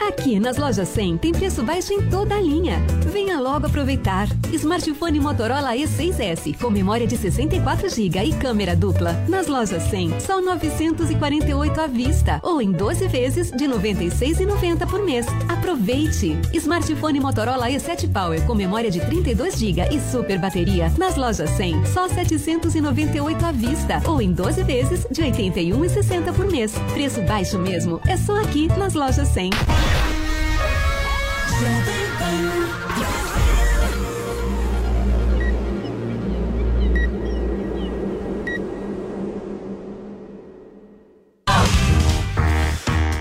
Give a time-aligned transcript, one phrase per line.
[0.00, 2.80] Aqui nas lojas 100 tem preço baixo em toda a linha.
[3.12, 4.28] Venha logo aproveitar.
[4.52, 9.12] Smartphone Motorola E6S com memória de 64 GB e câmera dupla.
[9.28, 15.26] Nas lojas 100, só 948 à vista ou em 12 vezes de 96,90 por mês.
[15.48, 16.38] Aproveite.
[16.54, 20.92] Smartphone Motorola E7 Power com memória de 32 GB e super bateria.
[20.98, 26.72] Nas lojas 100, só 798 à vista ou em 12 vezes de 81,60 por mês.
[26.92, 28.00] Preço baixo mesmo.
[28.06, 29.50] É só aqui nas lojas 100.
[31.58, 32.67] Sleeping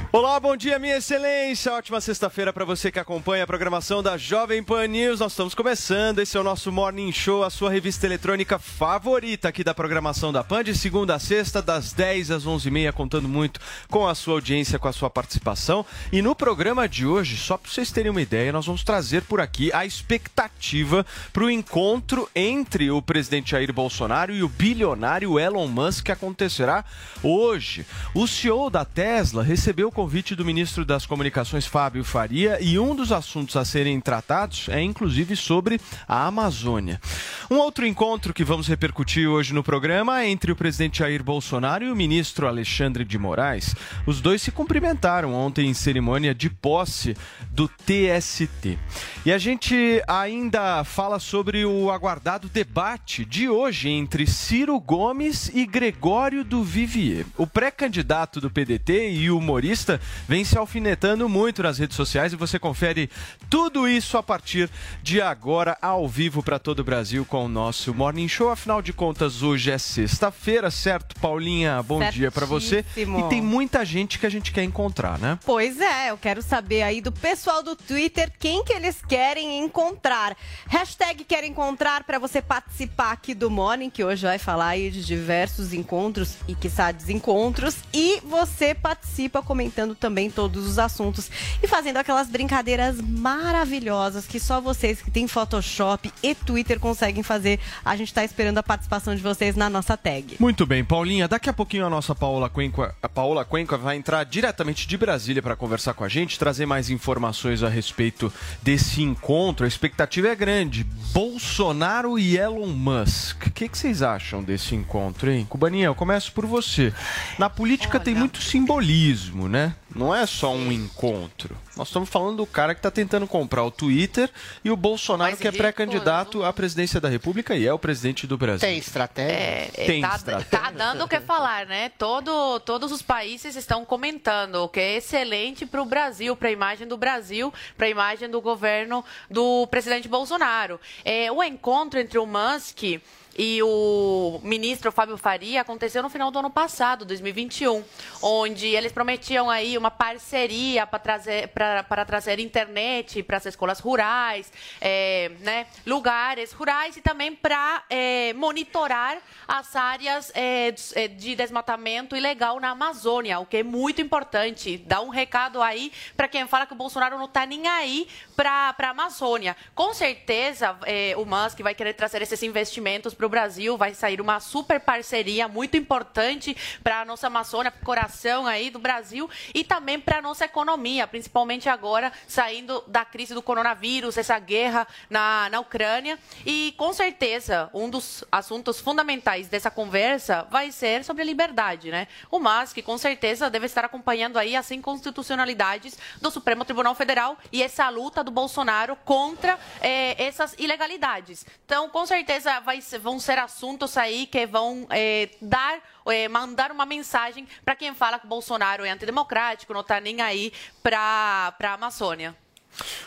[0.10, 1.74] Olá, bom dia, minha excelência.
[1.74, 5.20] Ótima sexta-feira para você que acompanha a programação da Jovem Pan News.
[5.20, 6.20] Nós estamos começando.
[6.20, 10.46] Esse é o nosso Morning Show, a sua revista eletrônica favorita aqui da programação da
[10.46, 14.80] Pan, de segunda a sexta, das 10 às 11h30, contando muito com a sua audiência,
[14.80, 15.86] com a sua participação.
[16.10, 19.42] E no programa de hoje, só para vocês terem uma ideia, nós vamos trazer por
[19.42, 25.68] aqui a expectativa para o encontro entre o presidente Jair Bolsonaro e o bilionário Elon
[25.68, 26.86] Musk que acontecerá
[27.22, 27.86] hoje.
[28.14, 33.12] O CEO da Tesla recebeu convite do ministro das Comunicações, Fábio Faria, e um dos
[33.12, 37.02] assuntos a serem tratados é inclusive sobre a Amazônia.
[37.50, 41.84] Um outro encontro que vamos repercutir hoje no programa é entre o presidente Jair Bolsonaro
[41.84, 43.74] e o ministro Alexandre de Moraes.
[44.06, 47.18] Os dois se cumprimentaram ontem em cerimônia de posse
[47.50, 48.78] do TST.
[49.26, 55.66] E a gente ainda fala sobre o aguardado debate de hoje entre Ciro Gomes e
[55.66, 57.26] Gregório do Vivier.
[57.36, 59.87] O pré-candidato do PDT e humorista
[60.28, 63.10] vem se alfinetando muito nas redes sociais e você confere
[63.50, 64.70] tudo isso a partir
[65.02, 68.50] de agora, ao vivo para todo o Brasil, com o nosso Morning Show.
[68.50, 71.16] Afinal de contas, hoje é sexta-feira, certo?
[71.20, 72.84] Paulinha, bom dia para você.
[72.96, 75.40] E tem muita gente que a gente quer encontrar, né?
[75.46, 80.36] Pois é, eu quero saber aí do pessoal do Twitter quem que eles querem encontrar.
[80.68, 85.06] Hashtag quer encontrar para você participar aqui do Morning, que hoje vai falar aí de
[85.06, 87.78] diversos encontros e quiçá desencontros.
[87.94, 91.30] E você participa comentando também todos os assuntos
[91.62, 97.60] e fazendo aquelas brincadeiras maravilhosas que só vocês que têm Photoshop e Twitter conseguem fazer.
[97.84, 100.38] A gente está esperando a participação de vocês na nossa tag.
[100.40, 101.28] Muito bem, Paulinha.
[101.28, 105.42] Daqui a pouquinho a nossa Paola Cuenca, a Paola Cuenca vai entrar diretamente de Brasília
[105.42, 109.66] para conversar com a gente, trazer mais informações a respeito desse encontro.
[109.66, 110.84] A expectativa é grande.
[111.14, 113.48] Bolsonaro e Elon Musk.
[113.48, 115.46] O que, que vocês acham desse encontro, hein?
[115.50, 116.94] Cubaninha, eu começo por você.
[117.38, 118.06] Na política Olha.
[118.06, 119.67] tem muito simbolismo, né?
[119.96, 121.58] Não é só um encontro.
[121.76, 124.30] Nós estamos falando do cara que está tentando comprar o Twitter
[124.64, 128.26] e o Bolsonaro, Mas que é pré-candidato à presidência da República e é o presidente
[128.26, 128.68] do Brasil.
[128.68, 129.34] Tem estratégia.
[129.34, 130.60] É, Tem tá, estratégia.
[130.60, 131.90] Tá dando o que falar, né?
[131.98, 136.52] Todo, todos os países estão comentando, o que é excelente para o Brasil, para a
[136.52, 140.80] imagem do Brasil, para a imagem do governo do presidente Bolsonaro.
[141.06, 143.00] É, o encontro entre o Musk
[143.38, 147.84] e o ministro Fábio Faria aconteceu no final do ano passado, 2021,
[148.22, 154.52] onde eles prometiam aí uma parceria para trazer, para trazer internet para as escolas rurais,
[154.82, 162.60] é, né, lugares rurais e também para é, monitorar as áreas é, de desmatamento ilegal
[162.60, 164.78] na Amazônia, o que é muito importante.
[164.80, 168.76] Dá um recado aí para quem fala que o Bolsonaro não está nem aí para
[168.78, 169.56] a Amazônia.
[169.76, 174.20] Com certeza, é, o Musk vai querer trazer esses investimentos para o Brasil, vai sair
[174.20, 180.00] uma super parceria muito importante para a nossa Amazônia, coração aí do Brasil e também
[180.00, 185.60] para a nossa economia, principalmente agora saindo da crise do coronavírus, essa guerra na, na
[185.60, 186.18] Ucrânia.
[186.46, 192.08] E com certeza, um dos assuntos fundamentais dessa conversa vai ser sobre a liberdade, né?
[192.32, 197.62] O Musk, com certeza, deve estar acompanhando aí as inconstitucionalidades do Supremo Tribunal Federal e
[197.62, 201.46] essa luta do Bolsonaro contra eh, essas ilegalidades.
[201.66, 206.72] Então, com certeza, vai ser, vão ser assuntos aí que vão eh, dar, eh, mandar
[206.72, 210.54] uma mensagem para quem fala que o Bolsonaro é antidemocrático, não está nem aí
[210.84, 212.36] para a Amazônia.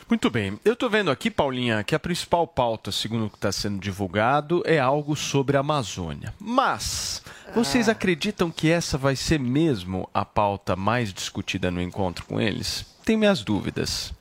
[0.09, 0.59] Muito bem.
[0.65, 4.65] Eu estou vendo aqui, Paulinha, que a principal pauta, segundo o que está sendo divulgado,
[4.67, 6.35] é algo sobre a Amazônia.
[6.41, 7.23] Mas
[7.55, 7.93] vocês Ah.
[7.93, 12.85] acreditam que essa vai ser mesmo a pauta mais discutida no encontro com eles?
[13.05, 14.13] Tenho minhas dúvidas.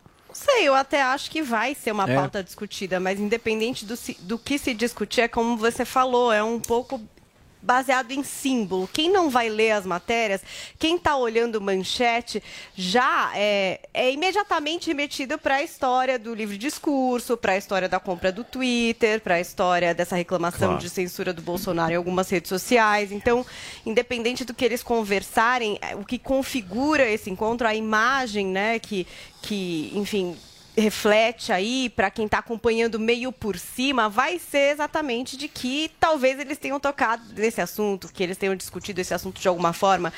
[0.52, 2.16] Sei, eu até acho que vai ser uma É.
[2.16, 6.60] pauta discutida, mas independente do, do que se discutir, é como você falou, é um
[6.60, 7.00] pouco
[7.62, 8.90] baseado em símbolo.
[8.92, 10.42] Quem não vai ler as matérias,
[10.78, 12.42] quem está olhando manchete,
[12.76, 18.00] já é, é imediatamente remetido para a história do livre discurso, para a história da
[18.00, 20.82] compra do Twitter, para a história dessa reclamação Claro.
[20.82, 23.12] de censura do Bolsonaro em algumas redes sociais.
[23.12, 23.46] Então,
[23.86, 29.06] independente do que eles conversarem, é, o que configura esse encontro, a imagem, né, que,
[29.42, 30.36] que enfim,
[30.80, 36.40] reflete aí para quem está acompanhando meio por cima, vai ser exatamente de que talvez
[36.40, 40.12] eles tenham tocado nesse assunto, que eles tenham discutido esse assunto de alguma forma.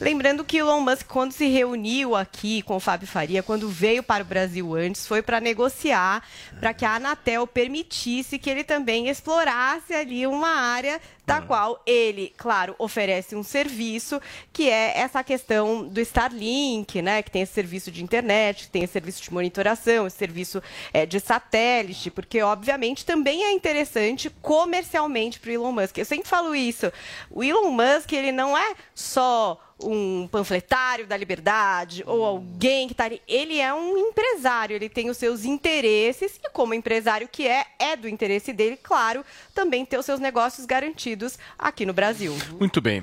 [0.00, 4.22] Lembrando que Elon Musk, quando se reuniu aqui com o Fábio Faria, quando veio para
[4.22, 6.22] o Brasil antes, foi para negociar
[6.58, 12.32] para que a Anatel permitisse que ele também explorasse ali uma área da qual ele,
[12.36, 14.20] claro, oferece um serviço,
[14.52, 17.22] que é essa questão do Starlink, né?
[17.22, 20.62] Que tem esse serviço de internet, que tem esse serviço de monitoração, esse serviço
[20.92, 25.96] eh, de satélite, porque, obviamente, também é interessante comercialmente para o Elon Musk.
[25.98, 26.92] Eu sempre falo isso.
[27.30, 33.04] O Elon Musk, ele não é só um panfletário da liberdade ou alguém que está
[33.04, 33.20] ali.
[33.26, 37.96] Ele é um empresário, ele tem os seus interesses e, como empresário que é, é
[37.96, 39.24] do interesse dele, claro,
[39.54, 42.36] também ter os seus negócios garantidos aqui no Brasil.
[42.58, 43.02] Muito bem.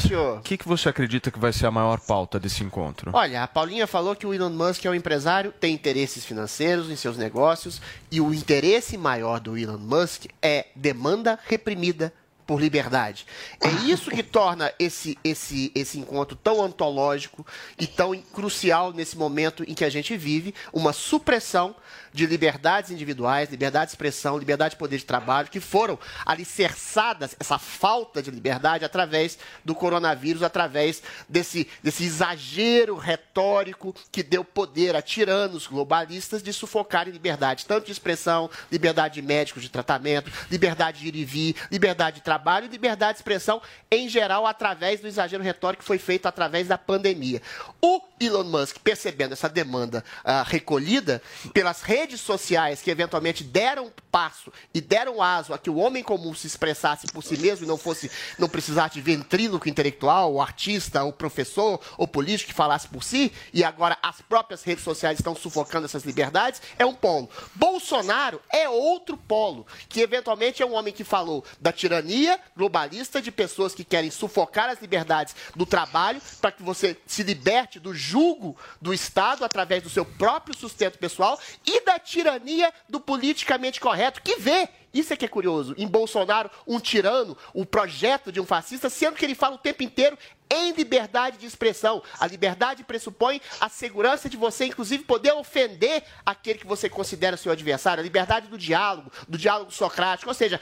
[0.00, 0.38] Senhor.
[0.38, 3.10] o que, que você acredita que vai ser a maior pauta desse encontro?
[3.14, 6.96] Olha, a Paulinha falou que o Elon Musk é um empresário, tem interesses financeiros em
[6.96, 7.80] seus negócios
[8.10, 12.12] e o interesse maior do Elon Musk é demanda reprimida
[12.50, 13.24] por liberdade.
[13.60, 17.46] É isso que torna esse, esse, esse encontro tão antológico
[17.78, 21.76] e tão crucial nesse momento em que a gente vive, uma supressão
[22.12, 27.58] de liberdades individuais, liberdade de expressão, liberdade de poder de trabalho, que foram alicerçadas, essa
[27.58, 35.02] falta de liberdade, através do coronavírus, através desse, desse exagero retórico que deu poder a
[35.02, 41.08] tiranos globalistas de sufocarem liberdade, tanto de expressão, liberdade de médicos de tratamento, liberdade de
[41.08, 45.42] ir e vir, liberdade de trabalho e liberdade de expressão em geral, através do exagero
[45.42, 47.40] retórico que foi feito através da pandemia.
[47.80, 51.22] O Elon Musk, percebendo essa demanda ah, recolhida
[51.52, 56.34] pelas redes sociais que eventualmente deram passo e deram aso a que o homem comum
[56.34, 61.04] se expressasse por si mesmo e não fosse não precisasse de ventríloco intelectual, o artista,
[61.04, 65.34] o professor, o político que falasse por si, e agora as próprias redes sociais estão
[65.34, 67.28] sufocando essas liberdades, é um polo.
[67.54, 73.30] Bolsonaro é outro polo, que eventualmente é um homem que falou da tirania globalista de
[73.30, 78.56] pessoas que querem sufocar as liberdades do trabalho para que você se liberte do jugo
[78.80, 84.36] do Estado através do seu próprio sustento pessoal e da tirania do politicamente correto, que
[84.36, 85.74] vê isso é que é curioso.
[85.78, 89.82] Em Bolsonaro, um tirano, o projeto de um fascista, sendo que ele fala o tempo
[89.82, 90.18] inteiro
[90.50, 92.02] em liberdade de expressão.
[92.18, 97.52] A liberdade pressupõe a segurança de você, inclusive, poder ofender aquele que você considera seu
[97.52, 98.00] adversário.
[98.00, 100.28] A liberdade do diálogo, do diálogo socrático.
[100.28, 100.60] Ou seja,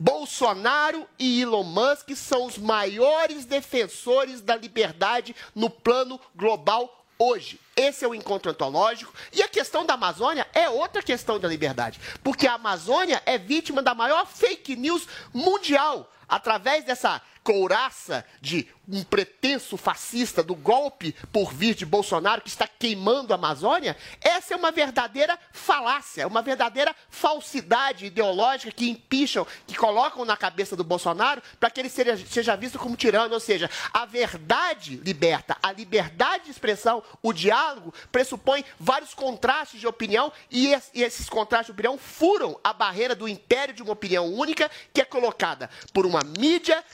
[0.00, 7.60] Bolsonaro e Elon Musk são os maiores defensores da liberdade no plano global hoje.
[7.74, 9.12] Esse é o encontro antológico.
[9.32, 12.00] E a questão da Amazônia é outra questão da liberdade.
[12.22, 16.10] Porque a Amazônia é vítima da maior fake news mundial.
[16.28, 22.66] Através dessa couraça de um pretenso fascista do golpe por vir de Bolsonaro que está
[22.66, 29.76] queimando a Amazônia, essa é uma verdadeira falácia, uma verdadeira falsidade ideológica que empicham, que
[29.76, 33.34] colocam na cabeça do Bolsonaro para que ele seja, seja visto como tirano.
[33.34, 39.86] Ou seja, a verdade liberta, a liberdade de expressão, o diálogo pressupõe vários contrastes de
[39.86, 44.32] opinião e, e esses contrastes de opinião furam a barreira do império de uma opinião
[44.32, 46.84] única que é colocada por uma mídia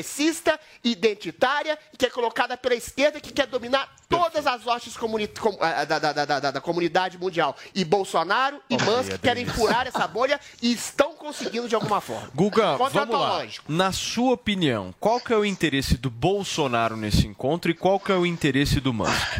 [0.00, 5.56] progressista, identitária, que é colocada pela esquerda que quer dominar todas as hostes comuni- com-
[5.60, 7.54] ah, da, da- da- da- da comunidade mundial.
[7.74, 9.20] E Bolsonaro e Musk Adriles.
[9.22, 11.68] querem furar essa bolha e estão conseguindo.
[11.68, 12.30] de alguma forma.
[12.34, 13.46] Guga, vamos lá.
[13.68, 18.10] Na sua opinião, qual que é o interesse do Bolsonaro nesse encontro e qual que
[18.10, 19.38] é o interesse do Musk?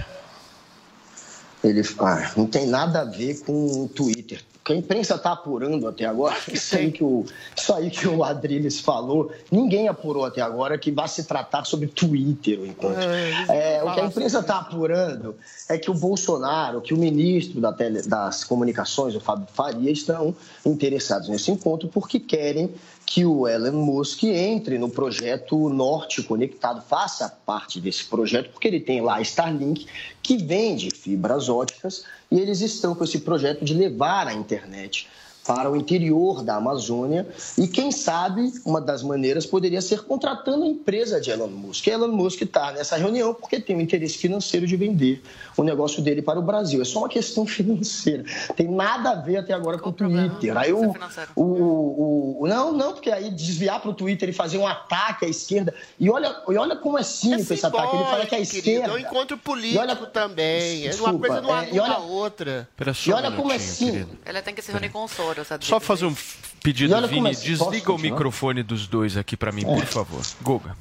[1.64, 4.43] Ele ah, não tem nada a ver com o Twitter.
[4.70, 7.24] Que a imprensa está apurando até agora, isso aí, que o,
[7.56, 11.88] isso aí que o Adriles falou, ninguém apurou até agora que vai se tratar sobre
[11.88, 13.00] Twitter o encontro.
[13.48, 15.34] É, o que a imprensa está apurando
[15.68, 20.32] é que o Bolsonaro, que o ministro da tele- das comunicações, o Fábio Faria, estão
[20.64, 22.70] interessados nesse encontro porque querem
[23.11, 28.79] que o Elon Musk entre no projeto Norte Conectado, faça parte desse projeto, porque ele
[28.79, 29.85] tem lá a Starlink,
[30.23, 35.09] que vende fibras óticas, e eles estão com esse projeto de levar a internet
[35.47, 37.26] para o interior da Amazônia
[37.59, 41.87] e quem sabe uma das maneiras poderia ser contratando a empresa de Elon Musk.
[41.87, 45.23] Elon Musk está nessa reunião porque tem o interesse financeiro de vender
[45.56, 46.80] o negócio dele para o Brasil.
[46.82, 48.25] É só uma questão financeira.
[48.54, 50.56] Tem nada a ver até agora com o Twitter.
[50.56, 50.94] Aí o,
[51.35, 55.25] o, o- o- não, não, porque aí desviar para o Twitter e fazer um ataque
[55.25, 55.75] à esquerda.
[55.99, 57.97] E olha, e olha como é cínico esse ataque.
[57.97, 58.88] Ele fala que a esquerda.
[58.88, 60.87] É um encontro E político olha- também.
[60.87, 62.68] É Desculpa, uma coisa não é, anula e olha- a outra.
[63.06, 64.16] E um olha como é cínico.
[64.25, 65.39] Ele tem que se reunir com o Soros.
[65.61, 66.14] Só fazer um
[66.62, 67.99] pedido, E Vini, é- posso desliga o continuar?
[67.99, 69.75] microfone dos dois aqui pra mim, É.
[69.76, 70.23] por favor.
[70.42, 70.76] Guga.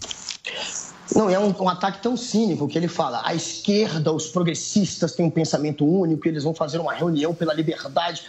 [1.15, 5.25] Não, é um, um ataque tão cínico que ele fala: a esquerda, os progressistas têm
[5.25, 8.21] um pensamento único, eles vão fazer uma reunião pela liberdade.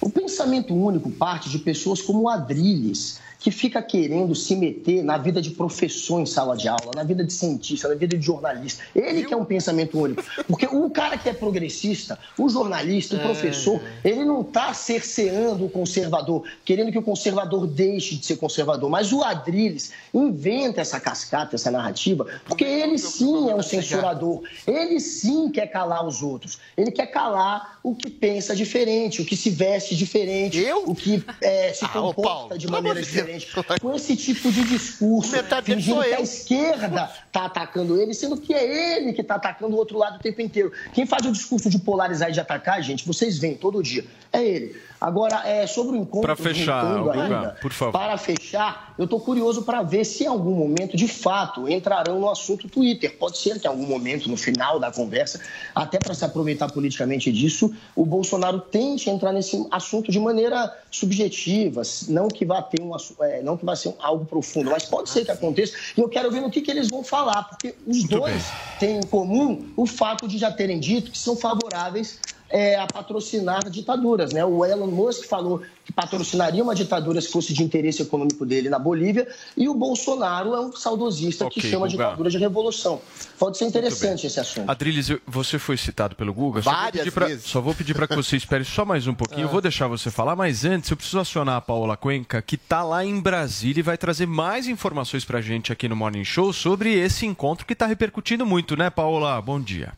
[0.00, 5.16] O pensamento único parte de pessoas como o Adrilles, que fica querendo se meter na
[5.16, 8.82] vida de professor em sala de aula, na vida de cientista, na vida de jornalista.
[8.94, 10.24] Ele que é um pensamento único.
[10.46, 15.70] Porque o cara que é progressista, o jornalista, o professor, ele não está cerceando o
[15.70, 18.90] conservador, querendo que o conservador deixe de ser conservador.
[18.90, 24.42] Mas o Adrilles inventa essa cascata, essa narrativa, porque ele sim é um censurador.
[24.66, 26.58] Ele sim quer calar os outros.
[26.76, 31.72] Ele quer calar o que pensa diferente, o que se veste diferente, o que eh,
[31.72, 33.27] se Ah, comporta Paulo, de maneira Deus.
[33.36, 33.80] Diferente.
[33.80, 38.36] Com esse tipo de discurso, Metade dele fingindo que a esquerda está atacando ele, sendo
[38.36, 40.72] que é ele que está atacando o outro lado o tempo inteiro.
[40.92, 44.42] Quem faz o discurso de polarizar e de atacar, gente, vocês veem todo dia, é
[44.42, 44.76] ele.
[45.00, 46.22] Agora, é, sobre o encontro.
[46.22, 47.92] Pra fechar, ainda, por favor.
[47.92, 52.28] Para fechar, eu estou curioso para ver se em algum momento, de fato, entrarão no
[52.28, 53.16] assunto Twitter.
[53.16, 55.40] Pode ser que em algum momento, no final da conversa,
[55.72, 61.82] até para se aproveitar politicamente disso, o Bolsonaro tente entrar nesse assunto de maneira subjetiva,
[62.08, 62.90] não que vá ter um
[63.20, 65.74] é, não que vá ser algo profundo, mas pode ser que aconteça.
[65.96, 68.42] E eu quero ver no que, que eles vão falar, porque os dois
[68.80, 72.18] têm em comum o fato de já terem dito que são favoráveis
[72.50, 74.32] é, a patrocinar ditaduras.
[74.32, 74.44] Né?
[74.44, 78.78] O Elon Musk falou que patrocinaria uma ditadura se fosse de interesse econômico dele na
[78.78, 79.26] Bolívia,
[79.56, 81.96] e o Bolsonaro é um saudosista que Ok, chama Guga.
[82.04, 83.00] ditadura de revolução.
[83.38, 84.70] Pode ser interessante esse assunto.
[84.70, 86.62] Adriles, você foi citado pelo Guga.
[86.62, 87.44] Só vou Várias pedir pra- vezes.
[87.46, 89.42] Só vou pedir para que você espere só mais um pouquinho.
[89.42, 92.82] Eu vou deixar você falar, mas antes eu preciso acionar a Paola Cuenca, que está
[92.82, 96.52] lá em Brasília e vai trazer mais informações para a gente aqui no Morning Show
[96.52, 99.40] sobre esse encontro que está repercutindo muito, né, Paola?
[99.40, 99.92] Bom dia.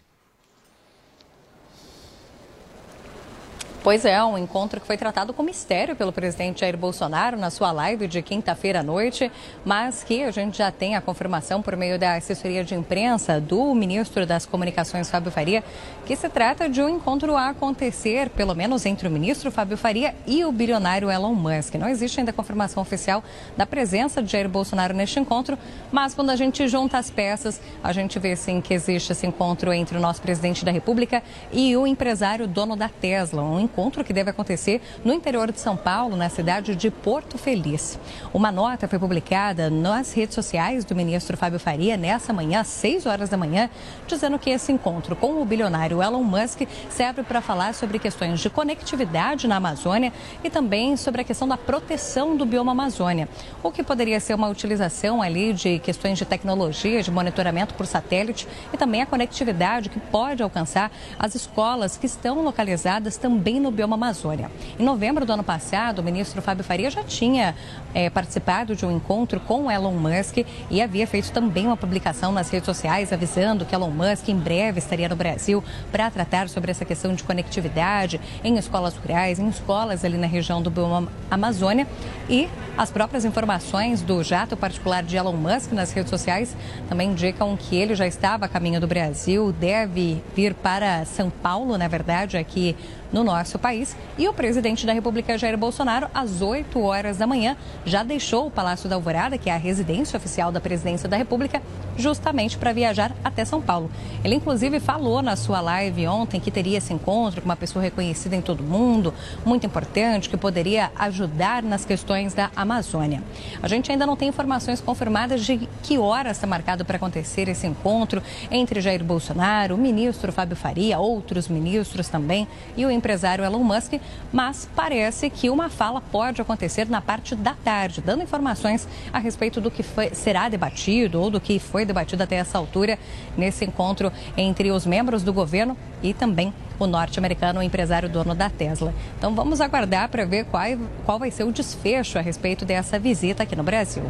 [3.83, 7.73] Pois é, um encontro que foi tratado com mistério pelo presidente Jair Bolsonaro na sua
[7.73, 9.33] live de quinta-feira à noite,
[9.65, 13.75] mas que a gente já tem a confirmação por meio da assessoria de imprensa do
[13.75, 15.65] ministro das Comunicações, Fábio Faria,
[16.05, 20.15] que se trata de um encontro a acontecer, pelo menos entre o ministro Fábio Faria
[20.27, 21.77] e o bilionário Elon Musk.
[21.77, 23.25] Não existe ainda confirmação oficial
[23.57, 25.57] da presença de Jair Bolsonaro neste encontro,
[25.91, 29.73] mas quando a gente junta as peças, a gente vê sim que existe esse encontro
[29.73, 34.13] entre o nosso presidente da República e o empresário dono da Tesla, um encontro que
[34.13, 37.99] deve acontecer no interior de São Paulo, na cidade de Porto Feliz.
[38.35, 43.07] Uma nota foi publicada nas redes sociais do ministro Fábio Faria nessa manhã, às 6
[43.07, 43.71] horas da manhã,
[44.09, 48.51] dizendo que esse encontro com o bilionário Elon Musk serve para falar sobre questões de
[48.51, 50.13] conectividade na Amazônia
[50.43, 53.29] e também sobre a questão da proteção do bioma Amazônia,
[53.63, 58.49] o que poderia ser uma utilização ali de questões de tecnologia, de monitoramento por satélite
[58.73, 63.95] e também a conectividade que pode alcançar as escolas que estão localizadas também no bioma
[63.95, 64.51] Amazônia.
[64.79, 67.55] Em novembro do ano passado, o ministro Fábio Faria já tinha
[67.95, 70.39] eh, participado de um encontro com Elon Musk
[70.71, 74.79] e havia feito também uma publicação nas redes sociais avisando que Elon Musk em breve
[74.79, 75.63] estaria no Brasil
[75.93, 80.63] para tratar sobre essa questão de conectividade em escolas rurais, em escolas ali na região
[80.63, 81.87] do bioma Amazônia
[82.29, 86.57] e as próprias informações do jato particular de Elon Musk nas redes sociais
[86.89, 91.77] também indicam que ele já estava a caminho do Brasil, deve vir para São Paulo,
[91.77, 92.75] na verdade, aqui
[93.13, 93.97] no nosso país.
[94.19, 98.51] E o presidente da República, Jair Bolsonaro, às 8 horas da manhã, já deixou o
[98.51, 101.63] Palácio da Alvorada, que é a residência oficial da presidência da República,
[101.97, 103.91] justamente para viajar até São Paulo.
[104.25, 108.37] Ele, inclusive, falou na sua live ontem que teria esse encontro com uma pessoa reconhecida
[108.37, 109.13] em todo mundo,
[109.45, 113.23] muito importante, que poderia ajudar nas questões da Amazônia.
[113.63, 117.67] A gente ainda não tem informações confirmadas de que horas está marcado para acontecer esse
[117.67, 123.65] encontro entre Jair Bolsonaro, o ministro Fábio Faria, outros ministros também e o empresário Elon
[123.65, 123.95] Musk,
[124.33, 129.61] mas parece que uma fala pode acontecer na parte da tarde, dando informações a respeito
[129.61, 132.99] do que foi, será debatido ou do que foi debatido até essa altura
[133.37, 138.49] nesse encontro entre os membros do governo e também o norte-americano, o empresário dono da
[138.49, 138.95] Tesla.
[139.19, 140.65] Então vamos aguardar para ver qual,
[141.05, 144.05] qual vai ser o desfecho a respeito dessa visita aqui no Brasil.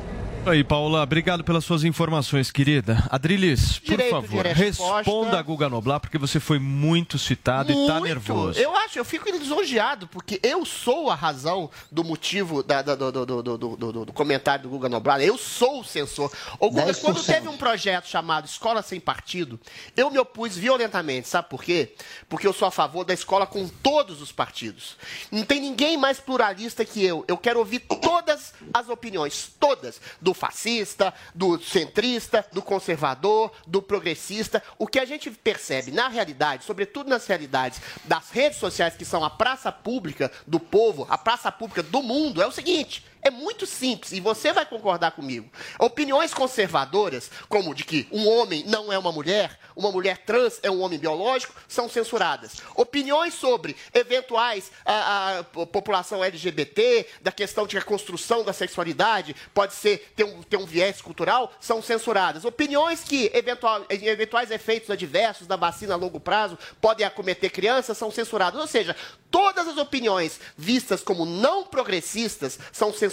[0.47, 3.05] Aí, Paula, obrigado pelas suas informações, querida.
[3.11, 7.95] Adriles, por Direito favor, responda a Guga Noblar, porque você foi muito citado e tá
[8.01, 8.05] Muito.
[8.05, 8.59] nervoso.
[8.59, 13.13] Eu acho, eu fico lisonjeado, porque eu sou a razão do motivo da- da- do,
[13.13, 15.21] do- do- do- do- do- do comentário do Guga Noblar.
[15.21, 16.33] Eu sou o censor.
[16.59, 17.01] O Guga, 10%.
[17.05, 19.61] quando teve um projeto chamado Escola Sem Partido,
[19.95, 21.29] eu me opus violentamente.
[21.29, 21.95] Sabe por quê?
[22.31, 24.97] Porque eu sou a favor da escola com todos os partidos.
[25.31, 27.25] Não tem ninguém mais pluralista que eu.
[27.29, 30.01] Eu quero ouvir todas as opiniões, todas.
[30.21, 34.63] Do fascista, do centrista, do conservador, do progressista.
[34.79, 39.25] O que a gente percebe na realidade, sobretudo nas realidades das redes sociais, que são
[39.25, 43.10] a praça pública do povo, a praça pública do mundo, é o seguinte.
[43.23, 45.51] É muito simples e você vai concordar comigo.
[45.79, 50.71] Opiniões conservadoras, como de que um homem não é uma mulher, uma mulher trans é
[50.71, 52.53] um homem biológico, são censuradas.
[52.75, 58.53] Opiniões sobre eventuais a, a po- população LGBT, da questão de que a construção da
[58.53, 62.45] sexualidade pode ser ter um, ter um viés cultural, são censuradas.
[62.45, 68.11] Opiniões que eventual, eventuais efeitos adversos da vacina a longo prazo podem acometer crianças são
[68.11, 68.61] censuradas.
[68.61, 68.97] Ou seja,
[69.31, 73.10] todas as opiniões vistas como não progressistas são censuradas,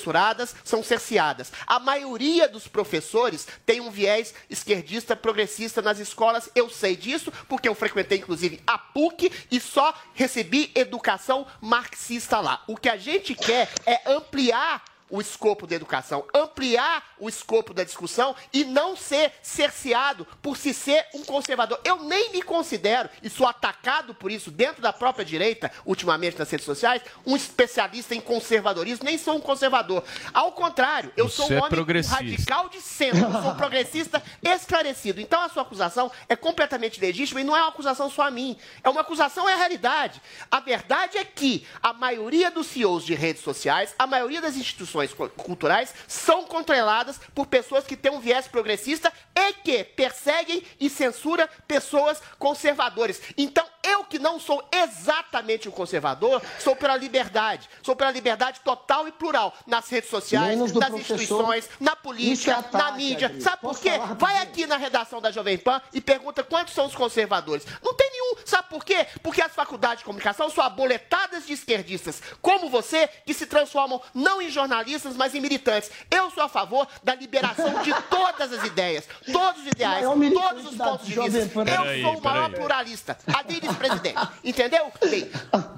[0.63, 1.51] são cerceadas.
[1.65, 6.49] A maioria dos professores tem um viés esquerdista progressista nas escolas.
[6.55, 12.63] Eu sei disso porque eu frequentei inclusive a PUC e só recebi educação marxista lá.
[12.67, 17.83] O que a gente quer é ampliar o escopo da educação, ampliar o escopo da
[17.83, 21.79] discussão e não ser cerceado por se ser um conservador.
[21.83, 26.49] Eu nem me considero, e sou atacado por isso dentro da própria direita, ultimamente nas
[26.49, 30.03] redes sociais, um especialista em conservadorismo, nem sou um conservador.
[30.33, 34.21] Ao contrário, eu Você sou um é homem radical de centro, eu sou um progressista
[34.41, 35.21] esclarecido.
[35.21, 38.57] Então a sua acusação é completamente legítima e não é uma acusação só a mim,
[38.83, 40.21] é uma acusação é a realidade.
[40.51, 44.96] A verdade é que a maioria dos CEOs de redes sociais, a maioria das instituições
[45.13, 50.89] cu- culturais são controladas por pessoas que têm um viés progressista e que perseguem e
[50.89, 53.21] censuram pessoas conservadoras.
[53.37, 57.69] Então, eu que não sou exatamente um conservador, sou pela liberdade.
[57.81, 62.77] Sou pela liberdade total e plural nas redes sociais, nas instituições, na é política, ataque,
[62.77, 63.41] na mídia.
[63.41, 63.91] Sabe por quê?
[64.17, 67.65] Vai aqui na redação da Jovem Pan e pergunta quantos são os conservadores.
[67.83, 68.35] Não tem nenhum.
[68.45, 69.07] Sabe por quê?
[69.23, 74.41] Porque as faculdades de comunicação são aboletadas de esquerdistas, como você, que se transformam não
[74.41, 75.89] em jornalistas, mas em militantes.
[76.11, 80.71] Eu sou a favor da liberação de todas as ideias, todos os ideais, militante todos
[80.71, 81.59] os pontos de vista.
[81.59, 83.17] Eu sou o maior pluralista.
[83.27, 84.27] Adriles presidente.
[84.43, 84.91] Entendeu?
[85.09, 85.29] Bem,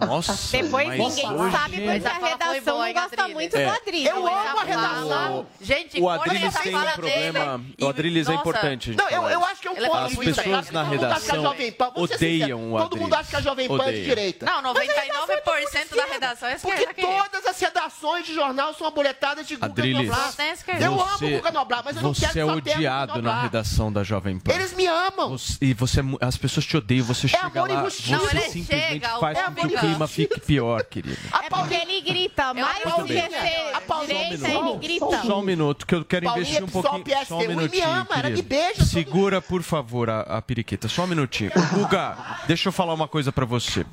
[0.05, 3.65] Nossa, Depois mas ninguém hoje- sabe porque a redação não gosta muito É.
[3.65, 4.09] do Adriles.
[4.09, 5.47] Eu amo a redação.
[5.61, 7.57] Gente, O Adriles essa tem um fala problema.
[7.57, 7.75] dele.
[7.81, 8.89] O Adriles é Nossa, importante.
[8.89, 9.49] a gente Não, eu, falar eu isso.
[9.49, 10.43] acho que é um Ele é ponto As de vista.
[10.43, 12.77] pessoas na todo mundo acha que a redação Jovem Pan- vou ser odeiam sincero, o
[12.79, 13.19] Todo mundo Adriles.
[13.19, 14.03] acha que a Jovem Pan é de Odeiam.
[14.05, 14.45] direita.
[14.45, 17.13] Não, Mas a redação é 99% da redação é Porque esquerda, querido.
[17.23, 20.31] todas as redações de jornal são aboletadas de Guga Adriles, Noblar.
[20.31, 20.55] Você é.
[20.85, 23.21] Eu amo você, o Guga Noblar, mas eu não você quero que é só odiado
[23.21, 24.51] na redação da Jovem Pan.
[24.53, 25.29] Eles me amam.
[25.37, 28.11] Você- e você, é mu- as pessoas te odeiam, você chega amor e lá, você
[28.11, 31.17] Não, ele simplesmente chega, o faz é com que o clima fique pior, querido.
[31.31, 35.21] A É porque ele grita, mais do que A direita, ele grita.
[35.23, 37.25] Só um minuto, que eu quero Paulinha investir um pouquinho.
[37.25, 38.07] Só um minutinho, ama,
[38.43, 40.87] beija, Segura, por favor, a, a periquita.
[40.87, 41.51] Só um minutinho.
[41.73, 43.85] Guga, deixa eu falar uma coisa pra você.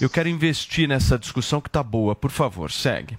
[0.00, 2.14] Eu quero investir nessa discussão que tá boa.
[2.14, 3.18] Por favor, segue.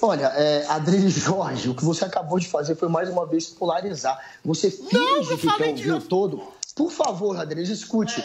[0.00, 4.18] Olha, é, Adriles Jorge, o que você acabou de fazer foi mais uma vez polarizar.
[4.44, 6.57] Você finge eu que quer ouvir o todo.
[6.78, 8.24] Por favor, Adriles, escute.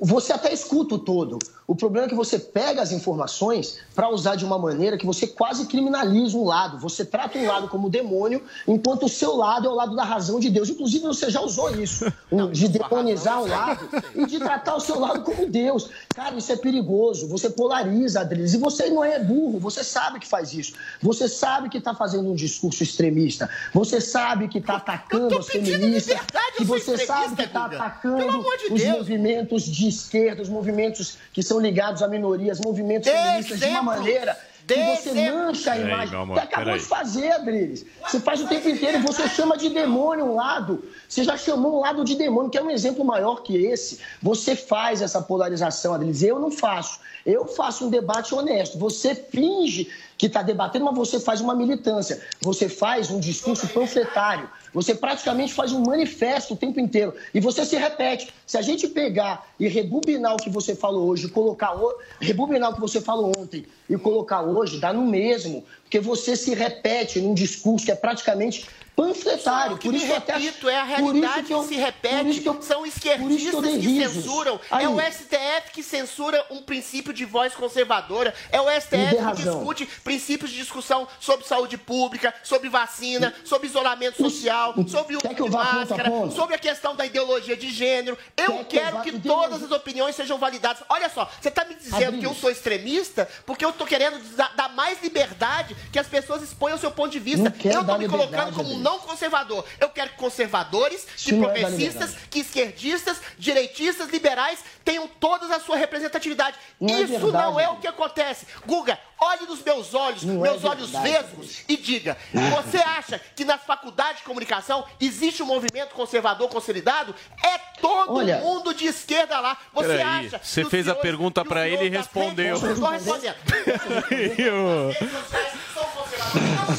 [0.00, 1.38] Você até escuta o todo.
[1.68, 5.24] O problema é que você pega as informações para usar de uma maneira que você
[5.24, 6.80] quase criminaliza um lado.
[6.80, 10.40] Você trata um lado como demônio, enquanto o seu lado é o lado da razão
[10.40, 10.68] de Deus.
[10.68, 12.12] Inclusive, você já usou isso,
[12.50, 15.88] de demonizar um lado e de tratar o seu lado como Deus.
[16.14, 17.26] Cara, isso é perigoso.
[17.28, 18.54] Você polariza, Adriles.
[18.54, 20.74] E você não é burro, você sabe que faz isso.
[21.00, 23.48] Você sabe que está fazendo um discurso extremista.
[23.72, 26.20] Você sabe que está atacando as feministas.
[26.56, 28.98] Que você sabe que está atacando de os Deus.
[28.98, 33.82] movimentos de esquerda, os movimentos que são ligados a minorias, movimentos Dê feministas de uma
[33.82, 34.38] maneira
[34.74, 36.16] Que você mancha a imagem.
[36.16, 37.86] amor, Você acabou de fazer, Adriles.
[38.02, 40.84] Você faz o tempo inteiro e você chama de demônio um lado.
[41.08, 44.00] Você já chamou um lado de demônio, que é um exemplo maior que esse.
[44.22, 46.22] Você faz essa polarização, Adriles.
[46.22, 47.00] Eu não faço.
[47.24, 48.78] Eu faço um debate honesto.
[48.78, 49.88] Você finge
[50.22, 52.22] que está debatendo, mas você faz uma militância.
[52.42, 54.48] Você faz um discurso panfletário.
[54.72, 57.12] Você praticamente faz um manifesto o tempo inteiro.
[57.34, 58.32] E você se repete.
[58.46, 61.92] Se a gente pegar e rebobinar o que você falou hoje, colocar o...
[62.20, 65.64] rebobinar o que você falou ontem e colocar hoje, dá no mesmo.
[65.92, 69.78] Porque você se repete num discurso que é praticamente panfletário.
[69.78, 71.84] Que Por isso que eu até repito, é a realidade que, eu- se por isso
[71.84, 72.40] repete.
[72.40, 74.12] que eu- São que eu esquerdistas que risos.
[74.24, 74.60] censuram.
[74.70, 78.34] Aí- É o STF que censura um princípio de voz conservadora.
[78.50, 84.16] É o STF que discute princípios de discussão sobre saúde pública, sobre vacina, sobre isolamento
[84.22, 86.34] social, sobre o uso que eu de máscara, ponto?
[86.34, 88.16] sobre a questão da ideologia de gênero.
[88.36, 90.82] Eu Quer que eu quero vá- que ideologia- todas as opiniões sejam validadas.
[90.88, 92.20] Olha só, você está me dizendo Adriles.
[92.20, 96.76] que eu sou extremista porque eu estou querendo dar mais liberdade que as pessoas exponham
[96.76, 97.52] o seu ponto de vista.
[97.64, 99.64] Eu estou me colocando como um não conservador.
[99.80, 102.28] Eu quero que conservadores, que Isso é dar progressistas, liberdade.
[102.30, 106.56] que esquerdistas, direitistas, liberais tenham todas a sua representatividade.
[106.80, 108.46] Não é Isso verdade, não é o que acontece.
[108.66, 112.16] Guga, olhe nos meus olhos, Não é meus olhos verdade, vesgos, e diga:
[112.62, 117.14] você acha que nas faculdades de comunicação existe um movimento conservador consolidado?
[117.42, 119.56] É todo Olha- mundo de esquerda lá.
[119.72, 120.40] Você Peraí, acha?
[120.42, 122.54] você que fez a pergunta que pra ele e respondeu.
[122.56, 123.32] Estou respondendo.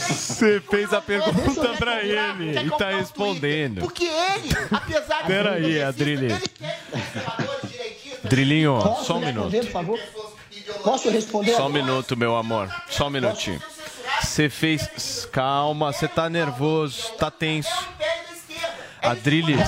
[0.07, 3.81] Você fez a pergunta pra ele e tá o respondendo.
[3.81, 6.31] Twitter, Porque ele, apesar de Pera ser aí, progressista, Adriles.
[6.33, 9.51] ele quer que os conservadores, direitistas, Drilinho, Posso só um minuto.
[9.51, 9.99] por favor?
[10.83, 11.55] Posso responder?
[11.55, 12.73] Só um minuto, meu amor.
[12.89, 13.61] Só um minutinho.
[14.21, 15.27] Você fez.
[15.31, 17.69] Calma, você tá nervoso, tá tenso.
[19.03, 19.59] Adriles,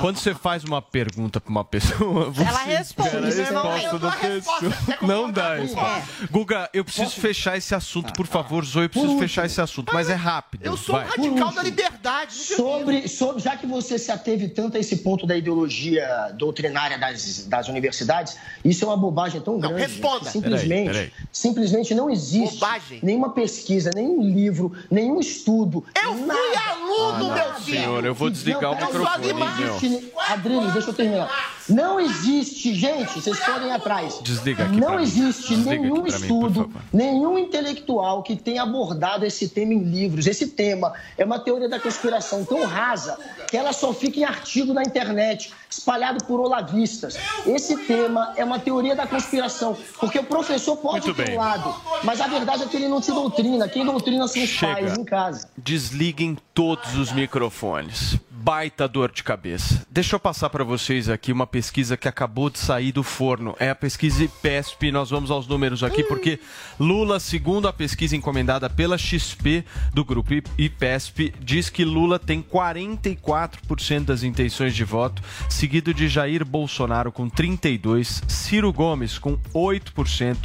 [0.00, 3.82] quando você faz uma pergunta pra uma pessoa, você Ela responde espera a normalmente.
[3.82, 4.60] resposta da pessoa.
[4.86, 6.26] Quer Não dá concordar resposta.
[6.30, 10.08] Guga, eu preciso fechar esse assunto, por favor, Zoe, eu preciso fechar esse assunto, mas
[10.08, 10.64] é rápido.
[10.64, 11.08] Eu sou um Vai.
[11.08, 12.32] radical da liberdade.
[12.34, 17.46] Sobre, sobre, já que você se ateve tanto a esse ponto da ideologia doutrinária das,
[17.46, 19.82] das universidades, isso é uma bobagem tão Não, grande.
[19.92, 20.20] responda.
[20.26, 21.26] que Simplesmente, Peraí, peraí.
[21.32, 23.00] simplesmente não existe Bobagem.
[23.02, 25.84] nenhuma pesquisa, nenhum livro, nenhum estudo.
[26.02, 27.54] Eu fui nada, aluno, meu nada.
[27.54, 27.78] filho.
[27.78, 31.56] Senhor, eu vou desligar o peraí, microfone, não Adriles, deixa eu terminar.
[31.68, 34.20] Não existe, gente, vocês podem ir atrás.
[34.22, 39.74] Desliga aqui Não existe Desliga nenhum mim, estudo, nenhum intelectual que tenha abordado esse tema
[39.74, 40.26] em livros.
[40.26, 44.72] Esse tema é uma teoria da conspiração tão rasa que ela só fica em artigo
[44.72, 47.16] na internet, espalhado por olavistas.
[47.44, 52.20] Esse tema é uma teoria da conspiração, porque o professor pode ter um lado, mas
[52.20, 53.68] a verdade é que ele não te doutrina.
[53.68, 54.72] Quem doutrina são os Chega.
[54.72, 55.48] pais em casa.
[55.58, 58.18] Desliguem todos os microfones.
[58.46, 59.84] Baita dor de cabeça.
[59.90, 63.56] Deixa eu passar para vocês aqui uma pesquisa que acabou de sair do forno.
[63.58, 64.92] É a pesquisa IPESP.
[64.92, 66.38] Nós vamos aos números aqui porque
[66.78, 74.04] Lula, segundo a pesquisa encomendada pela XP do grupo IPESP, diz que Lula tem 44%
[74.04, 80.36] das intenções de voto, seguido de Jair Bolsonaro com 32, Ciro Gomes com 8%,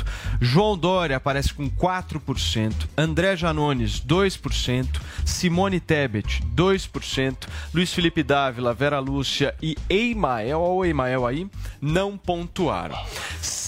[0.42, 4.88] João Dória aparece com 4%, André Janones 2%,
[5.24, 7.38] Simone Tebet 2%,
[7.72, 11.48] Luiz Felipe Dávila, Vera Lúcia e Eimael, ou Eimael aí,
[11.82, 12.98] não pontuaram.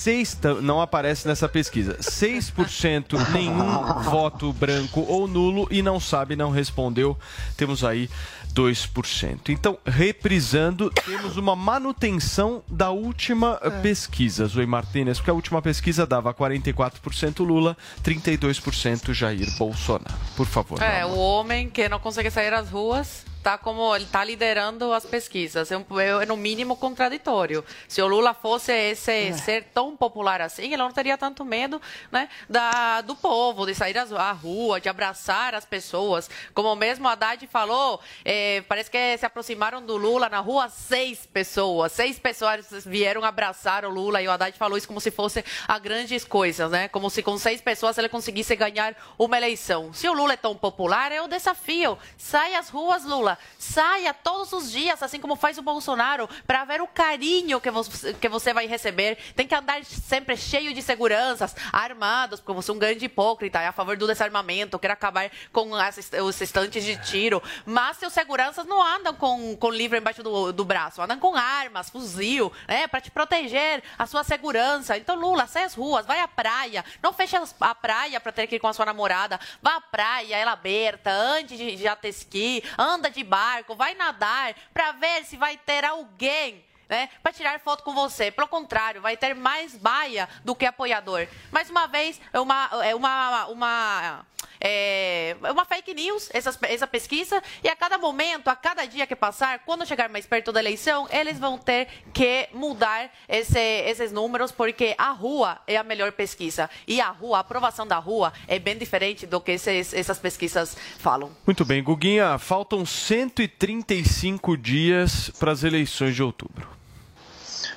[0.03, 1.97] Seis, ta- não aparece nessa pesquisa.
[2.01, 7.17] 6% nenhum voto branco ou nulo e não sabe, não respondeu.
[7.55, 8.09] Temos aí
[8.53, 9.47] 2%.
[9.47, 16.05] Então, reprisando, temos uma manutenção da última eh, pesquisa, Zoe Martinez, porque a última pesquisa
[16.05, 20.13] dava 44% Lula, 32% Jair Bolsonaro.
[20.35, 20.81] Por favor.
[20.81, 25.05] É, o homem que não consegue sair às ruas tá como ele tá liderando as
[25.05, 25.69] pesquisas.
[25.69, 27.61] É, um- é no mínimo contraditório.
[27.89, 32.29] Se o Lula fosse esse ser tão popular assim, ele não teria tanto medo, né,
[32.49, 36.29] da, do povo de sair à rua, de abraçar as pessoas.
[36.53, 41.91] Como mesmo Haddad falou, é, parece que se aproximaram do Lula na rua seis pessoas,
[41.91, 45.79] seis pessoas vieram abraçar o Lula e o Haddad falou isso como se fosse a
[45.79, 46.87] grandes coisas, né?
[46.87, 49.93] Como se com seis pessoas ele conseguisse ganhar uma eleição.
[49.93, 51.97] Se o Lula é tão popular, é o desafio.
[52.17, 53.23] Sai às ruas, Lula.
[53.23, 57.71] Lula, saia todos os dias, assim como faz o Bolsonaro, para ver o carinho que
[57.71, 59.17] você, que você vai receber.
[59.35, 63.67] Tem que andar sempre cheio de seguranças, armados, porque você é um grande hipócrita, é
[63.67, 67.41] a favor do desarmamento, quer acabar com as, os estantes de tiro.
[67.65, 71.89] Mas seus seguranças não andam com, com livro embaixo do, do braço, andam com armas,
[71.89, 74.97] fuzil, né, para te proteger a sua segurança.
[74.97, 78.55] Então, Lula, sai às ruas, vai à praia, não feche a praia para ter que
[78.55, 83.23] ir com a sua namorada, vá à praia, ela aberta, antes de, esqui, anda de
[83.23, 88.31] barco, vai nadar, para ver se vai ter alguém né, para tirar foto com você.
[88.31, 91.27] Pelo contrário, vai ter mais baia do que apoiador.
[91.51, 94.25] Mais uma vez, é uma, é uma, uma,
[94.59, 99.15] é uma fake news essa, essa pesquisa e a cada momento, a cada dia que
[99.15, 104.51] passar, quando chegar mais perto da eleição, eles vão ter que mudar esse, esses números
[104.51, 108.57] porque a rua é a melhor pesquisa e a rua, a aprovação da rua é
[108.57, 111.31] bem diferente do que esses, essas pesquisas falam.
[111.45, 116.82] Muito bem, Guguinha, faltam 135 dias para as eleições de outubro.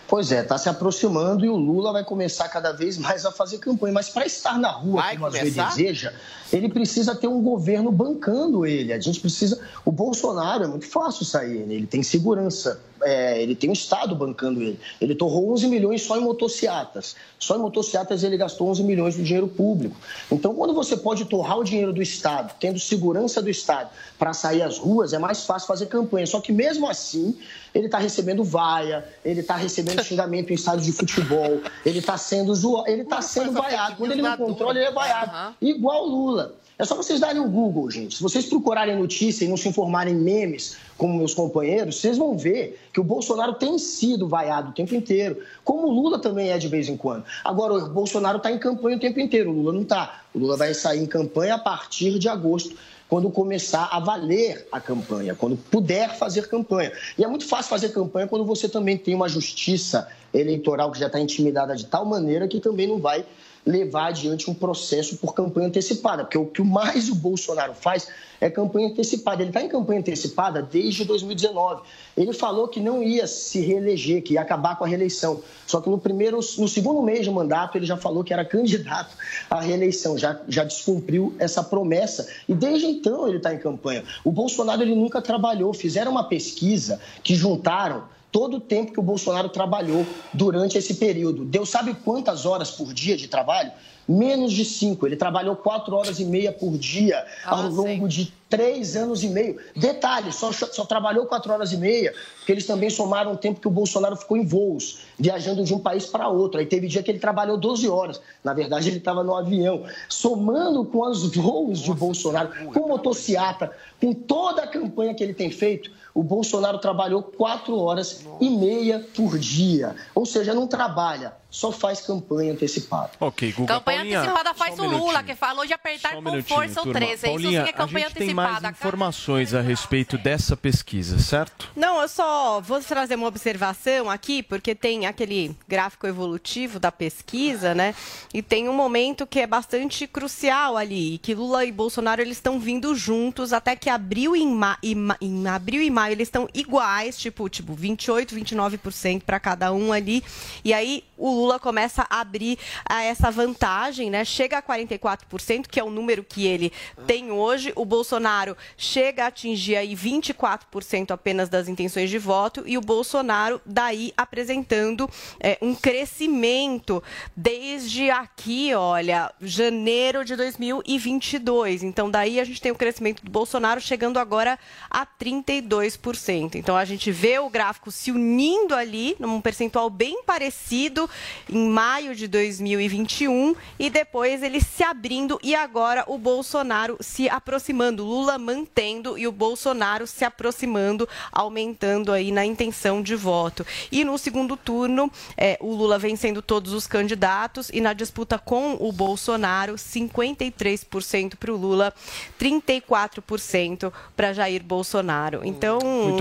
[0.08, 3.58] Pois é, está se aproximando e o Lula vai começar cada vez mais a fazer
[3.58, 3.92] campanha.
[3.92, 5.66] Mas para estar na rua, vai como começar?
[5.66, 6.12] a deseja,
[6.52, 8.92] ele precisa ter um governo bancando ele.
[8.92, 9.60] A gente precisa.
[9.84, 11.74] O Bolsonaro é muito fácil sair, né?
[11.74, 14.78] ele tem segurança, é, ele tem o Estado bancando ele.
[15.00, 17.16] Ele torrou 11 milhões só em motocicletas.
[17.38, 19.96] Só em motocicletas ele gastou 11 milhões do dinheiro público.
[20.30, 24.62] Então, quando você pode torrar o dinheiro do Estado, tendo segurança do Estado para sair
[24.62, 26.26] às ruas, é mais fácil fazer campanha.
[26.26, 27.36] Só que mesmo assim,
[27.76, 32.54] ele está recebendo vaia, ele está recebendo xingamento em estádios de futebol, ele está sendo
[32.54, 33.96] zoado, ele está sendo vaiado.
[33.96, 35.54] Quando ele não controla, ele é vaiado.
[35.60, 36.54] Igual o Lula.
[36.78, 38.16] É só vocês darem um Google, gente.
[38.16, 42.78] Se vocês procurarem notícia e não se informarem memes, como meus companheiros, vocês vão ver
[42.92, 46.68] que o Bolsonaro tem sido vaiado o tempo inteiro, como o Lula também é de
[46.68, 47.24] vez em quando.
[47.42, 50.20] Agora, o Bolsonaro está em campanha o tempo inteiro, o Lula não está.
[50.34, 52.76] O Lula vai sair em campanha a partir de agosto
[53.08, 56.92] quando começar a valer a campanha, quando puder fazer campanha.
[57.16, 61.06] E é muito fácil fazer campanha quando você também tem uma justiça eleitoral que já
[61.06, 63.24] está intimidada de tal maneira que também não vai
[63.66, 68.08] levar adiante um processo por campanha antecipada, porque o que mais o Bolsonaro faz
[68.40, 69.42] é campanha antecipada.
[69.42, 71.82] Ele está em campanha antecipada desde 2019.
[72.16, 75.42] Ele falou que não ia se reeleger, que ia acabar com a reeleição.
[75.66, 79.16] Só que no primeiro, no segundo mês de mandato, ele já falou que era candidato
[79.50, 82.28] à reeleição, já, já descumpriu essa promessa.
[82.48, 84.04] E desde então ele está em campanha.
[84.22, 85.72] O Bolsonaro ele nunca trabalhou.
[85.74, 91.44] Fizeram uma pesquisa que juntaram todo o tempo que o Bolsonaro trabalhou durante esse período.
[91.44, 93.72] Deus sabe quantas horas por dia de trabalho?
[94.08, 95.06] Menos de cinco.
[95.06, 99.28] Ele trabalhou quatro horas e meia por dia ao ah, longo de três anos e
[99.28, 99.58] meio.
[99.74, 103.66] Detalhe, só, só trabalhou quatro horas e meia, porque eles também somaram o tempo que
[103.66, 106.60] o Bolsonaro ficou em voos, viajando de um país para outro.
[106.60, 108.20] Aí teve dia que ele trabalhou 12 horas.
[108.44, 109.84] Na verdade, ele estava no avião.
[110.08, 115.50] Somando com os voos de Bolsonaro, com motociata, com toda a campanha que ele tem
[115.50, 119.94] feito, o Bolsonaro trabalhou quatro horas e meia por dia.
[120.14, 123.12] Ou seja, não trabalha, só faz campanha antecipada.
[123.18, 123.74] Ok, Guga.
[123.76, 126.92] Campanha Paulinha, antecipada faz um o Lula, que falou de apertar um com força o
[126.92, 127.22] 13.
[127.22, 128.52] Paulinha, Isso sim é campanha a gente antecipada.
[128.52, 131.70] tem mais informações a respeito dessa pesquisa, certo?
[131.74, 137.74] Não, eu só vou trazer uma observação aqui, porque tem aquele gráfico evolutivo da pesquisa,
[137.74, 137.94] né?
[138.34, 142.60] E tem um momento que é bastante crucial ali, que Lula e Bolsonaro eles estão
[142.60, 144.76] vindo juntos até que abril e ma...
[144.82, 150.22] em abril e maio eles estão iguais, tipo, tipo 28, 29% para cada um ali.
[150.62, 154.24] E aí o Lula começa a abrir a essa vantagem, né?
[154.24, 156.72] Chega a 44%, que é o número que ele
[157.06, 157.72] tem hoje.
[157.74, 163.60] O Bolsonaro chega a atingir aí 24% apenas das intenções de voto e o Bolsonaro
[163.64, 165.08] daí apresentando
[165.40, 167.02] é, um crescimento
[167.36, 171.82] desde aqui, olha, janeiro de 2022.
[171.82, 174.58] Então daí a gente tem o crescimento do Bolsonaro chegando agora
[174.90, 176.56] a 32%.
[176.56, 181.05] Então a gente vê o gráfico se unindo ali num percentual bem parecido
[181.48, 188.04] em maio de 2021 e depois ele se abrindo e agora o Bolsonaro se aproximando,
[188.04, 193.66] Lula mantendo e o Bolsonaro se aproximando, aumentando aí na intenção de voto.
[193.90, 198.76] E no segundo turno, é, o Lula vencendo todos os candidatos e na disputa com
[198.80, 201.92] o Bolsonaro, 53% para o Lula,
[202.40, 205.40] 34% para Jair Bolsonaro.
[205.44, 205.78] Então,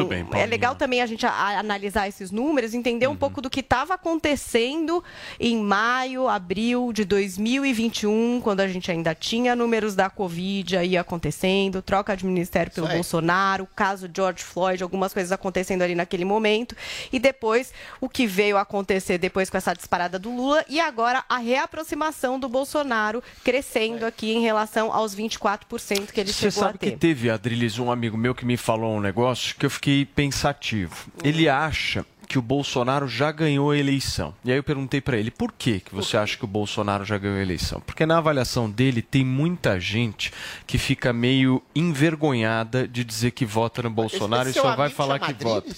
[0.08, 3.17] bem, é legal também a gente a, a analisar esses números, entender um uhum.
[3.17, 5.03] pouco do que estava acontecendo crescendo
[5.39, 11.81] em maio, abril de 2021, quando a gente ainda tinha números da Covid aí acontecendo,
[11.81, 16.75] troca de ministério pelo Bolsonaro, caso George Floyd, algumas coisas acontecendo ali naquele momento.
[17.11, 21.38] E depois, o que veio acontecer depois com essa disparada do Lula e agora a
[21.38, 26.79] reaproximação do Bolsonaro crescendo aqui em relação aos 24% que ele Você chegou a sabe
[26.79, 26.91] ter.
[26.91, 31.07] que teve, Adriles, um amigo meu que me falou um negócio que eu fiquei pensativo.
[31.23, 32.05] Ele acha
[32.36, 34.34] que o Bolsonaro já ganhou a eleição.
[34.43, 37.17] E aí eu perguntei para ele, por que, que você acha que o Bolsonaro já
[37.17, 37.80] ganhou a eleição?
[37.80, 40.34] Porque na avaliação dele tem muita gente
[40.67, 45.17] que fica meio envergonhada de dizer que vota no Bolsonaro e seu só vai falar
[45.19, 45.74] que vota.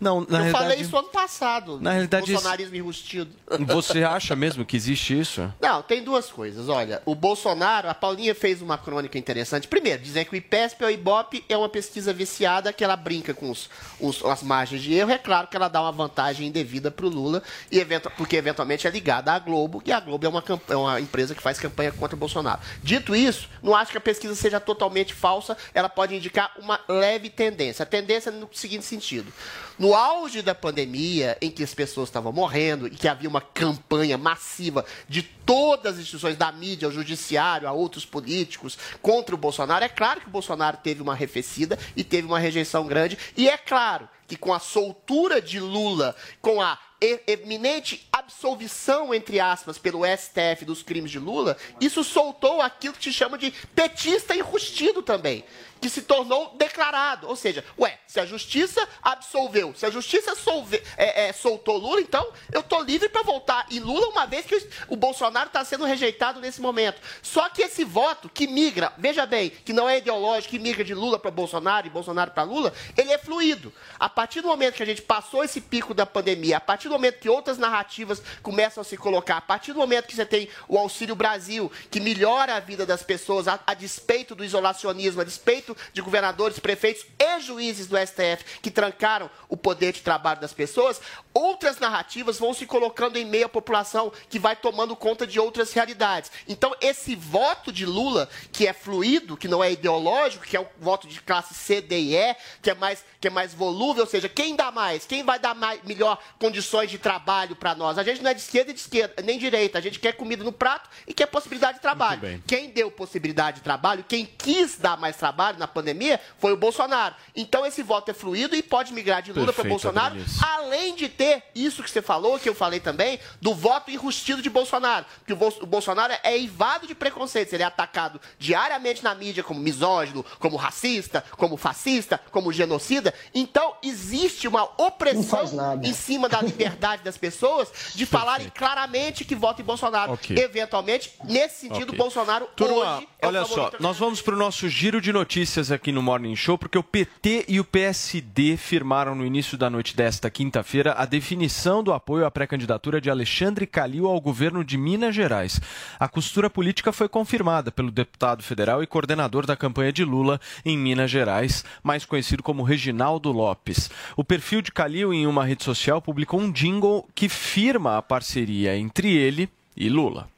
[0.00, 0.52] Não, na eu realidade...
[0.52, 1.80] falei isso ano passado.
[1.80, 3.30] Na realidade, isso- Bolsonarismo enrustido.
[3.66, 5.52] Você acha mesmo que existe isso?
[5.60, 6.68] Não, tem duas coisas.
[6.68, 9.66] Olha, o Bolsonaro, a Paulinha fez uma crônica interessante.
[9.66, 13.34] Primeiro, dizer que o IPESP ou o IBOP é uma pesquisa viciada que ela brinca
[13.34, 15.10] com os, os- as margens de erro.
[15.10, 17.84] É claro que ela dá uma vantagem indevida para o Lula, e
[18.16, 21.42] porque eventualmente é ligada à Globo, e a Globo é uma, é uma empresa que
[21.42, 22.60] faz campanha contra o Bolsonaro.
[22.82, 27.30] Dito isso, não acho que a pesquisa seja totalmente falsa, ela pode indicar uma leve
[27.30, 27.82] tendência.
[27.82, 29.32] A tendência é no seguinte sentido.
[29.78, 34.18] No auge da pandemia, em que as pessoas estavam morrendo e que havia uma campanha
[34.18, 39.84] massiva de todas as instituições da mídia, ao judiciário, a outros políticos contra o Bolsonaro,
[39.84, 43.16] é claro que o Bolsonaro teve uma arrefecida e teve uma rejeição grande.
[43.36, 46.78] E é claro que com a soltura de Lula, com a
[47.26, 53.12] eminente absolvição, entre aspas, pelo STF dos crimes de Lula, isso soltou aquilo que se
[53.12, 55.44] chama de petista enrustido também,
[55.80, 57.28] que se tornou declarado.
[57.28, 62.00] Ou seja, ué, se a justiça absolveu, se a justiça solve- é, é, soltou Lula,
[62.00, 65.64] então eu tô livre para voltar em Lula, uma vez que o- o Bolsonaro está
[65.64, 67.00] sendo rejeitado nesse momento.
[67.22, 70.94] Só que esse voto que migra, veja bem, que não é ideológico, que migra de
[70.94, 73.72] Lula para Bolsonaro e Bolsonaro para Lula, ele é fluido.
[73.98, 76.92] A partir do momento que a gente passou esse pico da pandemia, a partir do
[76.92, 80.48] momento que outras narrativas começam a se colocar, a partir do momento que você tem
[80.68, 85.24] o Auxílio Brasil, que melhora a vida das pessoas a, a despeito do isolacionismo, a
[85.24, 90.52] despeito de governadores, prefeitos e juízes do STF que trancaram o poder de trabalho das
[90.52, 91.00] pessoas,
[91.38, 95.72] outras narrativas vão se colocando em meio à população que vai tomando conta de outras
[95.72, 96.30] realidades.
[96.48, 100.66] Então, esse voto de Lula, que é fluido, que não é ideológico, que é o
[100.80, 104.10] voto de classe C, D e E, que é mais, que é mais volúvel, ou
[104.10, 105.06] seja, quem dá mais?
[105.06, 107.98] Quem vai dar mais, melhor condições de trabalho para nós?
[107.98, 109.78] A gente não é de esquerda e de esquerda, nem direita.
[109.78, 112.42] A gente quer comida no prato e quer possibilidade de trabalho.
[112.46, 117.14] Quem deu possibilidade de trabalho, quem quis dar mais trabalho na pandemia, foi o Bolsonaro.
[117.34, 121.27] Então esse voto é fluido e pode migrar de Lula para Bolsonaro, além de ter
[121.54, 125.04] isso que você falou, que eu falei também, do voto enrustido de Bolsonaro.
[125.18, 127.52] Porque o, Bol- o Bolsonaro é eivado de preconceitos.
[127.52, 133.12] Ele é atacado diariamente na mídia como misógino, como racista, como fascista, como genocida.
[133.34, 139.62] Então existe uma opressão em cima da liberdade das pessoas de falarem claramente que votam
[139.62, 140.12] em Bolsonaro.
[140.12, 140.36] Ok.
[140.38, 141.98] Eventualmente, nesse sentido, Ok.
[141.98, 145.70] Bolsonaro Turma, hoje é o olha só, nós vamos para o nosso giro de notícias
[145.70, 149.96] aqui no Morning Show, porque o PT e o PSD firmaram no início da noite
[149.96, 155.14] desta quinta-feira a definição do apoio à pré-candidatura de Alexandre Calil ao governo de Minas
[155.14, 155.60] Gerais.
[155.98, 160.78] A costura política foi confirmada pelo deputado federal e coordenador da campanha de Lula em
[160.78, 163.90] Minas Gerais, mais conhecido como Reginaldo Lopes.
[164.16, 168.76] O perfil de Calil em uma rede social publicou um jingle que firma a parceria
[168.76, 170.28] entre ele e Lula.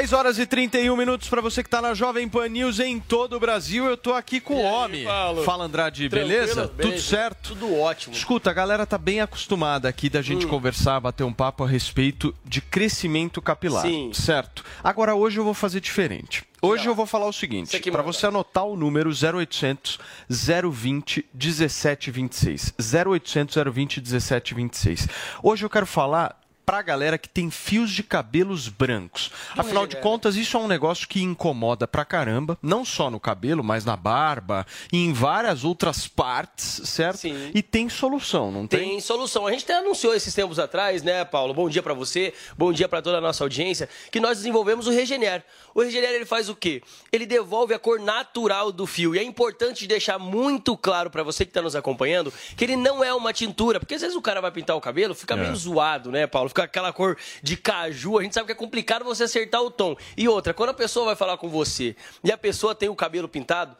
[0.00, 3.36] 10 horas e 31 minutos para você que está na Jovem Pan News em todo
[3.36, 3.84] o Brasil.
[3.84, 5.04] Eu tô aqui com o homem.
[5.44, 6.68] Fala Andrade, beleza?
[6.68, 6.92] Tranquilo?
[6.92, 7.48] Tudo certo?
[7.50, 8.14] Tudo ótimo.
[8.14, 10.48] Escuta, a galera tá bem acostumada aqui da gente Hum.
[10.48, 13.82] conversar, bater um papo a respeito de crescimento capilar.
[13.82, 14.10] Sim.
[14.14, 14.64] Certo.
[14.82, 16.44] Agora hoje eu vou fazer diferente.
[16.62, 19.98] Hoje eu vou falar o seguinte, para você anotar o número 0800
[20.30, 22.72] 020 1726.
[22.78, 25.08] 0800 020 1726.
[25.42, 26.39] Hoje eu quero falar
[26.70, 29.32] pra galera que tem fios de cabelos brancos.
[29.56, 30.08] Afinal de galera.
[30.08, 33.96] contas, isso é um negócio que incomoda pra caramba, não só no cabelo, mas na
[33.96, 37.26] barba e em várias outras partes, certo?
[37.26, 38.88] E tem solução, não tem?
[38.90, 39.48] Tem solução.
[39.48, 41.52] A gente até anunciou esses tempos atrás, né, Paulo?
[41.52, 44.92] Bom dia pra você, bom dia pra toda a nossa audiência, que nós desenvolvemos o
[44.92, 45.42] Regener.
[45.74, 46.84] O Regener ele faz o quê?
[47.10, 49.16] Ele devolve a cor natural do fio.
[49.16, 53.02] E é importante deixar muito claro pra você que tá nos acompanhando que ele não
[53.02, 55.36] é uma tintura, porque às vezes o cara vai pintar o cabelo, fica É.
[55.36, 56.48] meio zoado, né, Paulo?
[56.48, 59.70] Fica com aquela cor de caju, a gente sabe que é complicado você acertar o
[59.70, 59.96] tom.
[60.16, 63.28] E outra, quando a pessoa vai falar com você e a pessoa tem o cabelo
[63.28, 63.76] pintado,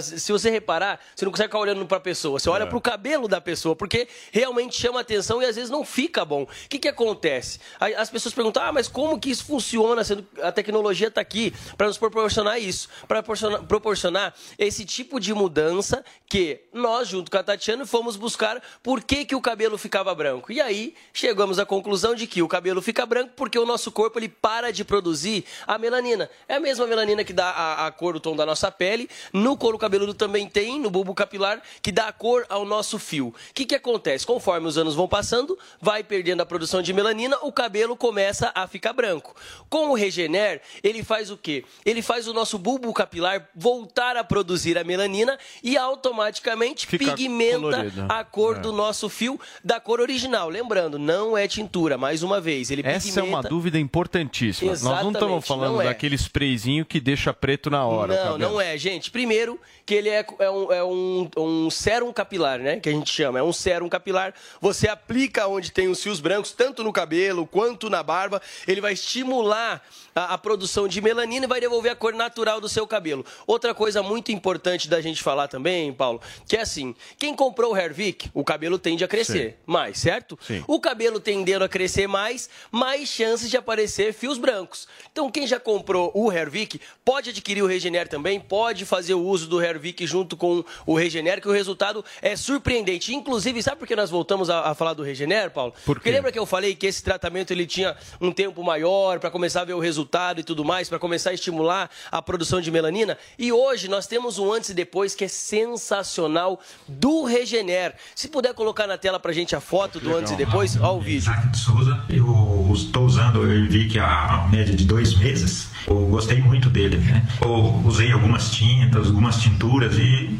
[0.00, 2.66] se você reparar, você não consegue ficar olhando para a pessoa, você olha é.
[2.66, 6.42] para o cabelo da pessoa, porque realmente chama atenção e às vezes não fica bom.
[6.42, 7.58] O que, que acontece?
[7.96, 11.86] As pessoas perguntam, ah, mas como que isso funciona, sendo a tecnologia está aqui para
[11.86, 17.42] nos proporcionar isso, para proporcionar, proporcionar esse tipo de mudança que nós, junto com a
[17.42, 20.52] Tatiana, fomos buscar por que, que o cabelo ficava branco.
[20.52, 24.18] E aí chegamos à conclusão de que o cabelo fica branco porque o nosso corpo
[24.18, 26.28] ele para de produzir a melanina.
[26.48, 29.08] É a mesma melanina que dá a, a cor, o tom da nossa pele.
[29.32, 33.28] No couro cabeludo também tem, no bulbo capilar, que dá a cor ao nosso fio.
[33.28, 34.26] O que, que acontece?
[34.26, 38.66] Conforme os anos vão passando, vai perdendo a produção de melanina, o cabelo começa a
[38.66, 39.34] ficar branco.
[39.70, 41.64] Com o Regener, ele faz o quê?
[41.86, 47.60] Ele faz o nosso bulbo capilar voltar a produzir a melanina e automaticamente Fica pigmenta
[47.60, 48.06] colorido.
[48.08, 48.60] a cor é.
[48.60, 50.48] do nosso fio da cor original.
[50.48, 52.70] Lembrando, não é tintura, mais uma vez.
[52.70, 53.20] Ele Essa pigmenta...
[53.20, 54.72] é uma dúvida importantíssima.
[54.72, 55.84] Exatamente, Nós não estamos falando não é.
[55.86, 58.24] daquele sprayzinho que deixa preto na hora.
[58.24, 59.10] Não, não é, gente.
[59.10, 62.78] Primeiro, que ele é, é, um, é um, um sérum capilar, né?
[62.78, 63.38] Que a gente chama.
[63.38, 64.32] É um sérum capilar.
[64.60, 68.40] Você aplica onde tem os fios brancos, tanto no cabelo quanto na barba.
[68.66, 69.82] Ele vai estimular
[70.14, 73.24] a, a, produção de melanina e vai devolver a cor natural do seu cabelo.
[73.46, 77.76] Outra coisa muito importante da gente falar também, Paulo, que é assim: quem comprou o
[77.76, 79.56] Hervik, o cabelo tende a crescer Sim.
[79.66, 80.38] mais, certo?
[80.42, 80.62] Sim.
[80.66, 84.86] O cabelo tendendo a crescer mais, mais chances de aparecer fios brancos.
[85.10, 89.48] Então, quem já comprou o Hervik pode adquirir o Regener também, pode fazer o uso
[89.48, 93.14] do Hervik junto com o Regener, que o resultado é surpreendente.
[93.14, 95.72] Inclusive, sabe por que nós voltamos a, a falar do Regener, Paulo?
[95.84, 99.30] Por Porque lembra que eu falei que esse tratamento ele tinha um tempo maior para
[99.30, 102.70] começar a ver o resultado e tudo mais, para começar a estimular a produção de
[102.70, 103.16] melanina.
[103.38, 107.94] E hoje nós temos um antes e depois que é sensacional do Regener.
[108.14, 111.00] Se puder colocar na tela para gente a foto do antes e depois, ó o
[111.00, 111.32] vídeo.
[111.50, 115.68] de Souza, eu estou usando o Ervic há média de dois meses.
[115.86, 117.22] Eu gostei muito dele, né?
[117.40, 120.38] Eu usei algumas tintas, algumas tinturas e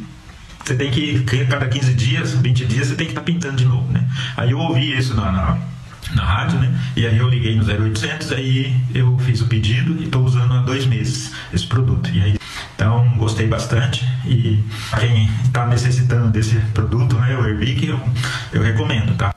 [0.65, 3.65] você tem que, cada 15 dias, 20 dias, você tem que estar tá pintando de
[3.65, 4.09] novo, né?
[4.37, 5.59] Aí eu ouvi isso na, na
[6.15, 6.79] na rádio, né?
[6.97, 10.61] E aí eu liguei no 0800, aí eu fiz o pedido e estou usando há
[10.61, 12.11] dois meses esse produto.
[12.11, 12.39] E aí,
[12.75, 14.63] então, gostei bastante e
[14.99, 18.01] quem está necessitando desse produto, né, o Herbic, eu,
[18.53, 19.35] eu recomendo, tá?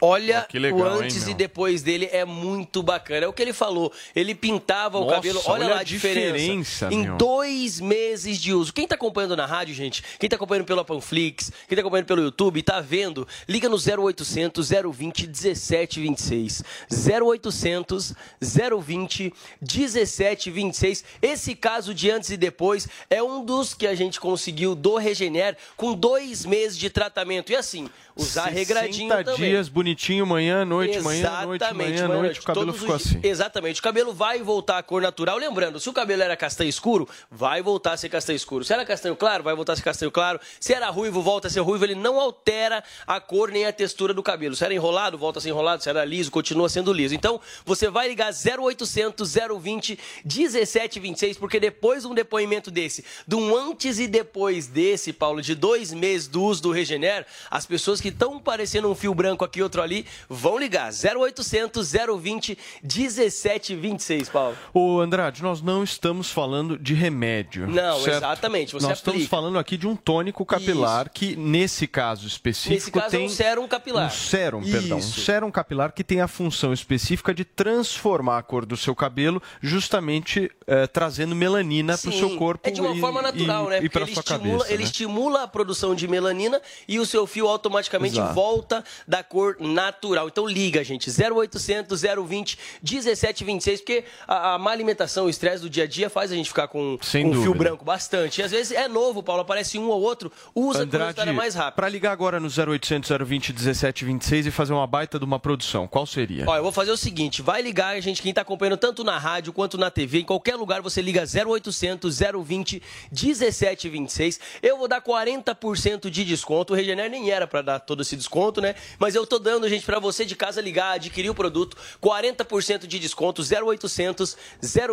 [0.00, 3.26] Olha, legal, o antes hein, e depois dele é muito bacana.
[3.26, 3.92] É o que ele falou.
[4.14, 5.40] Ele pintava Nossa, o cabelo.
[5.44, 6.38] Olha, olha lá a diferença.
[6.38, 8.72] diferença em dois meses de uso.
[8.72, 12.22] Quem está acompanhando na rádio, gente, quem está acompanhando pela Panflix, quem está acompanhando pelo
[12.22, 16.62] YouTube, está vendo, liga no 0800 020 1726.
[16.90, 21.04] 0800 020 1726.
[21.20, 25.56] Esse caso de antes e depois é um dos que a gente conseguiu do Regener
[25.76, 27.50] com dois meses de tratamento.
[27.50, 29.50] E assim, usar regradinho também.
[29.50, 33.20] dias bonitinho, manhã, noite, manhã, noite, manhã, noite, o cabelo ficou assim.
[33.22, 35.38] Exatamente, o cabelo vai voltar à cor natural.
[35.38, 38.64] Lembrando, se o cabelo era castanho escuro, vai voltar a ser castanho escuro.
[38.64, 40.40] Se era castanho claro, vai voltar a ser castanho claro.
[40.58, 41.84] Se era ruivo, volta a ser ruivo.
[41.84, 44.56] Ele não altera a cor nem a textura do cabelo.
[44.56, 45.82] Se era enrolado, volta a ser enrolado.
[45.82, 47.14] Se era liso, continua sendo liso.
[47.14, 53.56] Então, você vai ligar 0800 020 1726, porque depois de um depoimento desse, de um
[53.56, 58.08] antes e depois desse, Paulo, de dois meses do uso do Regener, as pessoas que
[58.08, 60.90] que estão parecendo um fio branco aqui, outro ali, vão ligar.
[60.90, 64.56] 0800 020 1726, Paulo.
[64.72, 67.66] Ô, Andrade, nós não estamos falando de remédio.
[67.66, 68.16] Não, certo?
[68.18, 68.74] exatamente.
[68.74, 68.98] Nós aplica.
[68.98, 71.10] estamos falando aqui de um tônico capilar Isso.
[71.14, 73.22] que, nesse caso específico, nesse caso tem.
[73.22, 74.06] É um sérum capilar.
[74.06, 74.72] Um sérum, Isso.
[74.72, 74.98] perdão.
[74.98, 79.42] Um sérum capilar que tem a função específica de transformar a cor do seu cabelo,
[79.60, 82.68] justamente eh, trazendo melanina para o seu corpo.
[82.68, 83.80] É de uma e, forma natural, e, né?
[83.82, 84.72] E para sua estimula, cabeça.
[84.72, 84.84] Ele né?
[84.84, 88.34] estimula a produção de melanina e o seu fio automaticamente automaticamente Exato.
[88.34, 90.28] volta da cor natural.
[90.28, 95.84] Então liga, gente, 0800 020 1726, porque a, a má alimentação, o estresse do dia
[95.84, 98.40] a dia faz a gente ficar com, com fio branco bastante.
[98.40, 101.76] E às vezes é novo, Paulo, aparece um ou outro, usa Andrade, para mais rápido.
[101.76, 106.06] Para ligar agora no 0800 020 1726 e fazer uma baita de uma produção, qual
[106.06, 106.44] seria?
[106.48, 109.52] Olha, eu vou fazer o seguinte, vai ligar, gente, quem está acompanhando tanto na rádio
[109.52, 114.40] quanto na TV, em qualquer lugar você liga 0800 020 1726.
[114.62, 116.72] Eu vou dar 40% de desconto.
[116.72, 118.74] O Regener nem era para dar todo esse desconto, né?
[118.98, 122.98] Mas eu tô dando, gente, para você de casa ligar, adquirir o produto, 40% de
[122.98, 124.36] desconto, 0800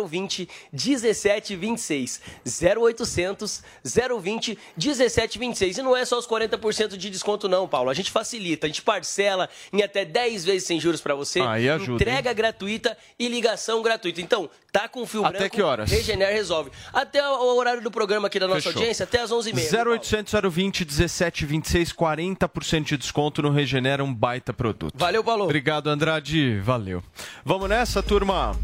[0.08, 2.20] 020 1726.
[2.44, 3.62] 0800
[4.22, 5.78] 020 1726.
[5.78, 7.90] E não é só os 40% de desconto não, Paulo.
[7.90, 11.40] A gente facilita, a gente parcela em até 10 vezes sem juros para você.
[11.40, 12.36] Aí ajuda, entrega hein?
[12.36, 14.20] gratuita e ligação gratuita.
[14.20, 15.90] Então, tá com fio até branco, que horas?
[15.90, 16.70] Regener resolve.
[16.92, 18.80] Até o horário do programa aqui da nossa Fechou.
[18.80, 19.86] audiência, até as 11h30.
[19.86, 24.92] 0800 020 1726, 40% de desconto no Regenera, um baita produto.
[24.96, 25.44] Valeu, Paulo.
[25.44, 26.58] Obrigado, Andrade.
[26.60, 27.02] Valeu.
[27.44, 28.56] Vamos nessa, turma?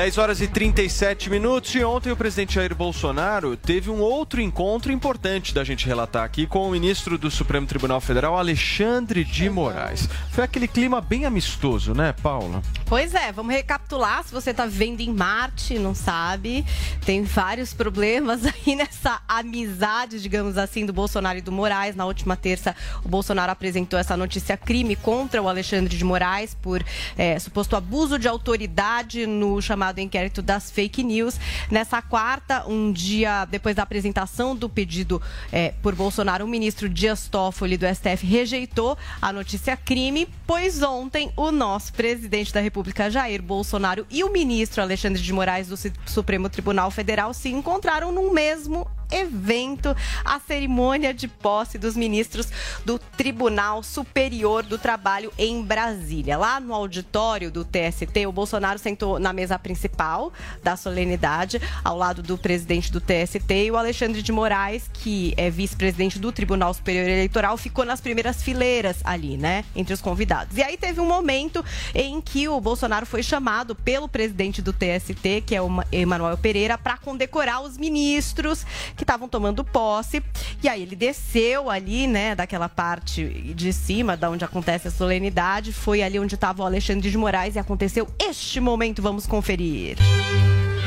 [0.00, 4.90] 10 horas e 37 minutos e ontem o presidente Jair Bolsonaro teve um outro encontro
[4.90, 10.08] importante da gente relatar aqui com o ministro do Supremo Tribunal Federal, Alexandre de Moraes.
[10.30, 12.62] Foi aquele clima bem amistoso, né, Paula?
[12.86, 14.24] Pois é, vamos recapitular.
[14.24, 16.64] Se você está vivendo em Marte, não sabe,
[17.04, 21.94] tem vários problemas aí nessa amizade, digamos assim, do Bolsonaro e do Moraes.
[21.94, 22.74] Na última terça,
[23.04, 26.82] o Bolsonaro apresentou essa notícia crime contra o Alexandre de Moraes por
[27.18, 31.38] é, suposto abuso de autoridade no chamado inquérito das fake news.
[31.70, 35.20] Nessa quarta, um dia depois da apresentação do pedido
[35.50, 41.32] é, por Bolsonaro, o ministro Dias Toffoli do STF rejeitou a notícia crime, pois ontem
[41.36, 45.76] o nosso presidente da República, Jair Bolsonaro, e o ministro Alexandre de Moraes do
[46.06, 49.94] Supremo Tribunal Federal se encontraram no mesmo evento,
[50.24, 52.48] a cerimônia de posse dos ministros
[52.84, 56.36] do Tribunal Superior do Trabalho em Brasília.
[56.36, 60.32] Lá no auditório do TST, o Bolsonaro sentou na mesa principal
[60.62, 65.50] da solenidade, ao lado do presidente do TST, e o Alexandre de Moraes, que é
[65.50, 70.56] vice-presidente do Tribunal Superior Eleitoral, ficou nas primeiras fileiras ali, né, entre os convidados.
[70.56, 75.42] E aí teve um momento em que o Bolsonaro foi chamado pelo presidente do TST,
[75.46, 78.64] que é o Emanuel Pereira, para condecorar os ministros
[79.00, 80.22] que estavam tomando posse.
[80.62, 83.24] E aí ele desceu ali, né, daquela parte
[83.54, 87.56] de cima, da onde acontece a solenidade, foi ali onde estava o Alexandre de Moraes
[87.56, 89.96] e aconteceu este momento, vamos conferir.
[89.98, 90.79] Música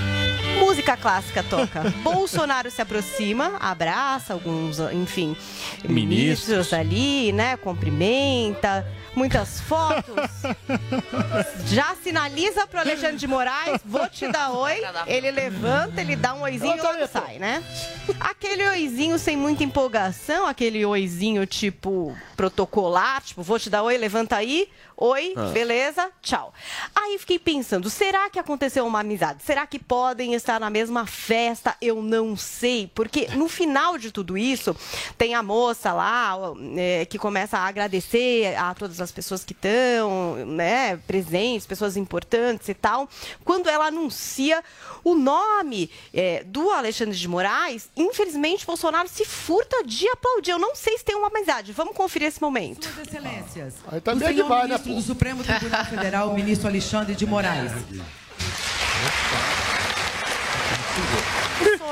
[1.03, 1.81] clássica toca.
[2.01, 5.35] Bolsonaro se aproxima, abraça alguns, enfim,
[5.83, 7.57] ministros, ministros ali, né?
[7.57, 10.15] Cumprimenta, muitas fotos.
[11.67, 14.81] Já sinaliza pro Alexandre de Moraes, vou te dar oi.
[15.05, 17.61] Ele levanta, ele dá um oizinho e logo sai, né?
[18.19, 24.37] Aquele oizinho sem muita empolgação, aquele oizinho tipo protocolar, tipo, vou te dar oi, levanta
[24.37, 24.69] aí.
[25.05, 25.47] Oi, ah.
[25.47, 26.09] beleza?
[26.21, 26.53] Tchau.
[26.95, 29.43] Aí fiquei pensando, será que aconteceu uma amizade?
[29.43, 31.75] Será que podem estar na mesma festa?
[31.81, 34.73] Eu não sei, porque no final de tudo isso,
[35.17, 36.37] tem a moça lá
[36.77, 42.69] é, que começa a agradecer a todas as pessoas que estão, né, presentes, pessoas importantes
[42.69, 43.09] e tal.
[43.43, 44.63] Quando ela anuncia
[45.03, 50.51] o nome é, do Alexandre de Moraes, infelizmente Bolsonaro se furta de aplaudir.
[50.51, 51.73] Eu não sei se tem uma amizade.
[51.73, 52.85] Vamos conferir esse momento.
[52.85, 53.73] Suas Excelências.
[53.91, 57.15] Aí tá o senhor demais, né, ministro né, do Supremo Tribunal Federal, o ministro Alexandre
[57.15, 57.71] de Moraes.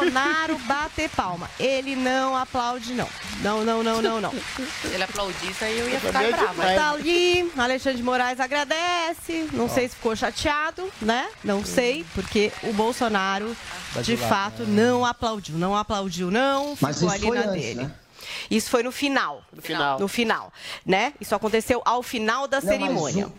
[0.02, 1.50] Bolsonaro bater palma.
[1.60, 3.08] Ele não aplaude, não.
[3.42, 4.34] Não, não, não, não, não.
[4.92, 6.64] ele aplaudisse, aí eu ia ficar brava.
[6.76, 9.48] Tá ali, Alexandre de Moraes agradece.
[9.54, 11.28] Não sei se ficou chateado, né?
[11.44, 13.56] Não sei, porque o Bolsonaro,
[14.04, 15.58] de fato, não aplaudiu.
[15.58, 16.76] Não aplaudiu, não.
[16.76, 17.92] Ficou ali na antes, dele.
[18.50, 19.44] Isso foi no final.
[19.54, 20.00] No final.
[20.00, 20.54] No final,
[20.86, 21.14] né?
[21.20, 23.32] Isso aconteceu ao final da não, cerimônia.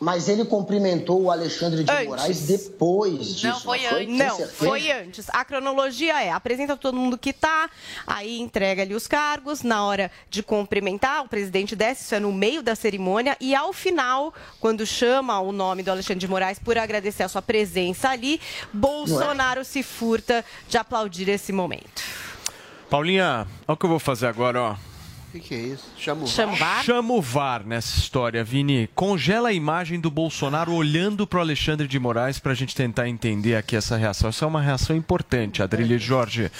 [0.00, 2.06] Mas ele cumprimentou o Alexandre de antes.
[2.06, 3.46] Moraes depois disso.
[3.46, 4.16] Não, foi antes.
[4.16, 5.26] Não, foi antes.
[5.28, 7.68] A cronologia é, apresenta todo mundo que está,
[8.06, 12.32] aí entrega ali os cargos, na hora de cumprimentar, o presidente desce, isso é no
[12.32, 16.78] meio da cerimônia, e ao final, quando chama o nome do Alexandre de Moraes por
[16.78, 18.40] agradecer a sua presença ali,
[18.72, 19.64] Bolsonaro é.
[19.64, 22.29] se furta de aplaudir esse momento.
[22.90, 24.72] Paulinha, olha o que eu vou fazer agora, ó.
[24.72, 25.84] O que, que, é isso?
[25.96, 26.82] Chama o Chama VAR?
[26.82, 28.90] Chama o VAR nessa história, Vini.
[28.96, 33.08] Congela a imagem do Bolsonaro olhando para o Alexandre de Moraes para a gente tentar
[33.08, 34.28] entender aqui essa reação.
[34.28, 36.50] Essa é uma reação importante, Adrilha Jorge.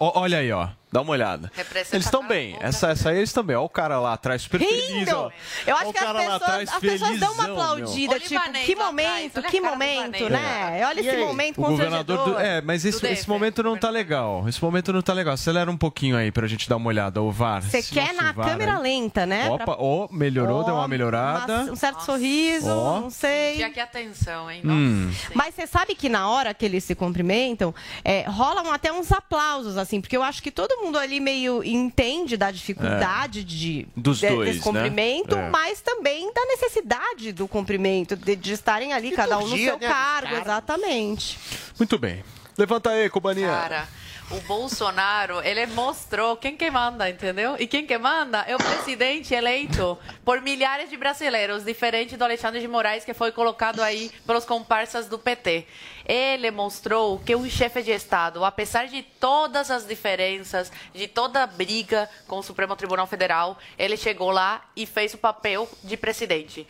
[0.00, 0.70] Olha aí, ó.
[0.90, 1.50] Dá uma olhada.
[1.92, 2.56] Eles estão bem.
[2.60, 3.56] Essa, essa aí eles estão bem.
[3.56, 4.72] Olha o cara lá atrás, super Rindo.
[4.72, 5.12] feliz.
[5.12, 5.30] Ó.
[5.66, 9.60] Eu acho que as pessoas, atrás, as pessoas dão uma aplaudida, tipo, que momento, que
[9.60, 10.86] momento, né?
[10.86, 14.48] Olha esse momento o governador do, É, mas esse, esse momento não tá legal.
[14.48, 15.34] Esse momento não tá legal.
[15.34, 17.20] Acelera um pouquinho aí pra gente dar uma olhada.
[17.20, 17.62] O VAR.
[17.62, 18.82] Você quer na câmera aí.
[18.82, 19.50] lenta, né?
[19.50, 21.62] Opa, ó, oh, melhorou, oh, deu uma melhorada.
[21.62, 22.06] Uma, um certo Nossa.
[22.06, 23.00] sorriso, oh.
[23.00, 23.58] não sei.
[23.58, 24.62] Já que atenção, hein?
[24.64, 25.12] Hum.
[25.34, 27.74] Mas você sabe que na hora que eles se cumprimentam,
[28.04, 32.36] é, rolam até uns aplausos, assim, porque eu acho que todo mundo ali meio entende
[32.36, 33.42] da dificuldade é.
[33.42, 35.46] de, Dos de, dois, desse cumprimento, né?
[35.46, 35.50] é.
[35.50, 39.88] mas também da necessidade do cumprimento, de, de estarem ali, cada um no seu né,
[39.88, 41.38] cargo, exatamente.
[41.78, 42.24] Muito bem.
[42.56, 43.48] Levanta aí, Cubaninha.
[43.48, 43.88] Cara
[44.30, 47.54] o Bolsonaro, ele mostrou quem que manda, entendeu?
[47.60, 52.60] E quem que manda é o presidente eleito por milhares de brasileiros, diferente do Alexandre
[52.60, 55.66] de Moraes, que foi colocado aí pelos comparsas do PT.
[56.04, 61.46] Ele mostrou que um chefe de Estado, apesar de todas as diferenças, de toda a
[61.46, 66.66] briga com o Supremo Tribunal Federal, ele chegou lá e fez o papel de presidente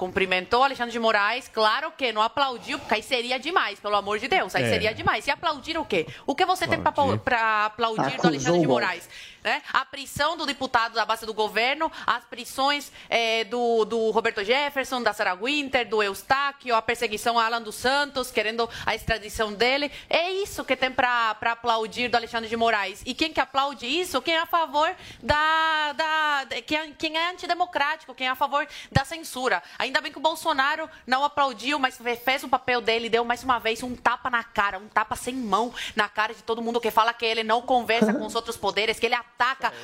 [0.00, 4.28] cumprimentou Alexandre de Moraes, claro que não aplaudiu, porque aí seria demais, pelo amor de
[4.28, 4.68] Deus, aí é.
[4.70, 5.26] seria demais.
[5.26, 6.06] E aplaudir o quê?
[6.26, 9.06] O que você tem para aplaudir Acusou do Alexandre de Moraes?
[9.42, 9.62] Né?
[9.72, 15.02] A prisão do deputado da base do governo, as prisões eh, do, do Roberto Jefferson,
[15.02, 19.90] da Sarah Winter, do Eustáquio, a perseguição a Alan dos Santos, querendo a extradição dele.
[20.08, 23.02] É isso que tem para aplaudir do Alexandre de Moraes.
[23.06, 24.20] E quem que aplaude isso?
[24.20, 25.92] Quem é a favor da.
[25.92, 29.62] da quem, é, quem é antidemocrático, quem é a favor da censura.
[29.78, 33.58] Ainda bem que o Bolsonaro não aplaudiu, mas fez o papel dele, deu mais uma
[33.58, 36.90] vez um tapa na cara, um tapa sem mão na cara de todo mundo que
[36.90, 39.29] fala que ele não conversa com os outros poderes, que ele ataca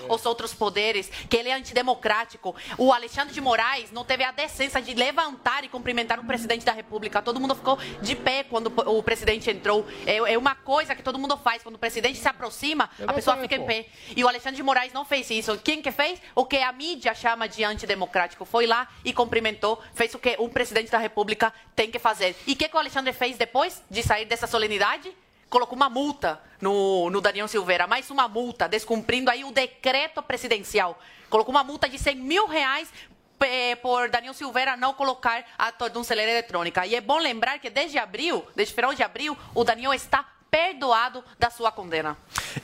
[0.08, 2.54] os outros poderes, que ele é antidemocrático.
[2.78, 6.72] O Alexandre de Moraes não teve a decência de levantar e cumprimentar o presidente da
[6.72, 7.22] República.
[7.22, 9.86] Todo mundo ficou de pé quando o presidente entrou.
[10.06, 11.62] É, é uma coisa que todo mundo faz.
[11.62, 13.86] Quando o presidente se aproxima, a pessoa fica em pé.
[14.14, 15.58] E o Alexandre de Moraes não fez isso.
[15.58, 16.20] Quem que fez?
[16.34, 18.44] O que a mídia chama de antidemocrático.
[18.44, 22.36] Foi lá e cumprimentou, fez o que um presidente da República tem que fazer.
[22.46, 25.14] E o que, que o Alexandre fez depois de sair dessa solenidade?
[25.48, 30.98] Colocou uma multa no, no Daniel Silveira, mais uma multa, descumprindo aí o decreto presidencial.
[31.28, 32.92] Colocou uma multa de 100 mil reais
[33.40, 36.86] eh, por Daniel Silveira não colocar a tornozeleira eletrônica.
[36.86, 41.22] E é bom lembrar que desde abril, desde final de abril, o Daniel está perdoado
[41.38, 42.16] da sua condena.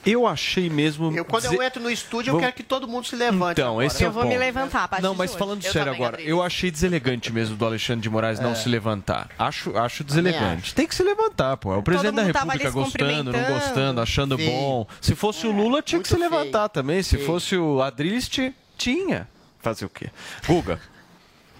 [0.05, 1.15] Eu achei mesmo.
[1.15, 3.59] Eu, quando eu entro no estúdio, eu Vamos- quero que todo mundo se levante.
[3.59, 3.85] Então, agora.
[3.85, 4.39] esse é Eu o vou me ponto.
[4.39, 5.39] levantar a Não, mas hoje.
[5.39, 8.55] falando Eu sério agora, eu achei deselegante mesmo do Alexandre de Moraes não É.
[8.55, 9.29] se levantar.
[9.37, 10.63] Acho, acho deselegante.
[10.63, 10.75] acho.
[10.75, 11.73] Tem que se levantar, pô.
[11.73, 14.49] É o presidente da República gostando, não gostando, achando Feio.
[14.51, 14.87] bom.
[14.99, 16.69] Se fosse o Lula, tinha que se muito levantar feio.
[16.69, 17.03] também.
[17.03, 17.25] Se Feio.
[17.27, 19.27] fosse o Adriles, ti- tinha.
[19.59, 20.09] Fazer o quê?
[20.47, 20.79] Guga.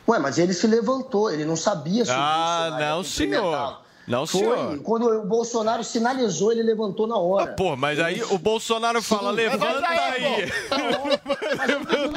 [0.08, 2.18] Ué, mas ele se levantou, ele não sabia se o Ah,
[2.70, 3.82] Bolsonaro ia não, senhor.
[4.08, 4.80] Não, Foi, senhor.
[4.80, 7.54] quando o Bolsonaro sinalizou, ele levantou na hora.
[7.54, 10.52] Pô, mas aí o Bolsonaro fala, levanta aí.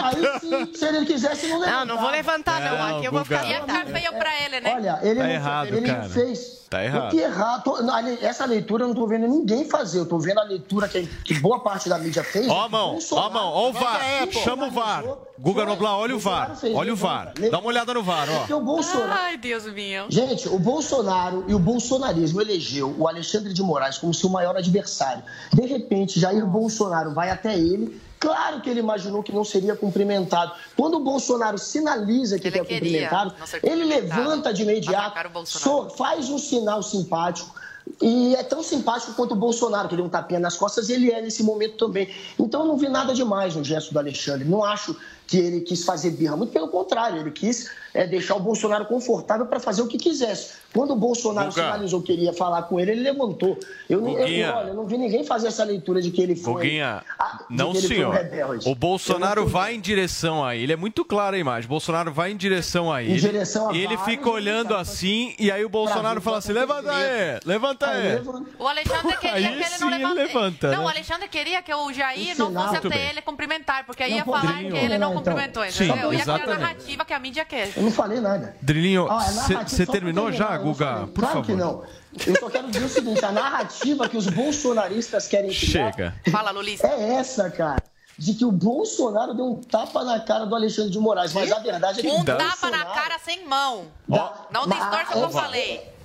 [0.03, 1.84] Aí sim, se ele quisesse, não levantar.
[1.87, 2.76] Não, não vou levantar, não.
[2.78, 3.99] Não, Aqui eu vou ficar Ia ficar sentada.
[3.99, 4.74] feio pra ele, né?
[4.74, 6.09] Olha, ele, Tá não, errado, ele cara.
[6.09, 6.57] fez.
[6.68, 7.07] Tá errado.
[7.07, 7.62] O que errado?
[7.62, 10.01] Tô- não, ali- essa leitura eu não tô vendo ninguém fazer.
[10.01, 12.49] Eu tô vendo a leitura que, que boa parte da mídia fez.
[12.49, 14.01] Ó a mão, ó a Bolsonaro mão, ó o VAR.
[14.03, 15.05] sinalizou, Chama o VAR.
[15.39, 16.70] Guga Noblar, olha o Bolsonaro VAR.
[16.74, 17.32] Olha o VAR.
[17.51, 18.57] Dá uma olhada no VAR, Porque ó.
[18.57, 19.12] o Bolsonaro.
[19.12, 20.07] Ai, Deus meu.
[20.09, 25.22] Gente, o Bolsonaro e o bolsonarismo elegeu o Alexandre de Moraes como seu maior adversário.
[25.53, 28.01] De repente, Jair Bolsonaro vai até ele.
[28.18, 30.53] Claro que ele imaginou que não seria cumprimentado.
[30.74, 35.14] Quando o Bolsonaro sinaliza que Ele queria cumprimentado, ele levanta de imediato,
[35.47, 37.55] so- faz um sinal simpático.
[38.03, 41.20] E é tão simpático quanto o Bolsonaro, que deu um tapinha nas costas, ele é
[41.22, 42.09] nesse momento também.
[42.39, 44.49] Então eu não vi nada demais no gesto do Alexandre.
[44.49, 44.97] Não acho
[45.27, 46.37] que ele quis fazer birra.
[46.37, 50.55] Muito pelo contrário, ele quis é, deixar o Bolsonaro confortável para fazer o que quisesse.
[50.72, 51.62] Quando o Bolsonaro Guga.
[51.62, 53.59] sinalizou que queria falar com ele, ele levantou.
[53.88, 56.53] Eu não, eu, olha, eu não vi ninguém fazer essa leitura de que ele foi.
[56.64, 58.14] Guguinha, ah, não ele um senhor.
[58.14, 58.68] rebelde.
[58.68, 60.74] O Bolsonaro vai em direção a ele.
[60.74, 61.66] É muito clara a imagem.
[61.68, 63.18] Bolsonaro vai em direção a ele.
[63.18, 64.90] direção a e ele vários fica olhando deputados.
[64.90, 68.20] assim e aí o Bolsonaro fala o assim: levanta aí, levanta Aí.
[68.59, 70.16] O Alexandre queria Aí que ele sim não ele levante.
[70.16, 70.84] levanta, não, né?
[70.84, 74.24] o Alexandre queria que o Jair não fosse até ele cumprimentar, porque aí Não, ia
[74.24, 76.12] falar que ele não cumprimentou, Sim, entendeu?
[76.12, 76.61] Ia criar a exatamente.
[76.61, 77.68] narrativa que a mídia quer.
[77.87, 78.55] Não falei nada.
[78.61, 81.07] Drilinho, é você só pra terminou já, Guga?
[81.09, 81.47] Por claro favor.
[81.47, 81.82] que não.
[82.26, 86.14] Eu só quero dizer o seguinte: a narrativa que os bolsonaristas querem criar Chega.
[86.30, 86.87] Fala, Lulista.
[86.87, 87.82] é essa, cara.
[88.18, 91.34] De que o Bolsonaro deu um tapa na cara do Alexandre de Moraes.
[91.34, 93.84] Mas a verdade é que Um tapa na cara sem mão.
[94.09, 95.95] Ó, Não distorça o que eu é- falei.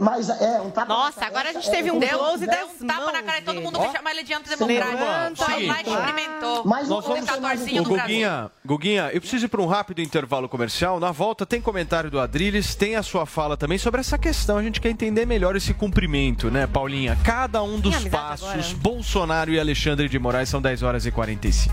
[0.00, 1.26] Mas é, um tapa Nossa, na cara.
[1.26, 3.54] agora a gente essa- teve é um close das um tapa na cara de todo
[3.56, 5.44] mãos mundo que chama ele de antidemocrático.
[5.44, 5.96] Foi lá e Seguinte.
[5.96, 6.62] cumprimentou.
[6.64, 8.08] Mas o nós vamos- ditatorzinho Ô, do Brasil.
[8.08, 10.98] Guguinha, Guguinha, eu preciso ir para um rápido intervalo comercial.
[10.98, 14.56] Na volta tem comentário do Adriles, tem a sua fala também sobre essa questão.
[14.58, 17.16] A gente quer entender melhor esse cumprimento, né, Paulinha?
[17.24, 18.62] Cada um dos passos, agora.
[18.78, 21.72] Bolsonaro e Alexandre de Moraes, são 10 horas e 45.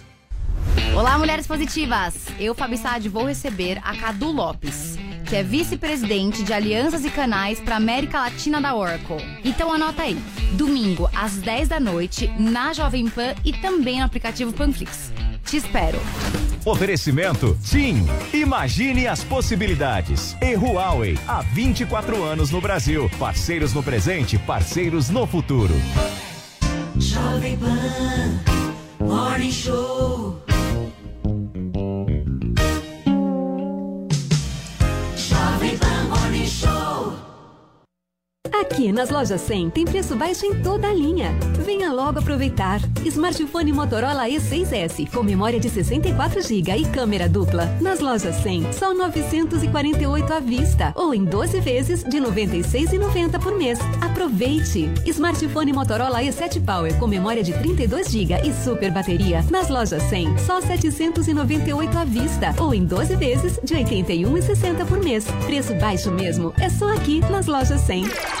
[0.95, 2.15] Olá, mulheres positivas!
[2.39, 7.59] Eu, Fabi Saad, vou receber a Cadu Lopes, que é vice-presidente de alianças e canais
[7.59, 9.17] para América Latina da Oracle.
[9.43, 10.17] Então anota aí,
[10.53, 15.11] domingo às 10 da noite, na Jovem Pan e também no aplicativo Panflix.
[15.45, 15.99] Te espero!
[16.63, 18.05] Oferecimento TIM.
[18.33, 20.35] Imagine as possibilidades.
[20.41, 23.09] E Huawei, há 24 anos no Brasil.
[23.17, 25.73] Parceiros no presente, parceiros no futuro.
[26.97, 28.51] Jovem Pan
[28.99, 30.50] Morning Show.
[38.53, 41.31] Aqui nas lojas 100 tem preço baixo em toda a linha.
[41.65, 42.81] Venha logo aproveitar.
[43.05, 47.65] Smartphone Motorola E6S com memória de 64 GB e câmera dupla.
[47.79, 53.79] Nas lojas 100, só 948 à vista ou em 12 vezes de 96,90 por mês.
[54.01, 54.91] Aproveite.
[55.05, 59.43] Smartphone Motorola E7 Power com memória de 32 GB e super bateria.
[59.49, 65.25] Nas lojas 100, só 798 à vista ou em 12 vezes de 81,60 por mês.
[65.45, 66.53] Preço baixo mesmo.
[66.59, 68.40] É só aqui nas lojas 100.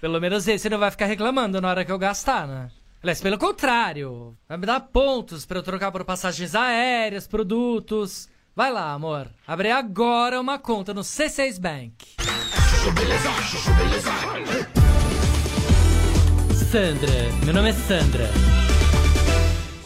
[0.00, 2.70] Pelo menos esse não vai ficar reclamando na hora que eu gastar, né?
[3.02, 8.28] Aliás, pelo contrário, vai me dar pontos pra eu trocar por passagens aéreas, produtos.
[8.54, 9.28] Vai lá, amor.
[9.46, 12.16] Abre agora uma conta no C6 Bank.
[16.70, 17.12] Sandra,
[17.44, 18.28] meu nome é Sandra.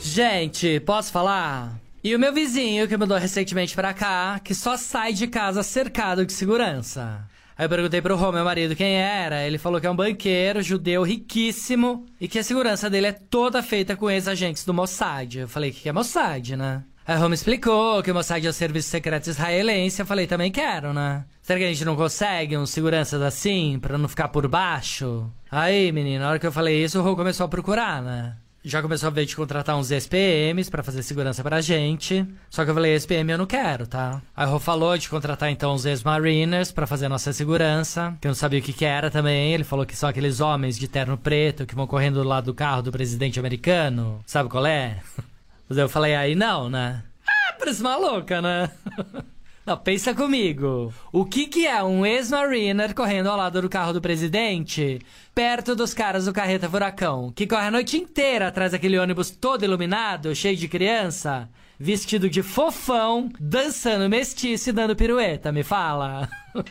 [0.03, 1.79] Gente, posso falar?
[2.05, 6.27] E o meu vizinho que mudou recentemente pra cá, que só sai de casa cercado
[6.27, 7.27] de segurança.
[7.57, 9.47] Aí eu perguntei pro Rô, meu marido, quem era.
[9.47, 13.63] Ele falou que é um banqueiro judeu riquíssimo e que a segurança dele é toda
[13.63, 15.41] feita com ex-agentes do Mossad.
[15.41, 16.83] Eu falei, o que é Mossad, né?
[17.07, 20.01] Aí o Rô me explicou que o Mossad é o serviço secreto israelense.
[20.01, 21.25] Eu falei, também quero, né?
[21.43, 25.29] Será que a gente não consegue uns seguranças assim, pra não ficar por baixo?
[25.51, 28.37] Aí, menino, na hora que eu falei isso, o Rô começou a procurar, né?
[28.65, 32.25] Já começou a ver de contratar uns SPMs pra fazer segurança pra gente.
[32.49, 34.23] Só que eu falei, SPM eu não quero, tá?
[34.37, 38.17] Aí o Rô falou de contratar então uns ex-mariners pra fazer a nossa segurança.
[38.21, 39.53] Que eu não sabia o que que era também.
[39.53, 42.55] Ele falou que são aqueles homens de terno preto que vão correndo do lado do
[42.55, 44.21] carro do presidente americano.
[44.27, 45.01] Sabe qual é?
[45.69, 47.03] Mas eu falei, aí não, né?
[47.27, 48.71] Ah, parece maluca, né?
[49.65, 50.93] Não, pensa comigo.
[51.13, 55.01] O que, que é um ex-mariner correndo ao lado do carro do presidente,
[55.33, 59.65] perto dos caras do carreta furacão, que corre a noite inteira atrás daquele ônibus todo
[59.65, 61.49] iluminado, cheio de criança,
[61.79, 66.29] vestido de fofão, dançando mestiço e dando pirueta, me fala?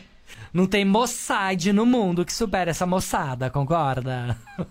[0.52, 4.36] Não tem Mossad no mundo que supere essa moçada, concorda?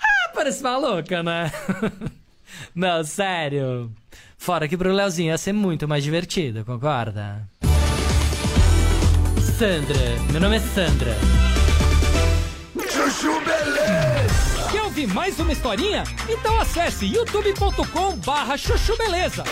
[0.00, 1.50] Ah, parece maluca, né?
[2.72, 3.90] Não, sério.
[4.38, 7.46] Fora que pro Leozinho ia ser muito mais divertido, concorda?
[9.58, 11.14] Sandra, meu nome é Sandra.
[12.88, 14.70] Chuchu Beleza.
[14.70, 16.04] Quer ouvir mais uma historinha?
[16.28, 19.42] Então acesse youtube.com barra chuchu beleza.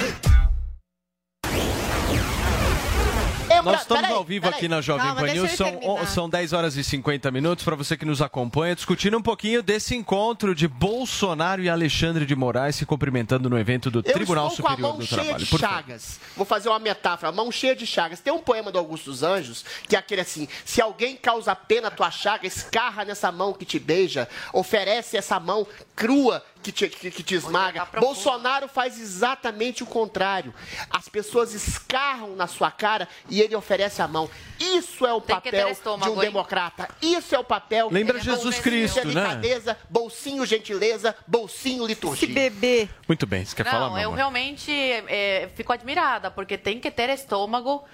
[3.65, 4.59] Nós estamos peraí, ao vivo peraí.
[4.59, 5.53] aqui na Jovem Pan News.
[5.53, 7.65] São, são 10 horas e 50 minutos.
[7.65, 12.35] Para você que nos acompanha, discutindo um pouquinho desse encontro de Bolsonaro e Alexandre de
[12.35, 15.23] Moraes se cumprimentando no evento do Eu Tribunal estou com a Superior mão do cheia
[15.23, 15.45] Trabalho.
[15.45, 15.75] de Por favor.
[15.77, 16.21] chagas.
[16.37, 18.21] Vou fazer uma metáfora, mão cheia de chagas.
[18.21, 21.89] Tem um poema do Augusto dos Anjos, que é aquele assim: se alguém causa pena
[21.89, 26.89] à tua chaga, escarra nessa mão que te beija, oferece essa mão crua que te,
[26.89, 27.87] que, que te esmaga.
[27.99, 30.53] Bolsonaro faz exatamente o contrário.
[30.91, 34.29] As pessoas escarram na sua cara e ele oferece a mão.
[34.59, 36.29] Isso é o Tem papel de estômago, um hein?
[36.29, 36.89] democrata.
[37.03, 37.89] Isso é o papel.
[37.91, 39.13] Lembra é Jesus Cristo, né?
[39.15, 42.29] delicadeza, Bolsinho gentileza, bolsinho liturgia.
[42.29, 42.89] bebê.
[43.07, 47.11] Muito bem, você quer falar, Não, eu realmente é, fico admirada, porque tem que ter
[47.11, 47.85] estômago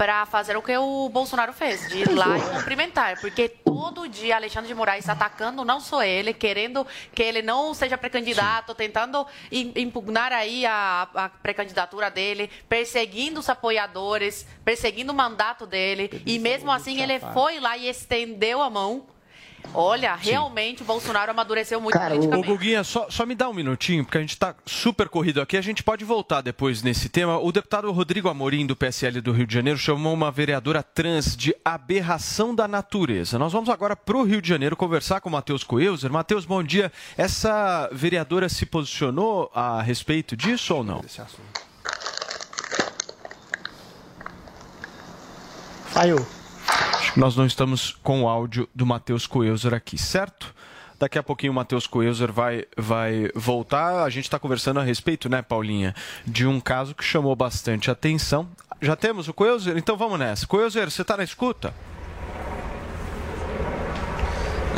[0.00, 3.20] para fazer o que o Bolsonaro fez, de ir lá e cumprimentar.
[3.20, 7.98] Porque todo dia Alexandre de Moraes atacando não só ele, querendo que ele não seja
[7.98, 15.66] pré-candidato, tentando im- impugnar aí a, a pré-candidatura dele, perseguindo os apoiadores, perseguindo o mandato
[15.66, 16.22] dele.
[16.24, 19.04] E mesmo assim ele foi lá e estendeu a mão.
[19.72, 22.48] Olha, realmente o Bolsonaro amadureceu muito Ô, politicamente.
[22.48, 25.56] Guguinha, só, só me dá um minutinho, porque a gente está super corrido aqui.
[25.56, 27.38] A gente pode voltar depois nesse tema.
[27.38, 31.54] O deputado Rodrigo Amorim, do PSL do Rio de Janeiro, chamou uma vereadora trans de
[31.64, 33.38] aberração da natureza.
[33.38, 36.10] Nós vamos agora para o Rio de Janeiro conversar com o Matheus Coelzer.
[36.10, 36.90] Matheus, bom dia.
[37.16, 41.00] Essa vereadora se posicionou a respeito disso ou não?
[45.92, 46.16] Saiu.
[46.16, 46.39] Acho que
[47.16, 50.54] nós não estamos com o áudio do Matheus Coelzer aqui, certo?
[50.98, 54.04] Daqui a pouquinho o Matheus Coelzer vai, vai voltar.
[54.04, 55.94] A gente está conversando a respeito, né, Paulinha,
[56.26, 58.48] de um caso que chamou bastante atenção.
[58.80, 59.76] Já temos o Coelzer?
[59.76, 60.46] Então vamos nessa.
[60.46, 61.74] Coelzer, você está na escuta?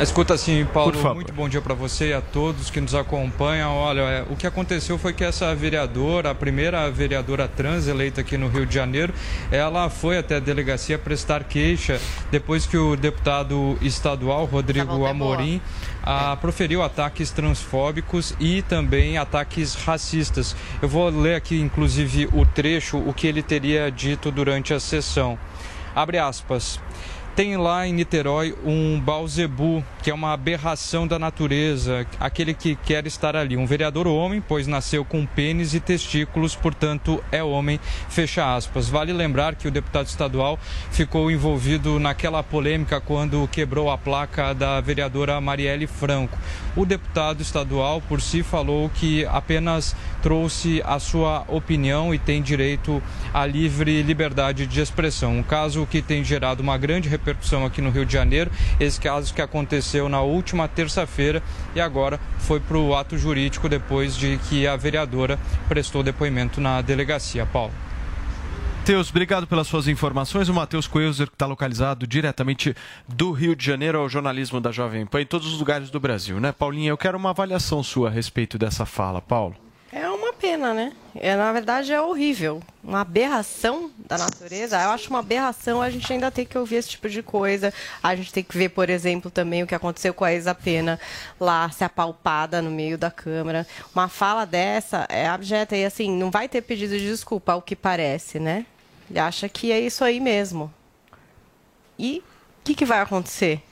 [0.00, 3.76] Escuta assim, Paulo, muito bom dia para você e a todos que nos acompanham.
[3.76, 8.36] Olha, é, o que aconteceu foi que essa vereadora, a primeira vereadora trans eleita aqui
[8.36, 9.12] no Rio de Janeiro,
[9.50, 15.60] ela foi até a delegacia prestar queixa depois que o deputado estadual Rodrigo Amorim
[16.02, 20.56] a, proferiu ataques transfóbicos e também ataques racistas.
[20.80, 25.38] Eu vou ler aqui, inclusive, o trecho, o que ele teria dito durante a sessão.
[25.94, 26.80] Abre aspas.
[27.34, 33.06] Tem lá em Niterói um Balzebu, que é uma aberração da natureza, aquele que quer
[33.06, 33.56] estar ali.
[33.56, 37.80] Um vereador homem, pois nasceu com pênis e testículos, portanto é homem,
[38.10, 38.90] fecha aspas.
[38.90, 40.58] Vale lembrar que o deputado estadual
[40.90, 46.36] ficou envolvido naquela polêmica quando quebrou a placa da vereadora Marielle Franco.
[46.76, 53.02] O deputado estadual, por si, falou que apenas trouxe a sua opinião e tem direito
[53.32, 55.38] à livre liberdade de expressão.
[55.38, 57.21] Um caso que tem gerado uma grande repercussão
[57.66, 58.50] aqui no Rio de Janeiro.
[58.80, 61.42] Esse caso que aconteceu na última terça-feira
[61.74, 66.80] e agora foi para o ato jurídico depois de que a vereadora prestou depoimento na
[66.80, 67.46] delegacia.
[67.46, 67.72] Paulo.
[68.82, 70.48] Matheus, obrigado pelas suas informações.
[70.48, 72.74] O Matheus Coelzer, que está localizado diretamente
[73.06, 76.40] do Rio de Janeiro ao jornalismo da Jovem Pan em todos os lugares do Brasil,
[76.40, 76.50] né?
[76.50, 79.61] Paulinha, eu quero uma avaliação sua a respeito dessa fala, Paulo.
[80.42, 80.92] Pena, né?
[81.14, 82.60] É, na verdade, é horrível.
[82.82, 84.76] Uma aberração da natureza.
[84.82, 87.72] Eu acho uma aberração a gente ainda tem que ouvir esse tipo de coisa.
[88.02, 90.98] A gente tem que ver, por exemplo, também o que aconteceu com a Isa Pena
[91.38, 93.64] lá, se apalpada no meio da câmara.
[93.94, 97.76] Uma fala dessa é abjeta e, assim, não vai ter pedido de desculpa, ao que
[97.76, 98.66] parece, né?
[99.08, 100.74] Ele acha que é isso aí mesmo.
[101.96, 103.62] E o que, que vai acontecer?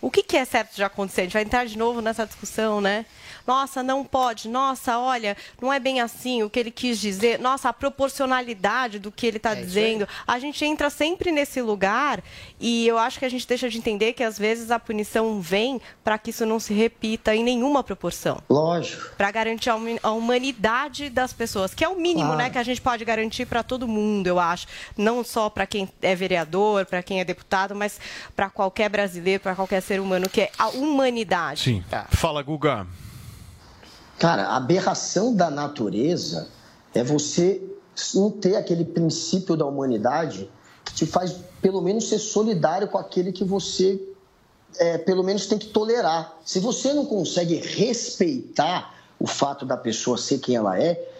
[0.00, 1.20] O que, que é certo de acontecer?
[1.20, 3.04] A gente vai entrar de novo nessa discussão, né?
[3.46, 7.68] Nossa, não pode, nossa, olha, não é bem assim o que ele quis dizer, nossa,
[7.68, 10.08] a proporcionalidade do que ele está é dizendo.
[10.26, 12.22] A gente entra sempre nesse lugar
[12.58, 15.80] e eu acho que a gente deixa de entender que às vezes a punição vem
[16.02, 18.40] para que isso não se repita em nenhuma proporção.
[18.48, 19.14] Lógico.
[19.16, 22.38] Para garantir a humanidade das pessoas, que é o mínimo claro.
[22.38, 24.66] né, que a gente pode garantir para todo mundo, eu acho.
[24.96, 28.00] Não só para quem é vereador, para quem é deputado, mas
[28.34, 31.62] para qualquer brasileiro, para qualquer ser humano, que é a humanidade.
[31.62, 31.84] Sim.
[31.90, 32.06] Tá.
[32.10, 32.86] Fala, Guga.
[34.18, 36.48] Cara, a aberração da natureza
[36.94, 37.62] é você
[38.14, 40.50] não ter aquele princípio da humanidade
[40.84, 44.00] que te faz, pelo menos, ser solidário com aquele que você,
[44.78, 46.36] é, pelo menos, tem que tolerar.
[46.44, 51.13] Se você não consegue respeitar o fato da pessoa ser quem ela é,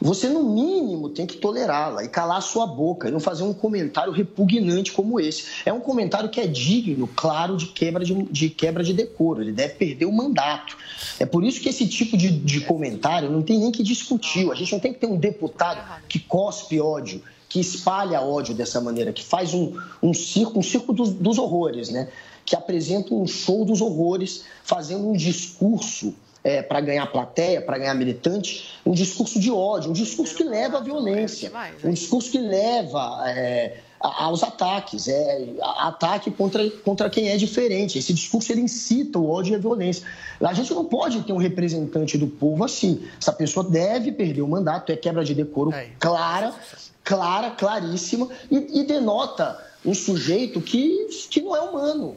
[0.00, 4.12] você, no mínimo, tem que tolerá-la e calar sua boca e não fazer um comentário
[4.12, 5.44] repugnante como esse.
[5.64, 9.40] É um comentário que é digno, claro, de quebra de, de quebra de decoro.
[9.40, 10.76] Ele deve perder o mandato.
[11.18, 14.50] É por isso que esse tipo de, de comentário não tem nem que discutir.
[14.50, 18.80] A gente não tem que ter um deputado que cospe ódio, que espalha ódio dessa
[18.82, 22.08] maneira, que faz um, um circo, um circo dos, dos horrores, né?
[22.44, 26.14] Que apresenta um show dos horrores, fazendo um discurso
[26.46, 30.78] é, para ganhar plateia, para ganhar militante, um discurso de ódio, um discurso que leva
[30.78, 31.50] à violência,
[31.82, 37.98] um discurso que leva é, aos ataques, é, ataque contra, contra quem é diferente.
[37.98, 40.06] Esse discurso ele incita o ódio e a violência.
[40.40, 43.02] A gente não pode ter um representante do povo assim.
[43.20, 46.54] Essa pessoa deve perder o mandato, é quebra de decoro clara,
[47.02, 52.14] clara, claríssima, e, e denota um sujeito que, que não é humano.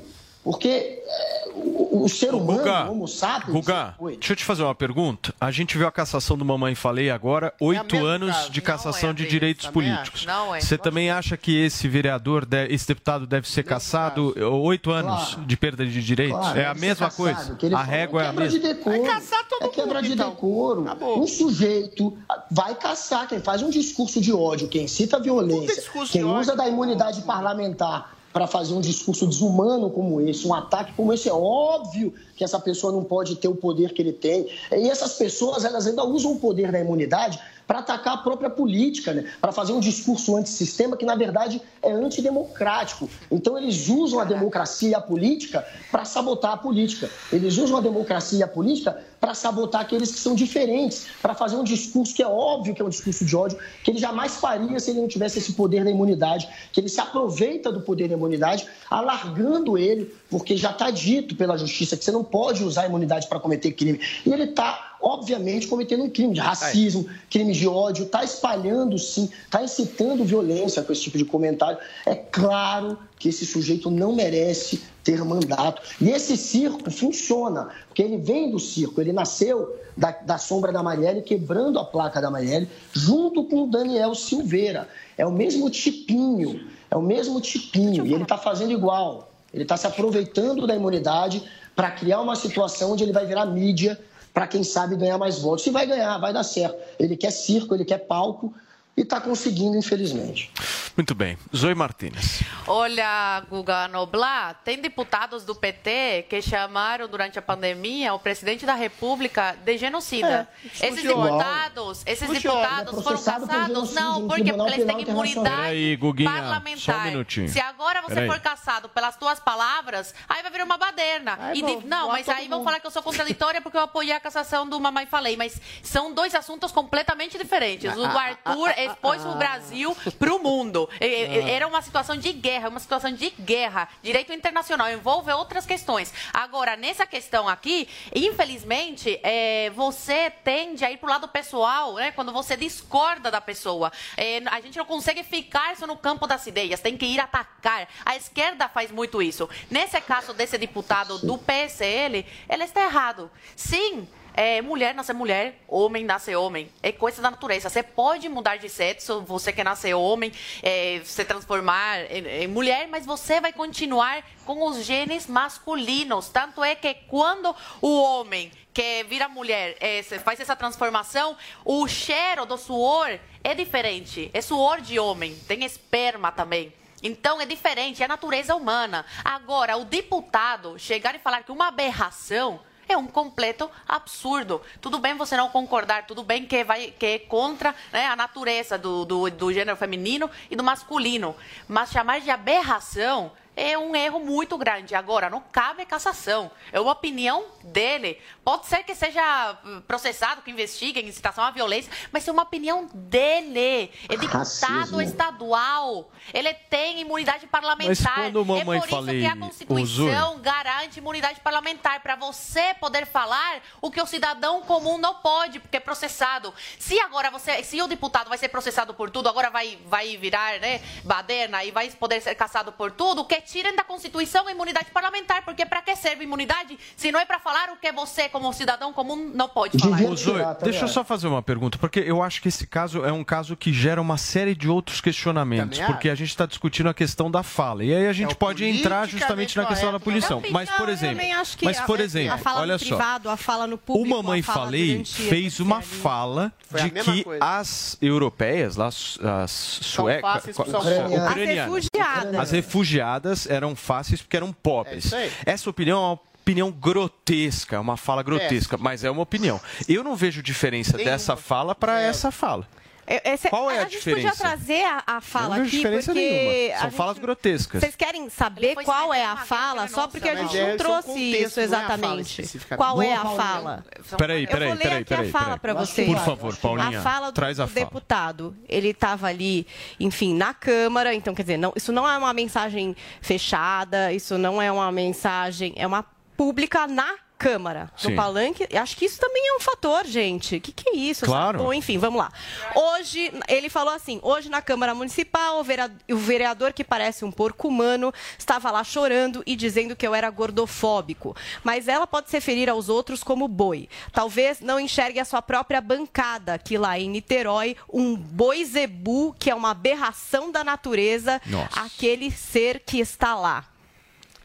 [0.50, 3.54] Porque é, o, o, ser humano, Guga, o Homo sapiens...
[3.54, 5.32] Guga, deixa eu te fazer uma pergunta.
[5.40, 8.52] A gente viu a cassação do Mamãe Falei agora, é oito é anos caso.
[8.52, 10.26] de cassação é de direitos políticos.
[10.28, 10.60] É.
[10.60, 14.34] Você também acha que esse vereador, esse deputado deve ser cassado
[14.64, 15.46] oito anos claro.
[15.46, 16.40] de perda de direitos?
[16.40, 17.56] Claro, é a mesma coisa.
[17.76, 18.60] A régua é a mesma.
[18.60, 20.32] De decoro, caçar todo é quebra mundo, de então.
[20.32, 20.82] decoro.
[20.82, 21.22] Acabou.
[21.22, 22.18] Um sujeito
[22.50, 27.22] vai caçar quem faz um discurso de ódio, quem cita violência, quem usa da imunidade
[27.22, 31.28] parlamentar para fazer um discurso desumano como esse, um ataque como esse.
[31.28, 34.48] É óbvio que essa pessoa não pode ter o poder que ele tem.
[34.72, 39.14] E essas pessoas, elas ainda usam o poder da imunidade para atacar a própria política,
[39.14, 39.32] né?
[39.40, 43.08] para fazer um discurso antissistema que, na verdade, é antidemocrático.
[43.30, 47.08] Então, eles usam a democracia e a política para sabotar a política.
[47.32, 51.56] Eles usam a democracia e a política para sabotar aqueles que são diferentes, para fazer
[51.56, 54.80] um discurso que é óbvio que é um discurso de ódio, que ele jamais faria
[54.80, 58.16] se ele não tivesse esse poder da imunidade, que ele se aproveita do poder da
[58.16, 62.88] imunidade, alargando ele, porque já está dito pela justiça que você não pode usar a
[62.88, 64.00] imunidade para cometer crime.
[64.26, 69.30] E ele está obviamente, cometendo um crime de racismo, crime de ódio, está espalhando sim,
[69.46, 71.78] está incitando violência com esse tipo de comentário.
[72.06, 75.82] É claro que esse sujeito não merece ter mandato.
[76.00, 80.84] E esse circo funciona, porque ele vem do circo, ele nasceu da, da sombra da
[80.84, 84.88] Marielle, quebrando a placa da Marielle, junto com o Daniel Silveira.
[85.18, 89.30] É o mesmo tipinho, é o mesmo tipinho, e ele está fazendo igual.
[89.54, 91.44] Ele está se aproveitando da imunidade
[91.76, 94.00] para criar uma situação onde ele vai virar mídia
[94.34, 95.64] para quem sabe ganhar mais votos.
[95.64, 96.78] Se vai ganhar, vai dar certo.
[97.00, 98.54] Ele quer circo, ele quer palco
[98.98, 100.52] e está conseguindo, infelizmente.
[100.98, 101.38] Muito bem.
[101.56, 102.42] Zoe Martínez.
[102.68, 108.74] Olha, Guga Noblar, tem deputados do PT que chamaram durante a pandemia o presidente da
[108.74, 110.50] República de genocida.
[110.82, 113.68] É, esses deputados, esses deputados é foram por caçados?
[113.68, 115.54] genocídio Não, porque Tribunal eles têm Internacional.
[115.54, 117.12] imunidade Guguinha, parlamentar.
[117.14, 117.48] só um.
[117.48, 118.28] Se agora você Peraí.
[118.30, 121.38] for caçado pelas tuas palavras, aí vai virar uma baderna.
[121.40, 122.66] Aí E vão de- não, mas aí vão mundo.
[122.68, 125.38] falar que eu sou contraditória porque eu apoiei a cassação do Mamãe Falei.
[125.38, 127.96] Mas são dois assuntos completamente diferentes.
[127.96, 130.90] O Ah, Arthur expôs o Brasil para o mundo.
[130.94, 131.50] Ah.
[131.50, 133.90] Era uma situação de guerra, uma situação de guerra.
[134.02, 136.14] Direito internacional envolve outras questões.
[136.34, 142.12] Agora, nessa questão aqui, infelizmente, é, você tende a ir para o lado pessoal, né?
[142.12, 143.92] Quando você discorda da pessoa.
[144.18, 147.88] É, a gente não consegue ficar só no campo das ideias, tem que ir atacar.
[148.06, 149.50] A esquerda faz muito isso.
[149.70, 153.32] Nesse caso desse deputado do PSL, ele está errado.
[153.56, 156.70] Sim, é, mulher nasce mulher, homem nasce homem.
[156.82, 157.70] É coisa da natureza.
[157.70, 162.88] Você pode mudar de sexo, você quer nascer homem, é, se transformar em, em mulher,
[162.88, 166.30] mas você vai continuar com os genes masculinos.
[166.30, 172.46] Tanto é que quando o homem que vira mulher é, faz essa transformação, o cheiro
[172.46, 174.30] do suor é diferente.
[174.34, 176.74] É suor de homem, tem esperma também.
[177.02, 179.06] Então é diferente, é a natureza humana.
[179.24, 182.60] Agora, o deputado chegar e falar que uma aberração
[182.90, 184.62] é um completo absurdo.
[184.82, 188.78] Tudo bem você não concordar, tudo bem que, vai, que é contra né, a natureza
[188.78, 191.36] do, do, do gênero feminino e do masculino,
[191.68, 194.96] mas chamar de aberração é um erro muito grande.
[194.96, 196.50] Agora, não cabe cassação.
[196.72, 198.18] É uma opinião dele.
[198.44, 202.44] Pode ser que seja uh, processado, que investigue em incitação à violência, mas é uma
[202.44, 203.92] opinião dele.
[204.08, 205.02] É deputado Racismo.
[205.02, 206.10] estadual.
[206.34, 207.90] Ele tem imunidade parlamentar.
[207.90, 212.16] Mas quando é mamãe por isso falei, que a o Constituição garante imunidade parlamentar para
[212.16, 216.54] você poder falar o que o cidadão comum não pode, porque é processado.
[216.78, 220.60] Se agora você, se o deputado vai ser processado por tudo, agora vai, vai virar,
[220.60, 224.92] né, baderna e vai poder ser caçado por tudo, que tirem da Constituição a imunidade
[224.92, 228.52] parlamentar, porque para que serve imunidade se não é para falar o que você como
[228.54, 230.02] cidadão comum não pode falar?
[230.04, 233.12] Ô, Zoe, deixa eu só fazer uma pergunta, porque eu acho que esse caso é
[233.12, 236.94] um caso que gera uma série de outros questionamentos, porque a gente está discutindo a
[236.94, 237.84] questão da fala.
[237.84, 240.42] E aí a gente É o pode entrar politicamente justamente na questão da correto, punição.
[240.42, 240.50] né?
[240.52, 242.86] Mas, por exemplo, também acho que mas, a- por exemplo, a fala olha no só.
[242.86, 247.24] privado, a fala no O público, Mamãe a fala Falei fez uma fala de que
[247.24, 247.44] coisa.
[247.44, 252.40] as europeias, lá, as, as suecas, as.
[252.40, 253.39] As refugiadas.
[253.40, 255.14] As refugiadas eram fáceis porque eram pobres.
[255.14, 255.30] É.
[255.46, 259.62] Essa opinião é uma opinião grotesca, é uma fala grotesca, mas é uma opinião.
[259.88, 262.68] Eu não vejo diferença dessa fala para essa fala.
[263.10, 264.30] Eu- esse- Qual é a gente diferença?
[264.30, 266.76] podia trazer a, a Eu fala não aqui, diferença porque nenhuma.
[266.76, 267.82] a São gente- falas grotescas.
[267.82, 269.88] Vocês querem saber qual é a fala?
[269.88, 272.60] Só porque a Mas gente é- não são trouxe isso é a exatamente.
[272.78, 273.84] Qual é a fala?
[274.18, 275.32] Peraí, Eu peraí, vou ler peraí, aqui a peraí.
[275.32, 275.60] fala peraí.
[275.60, 276.08] para vocês.
[276.08, 277.86] Por favor, Paulinha, A fala do, traz a do fala.
[277.86, 278.56] deputado.
[278.68, 279.66] Ele estava ali,
[280.00, 281.14] enfim, na Câmara.
[281.14, 285.74] Então, quer dizer, não, isso não é uma mensagem fechada, isso não é uma mensagem,
[285.78, 286.04] é uma
[286.38, 288.10] pública na Câmara, Sim.
[288.10, 288.68] no palanque.
[288.76, 290.58] Acho que isso também é um fator, gente.
[290.58, 291.26] O que, que é isso?
[291.26, 291.60] Claro.
[291.60, 292.30] Bom, enfim, vamos lá.
[292.76, 298.14] Hoje, ele falou assim: hoje na Câmara Municipal, o vereador que parece um porco humano
[298.38, 301.34] estava lá chorando e dizendo que eu era gordofóbico.
[301.64, 303.88] Mas ela pode se referir aos outros como boi.
[304.12, 309.50] Talvez não enxergue a sua própria bancada, que lá em Niterói, um boi zebu, que
[309.50, 311.80] é uma aberração da natureza, Nossa.
[311.80, 313.66] aquele ser que está lá.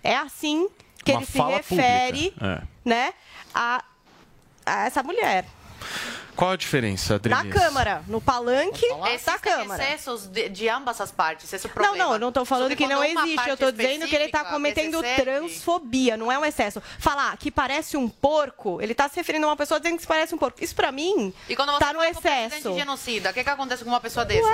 [0.01, 0.69] É assim
[1.05, 2.69] que Uma ele se refere, pública.
[2.85, 3.15] Né,
[3.55, 3.85] a,
[4.67, 5.47] a essa mulher.
[6.37, 7.55] Qual a diferença, Na Adrilis?
[7.61, 9.83] Câmara, no palanque da Existem Câmara.
[9.85, 12.05] excessos de, de ambas as partes, esse é o Não, problema.
[12.05, 13.49] não, eu não estou falando Só que não existe.
[13.49, 16.83] Eu estou dizendo que ele está cometendo transfobia, não é um excesso.
[16.99, 20.35] Falar que parece um porco, ele está se referindo a uma pessoa dizendo que parece
[20.35, 20.63] um porco.
[20.63, 22.75] Isso para mim E quando você tá no fala com o presidente excesso.
[22.75, 24.49] genocida, o que, que acontece com uma pessoa dessa?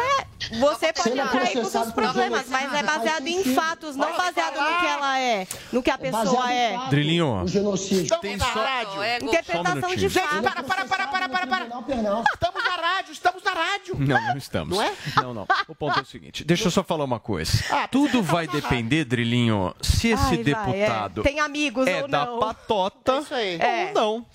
[0.58, 4.54] Você pode entrar aí com seus problemas, genocídio, mas é baseado em fatos, não baseado
[4.56, 6.76] no que ela é, no que a pessoa é.
[6.90, 7.42] Drilinho.
[7.42, 8.02] O genocídio.
[8.02, 9.02] Estamos na rádio.
[9.02, 10.40] É, Interpretação Só um de fatos.
[10.40, 12.24] Para, para, para, para, para, Não, perdão.
[12.34, 13.96] Estamos na rádio, estamos na rádio.
[13.96, 14.76] Não, não estamos.
[14.76, 14.92] Não é?
[15.16, 15.46] Não, não.
[15.68, 16.42] O ponto é o seguinte.
[16.42, 17.52] Deixa eu só falar uma coisa.
[17.70, 21.24] Ah, Tudo vai depender, Drilinho, se esse Ai, vai, deputado é.
[21.24, 22.40] Tem amigos é ou da não.
[22.40, 23.60] patota É isso aí.
[23.60, 23.86] É.
[23.88, 24.26] ou não.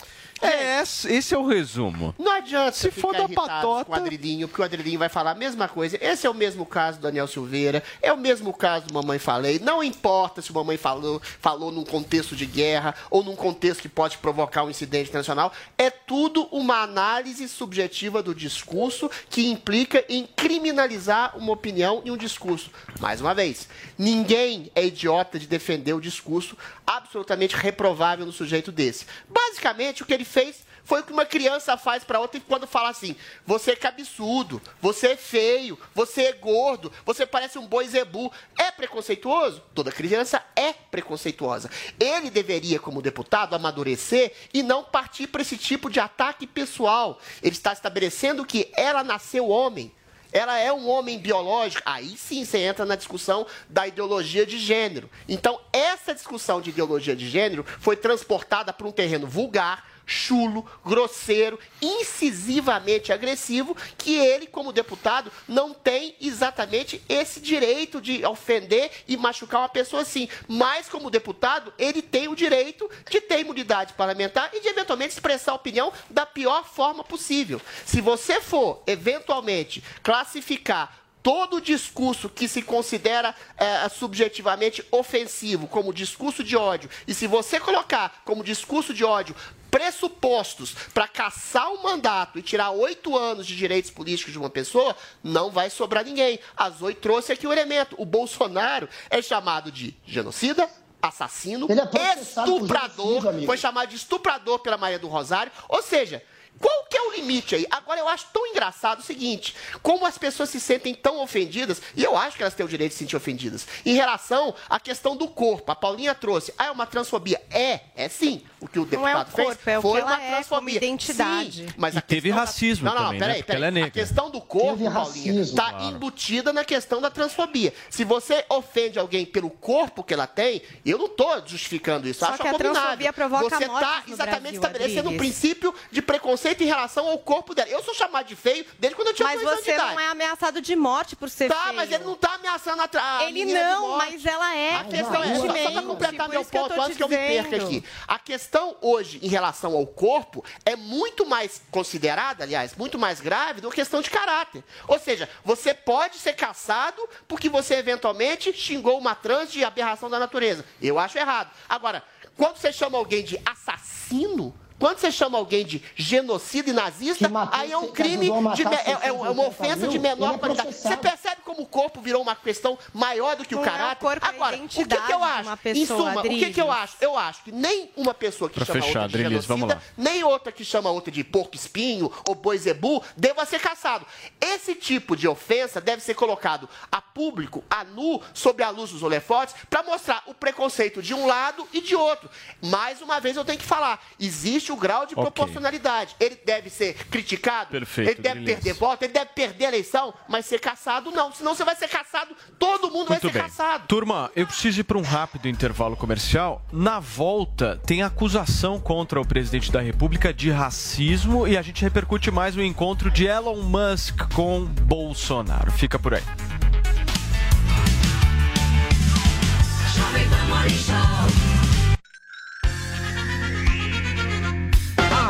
[0.42, 2.14] É, esse é o resumo.
[2.20, 5.36] Não adianta Se for da patota- com o Adrilinho, porque o Adrilinho vai falar a
[5.36, 5.98] mesma coisa.
[6.02, 9.60] Esse é o mesmo caso do Daniel Silveira, é o mesmo caso do Mamãe Falei.
[9.60, 13.90] Não importa se o Mamãe falou, falou num contexto de guerra ou num contexto que
[13.90, 15.52] pode provocar um incidente internacional.
[15.78, 22.18] É tudo uma análise subjetiva do discurso que implica em criminalizar uma opinião e um
[22.18, 22.70] discurso.
[23.00, 23.68] Mais uma vez,
[23.98, 26.58] ninguém é idiota de defender o discurso
[27.06, 29.06] absolutamente reprovável no sujeito desse.
[29.30, 32.90] Basicamente, o que ele fez foi o que uma criança faz para outra quando fala
[32.90, 38.32] assim: você é cabeçudo, você é feio, você é gordo, você parece um boi zebu.
[38.58, 39.62] É preconceituoso?
[39.74, 41.70] Toda criança é preconceituosa.
[42.00, 47.20] Ele deveria, como deputado, amadurecer e não partir para esse tipo de ataque pessoal.
[47.42, 49.94] Ele está estabelecendo que ela nasceu homem.
[50.36, 51.82] Ela é um homem biológico.
[51.86, 55.10] Aí sim você entra na discussão da ideologia de gênero.
[55.30, 61.60] Então, essa discussão de ideologia de gênero foi transportada para um terreno vulgar, chulo, grosseiro,
[61.82, 69.62] incisivamente agressivo, que ele, como deputado, não tem exatamente esse direito de ofender e machucar
[69.62, 70.30] uma pessoa assim.
[70.48, 75.54] Mas, como deputado, ele tem o direito de ter imunidade parlamentar e de, eventualmente, expressar
[75.54, 77.62] a opinião da pior forma possível.
[77.86, 86.44] Se você for, eventualmente, classificar todo discurso que se considera eh, subjetivamente ofensivo como discurso
[86.44, 89.36] de ódio, e se você colocar como discurso de ódio
[89.72, 94.96] pressupostos para caçar o mandato e tirar oito anos de direitos políticos de uma pessoa,
[95.24, 96.40] não vai sobrar ninguém.
[96.56, 97.96] A Zoe trouxe aqui o elemento.
[97.98, 100.70] O Bolsonaro é chamado de genocida,
[101.02, 105.52] assassino, é estuprador, genocídio, foi chamado de estuprador pela Maria do Rosário.
[105.68, 106.24] Ou seja,
[106.66, 107.66] qual que é o limite aí?
[107.70, 112.04] Agora, eu acho tão engraçado o seguinte: como as pessoas se sentem tão ofendidas, e
[112.04, 115.16] eu acho que elas têm o direito de se sentir ofendidas, em relação à questão
[115.16, 115.72] do corpo.
[115.72, 117.40] A Paulinha trouxe, ah, é uma transfobia.
[117.52, 118.42] É, é sim.
[118.60, 120.24] O que o Não é o deputado fez corpo, é o foi que ela uma
[120.24, 120.60] é transfobia.
[120.60, 121.68] como identidade.
[121.68, 123.26] Sim, mas E a teve questão da- racismo não, não, também, né?
[123.26, 123.84] peraí, ela peraí.
[123.84, 125.86] é A questão do corpo, Teve Paulinha, racismo, está claro.
[125.86, 127.74] embutida na questão da transfobia.
[127.92, 132.22] Se você ofende alguém pelo corpo que ela tem, eu não estou justificando isso.
[132.22, 132.82] Só acho que a abominável.
[132.82, 135.18] transfobia provoca Você está exatamente Brasil, estabelecendo um Adriles.
[135.40, 137.70] princípio de preconceito em relação ao corpo dela.
[137.70, 139.92] Eu sou chamado de feio desde quando eu tinha Mas anos de você idade.
[139.94, 141.76] não é ameaçado de morte por ser Tá, feio.
[141.76, 144.76] mas ele não tá ameaçando a, a Ele não, mas ela é.
[144.76, 147.16] A questão é, só, só constantemente, completar meu que ponto antes te que eu me
[147.18, 147.84] perca aqui.
[148.08, 153.62] A questão hoje em relação ao corpo é muito mais considerada, aliás, muito mais grave
[153.62, 154.64] do que questão de caráter.
[154.88, 160.18] Ou seja, você pode ser caçado porque você eventualmente xingou uma trans de aberração da
[160.18, 160.66] natureza.
[160.82, 161.52] Eu acho errado.
[161.70, 162.04] Agora,
[162.36, 167.72] quando você chama alguém de assassino, quando você chama alguém de genocida e nazista, aí
[167.72, 170.74] é um crime, de, é, é uma 680 ofensa de menor é qualidade.
[170.74, 173.72] Você percebe como o corpo virou uma questão maior do que o Não é o
[173.72, 174.06] caráter?
[174.06, 175.44] é a Agora, o que, que eu acho?
[175.50, 176.84] uma em pessoa, suma, o que, que eu Adriles.
[176.96, 176.98] acho?
[177.02, 179.94] Eu acho que nem uma pessoa que Pra chama fechar, outra de Adriles, vamos genocida,
[179.98, 180.04] lá.
[180.12, 184.06] nem outra que chama outra de porco espinho ou boi zebu, deva ser caçado.
[184.42, 189.02] Esse tipo de ofensa deve ser colocado a público, a nu, sob a luz dos
[189.04, 192.30] holofotes, para mostrar o preconceito de um lado e de outro.
[192.62, 195.24] Mais uma vez eu tenho que falar, existe o grau de Ok.
[195.24, 196.16] proporcionalidade.
[196.20, 200.46] Ele deve ser criticado, Perfeito, ele deve perder voto, ele deve perder a eleição, mas
[200.46, 201.32] ser caçado não.
[201.32, 203.42] Senão você vai ser caçado, todo mundo vai Muito ser bem.
[203.44, 203.88] caçado.
[203.88, 206.62] Turma, eu preciso ir para um rápido intervalo comercial.
[206.72, 212.32] Na volta, tem acusação contra o presidente da República de racismo e a gente repercute
[212.32, 215.72] mais o encontro de Elon Musk com Bolsonaro.
[215.72, 216.24] Fica por aí.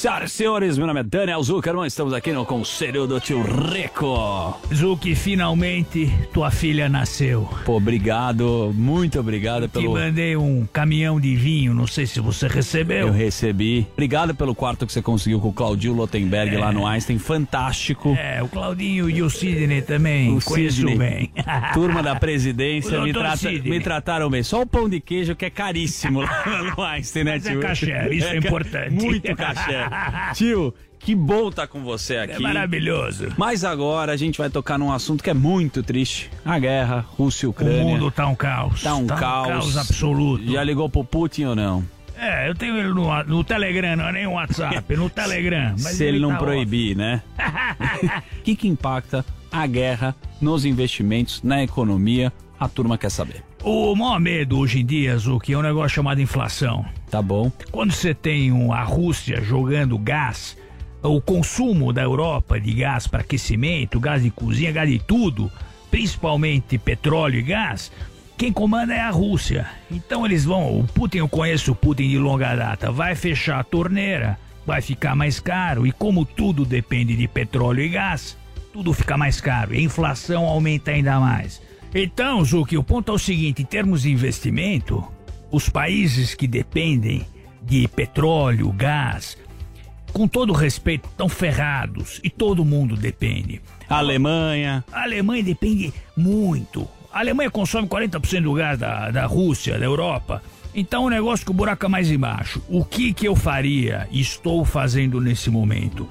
[0.00, 4.58] Senhoras e senhores, meu nome é Daniel Zuckerman, estamos aqui no Conselho do Tio Rico.
[4.74, 7.46] Zuki, finalmente tua filha nasceu.
[7.66, 9.92] Pô, obrigado, muito obrigado Te pelo...
[9.92, 13.08] mandei um caminhão de vinho, não sei se você recebeu.
[13.08, 13.86] Eu recebi.
[13.92, 18.16] Obrigado pelo quarto que você conseguiu com o Claudio Lotenberg lá no Einstein, fantástico.
[18.18, 20.96] É, o Claudinho e o Sidney também, O conheço Sidney.
[20.96, 21.30] bem.
[21.74, 23.70] Turma da presidência me, trata- Sidney.
[23.70, 24.42] me trataram bem.
[24.42, 27.60] Só o pão de queijo que é caríssimo lá no Einstein, né, Mas é tio?
[27.60, 28.94] caché, isso é ca- importante.
[28.94, 29.89] Muito caché.
[30.34, 32.34] Tio, que bom estar com você aqui.
[32.34, 33.28] É maravilhoso.
[33.36, 36.30] Mas agora a gente vai tocar num assunto que é muito triste.
[36.44, 37.82] A guerra, Rússia e Ucrânia.
[37.82, 38.82] O mundo tá um caos.
[38.82, 39.48] Tá um Tá um caos.
[39.48, 40.52] caos absoluto.
[40.52, 41.84] Já ligou pro Putin ou não?
[42.18, 45.70] É, eu tenho ele no, no Telegram, não é nem o WhatsApp, no Telegram.
[45.80, 47.22] Mas Se ele, não tá proibir, né?
[48.38, 52.30] O que, que impacta a guerra nos investimentos, na economia?
[52.58, 53.42] A turma quer saber.
[53.62, 56.84] O maior medo hoje em dia, Zuki, é um negócio chamado inflação.
[57.10, 57.52] Tá bom.
[57.70, 60.56] Quando você tem um- a Rússia jogando gás,
[61.02, 65.50] o consumo da Europa de gás para aquecimento, gás de cozinha, gás de tudo,
[65.90, 67.92] principalmente petróleo e gás,
[68.38, 69.66] quem comanda é a Rússia.
[69.90, 70.80] Então eles vão.
[70.80, 75.14] O Putin, eu conheço o Putin de longa data, vai fechar a torneira, vai ficar
[75.14, 75.86] mais caro.
[75.86, 78.38] E como tudo depende de petróleo e gás,
[78.72, 79.74] tudo fica mais caro.
[79.74, 81.60] E a inflação aumenta ainda mais.
[81.94, 85.04] Então, Zuki, o ponto é o seguinte: em termos de investimento,
[85.50, 87.24] os países que dependem
[87.62, 89.36] de petróleo, gás,
[90.12, 93.60] com todo respeito, estão ferrados e todo mundo depende.
[93.88, 94.84] A Alemanha.
[94.92, 96.88] A Alemanha depende muito.
[97.12, 100.42] A Alemanha consome 40% do gás da, da Rússia, da Europa.
[100.72, 102.62] Então o negócio que o buraco é mais embaixo.
[102.68, 106.08] O que que eu faria e estou fazendo nesse momento?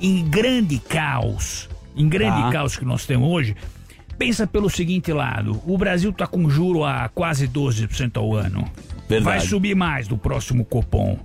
[0.00, 2.50] Em grande caos, em grande Tá.
[2.50, 3.54] caos que nós temos hoje,
[4.18, 5.62] pensa pelo seguinte lado.
[5.64, 8.64] O Brasil está com juro a quase 12% ao ano.
[9.08, 9.38] Verdade.
[9.38, 11.18] Vai subir mais do próximo Copom.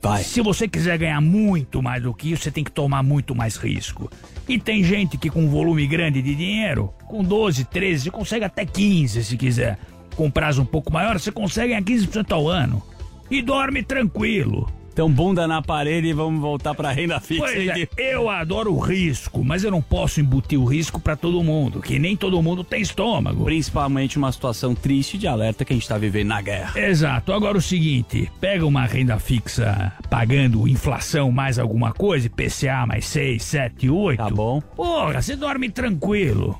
[0.00, 0.22] Vai.
[0.22, 3.56] Se você quiser ganhar muito mais do que isso, você tem que tomar muito mais
[3.56, 4.10] risco.
[4.46, 8.44] E tem gente que com um volume grande de dinheiro, com 12, 13, você consegue
[8.44, 9.78] até 15 se quiser.
[10.14, 12.82] Com prazo um pouco maior, você consegue ganhar 15% ao ano.
[13.30, 14.70] E dorme tranquilo.
[14.94, 17.42] Então, bunda na parede e vamos voltar pra renda fixa.
[17.42, 21.42] Pois é, eu adoro o risco, mas eu não posso embutir o risco pra todo
[21.42, 23.42] mundo, que nem todo mundo tem estômago.
[23.44, 26.80] Principalmente uma situação triste de alerta que a gente tá vivendo na guerra.
[26.80, 27.32] Exato.
[27.32, 33.42] Agora o seguinte, pega uma renda fixa pagando inflação mais alguma coisa, IPCA mais 6,
[33.42, 34.18] 7, 8.
[34.18, 34.60] Tá bom.
[34.60, 36.56] Porra, você dorme tranquilo.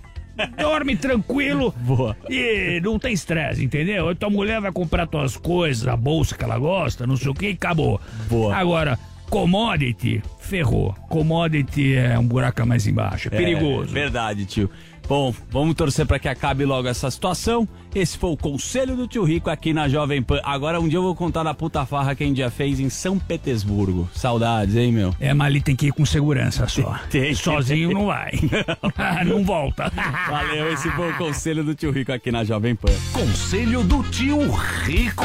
[0.58, 2.16] Dorme tranquilo Boa.
[2.28, 4.08] e não tem estresse, entendeu?
[4.08, 7.34] Aí tua mulher vai comprar tuas coisas, a bolsa que ela gosta, não sei o
[7.34, 8.00] que, e acabou.
[8.28, 8.54] Boa.
[8.56, 8.98] Agora,
[9.30, 10.94] commodity, ferrou.
[11.08, 13.90] Commodity é um buraco a mais embaixo, é perigoso.
[13.90, 14.70] É, verdade, tio.
[15.06, 17.68] Bom, vamos torcer pra que acabe logo essa situação.
[17.94, 20.40] Esse foi o conselho do tio Rico aqui na Jovem Pan.
[20.42, 22.88] Agora um dia eu vou contar da puta farra que a gente já fez em
[22.88, 24.08] São Petersburgo.
[24.14, 25.14] Saudades, hein, meu?
[25.20, 26.98] É, mas ali tem que ir com segurança só.
[27.10, 27.34] Tem.
[27.34, 28.32] Sozinho não vai.
[29.26, 29.92] não volta.
[30.28, 32.92] Valeu, esse foi o conselho do tio Rico aqui na Jovem Pan.
[33.12, 35.24] Conselho do tio Rico.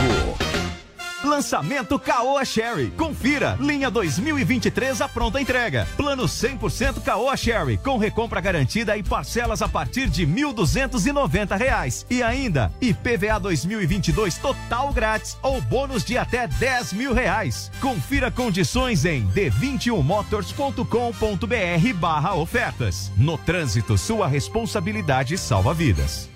[1.24, 2.92] Lançamento Caoa Sherry.
[2.92, 3.58] Confira.
[3.60, 5.86] Linha 2023 a pronta entrega.
[5.98, 7.78] Plano 100% Caoa Sherry.
[7.78, 12.06] Com recompra garantida e parcelas a partir de 1.290 reais.
[12.10, 17.70] E ainda, IPVA 2022 total grátis ou bônus de até 10 mil reais.
[17.82, 23.12] Confira condições em d21motors.com.br barra ofertas.
[23.18, 26.30] No trânsito, sua responsabilidade salva vidas.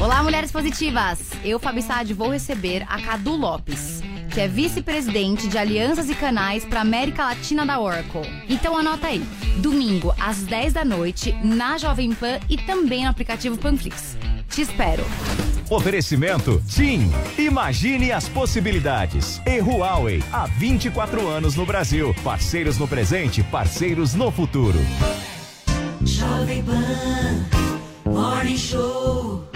[0.00, 1.18] Olá, mulheres positivas!
[1.44, 4.02] Eu, Fabi Saad, vou receber a Cadu Lopes,
[4.32, 8.22] que é vice-presidente de alianças e canais para América Latina da Oracle.
[8.48, 9.24] Então anota aí,
[9.58, 14.16] domingo às 10 da noite, na Jovem Pan e também no aplicativo Panflix.
[14.50, 15.04] Te espero!
[15.68, 17.10] Oferecimento TIM.
[17.38, 19.40] Imagine as possibilidades.
[19.44, 22.14] E Huawei, há 24 anos no Brasil.
[22.22, 24.78] Parceiros no presente, parceiros no futuro.
[26.04, 27.46] Jovem Pan,
[28.04, 29.55] Morning Show.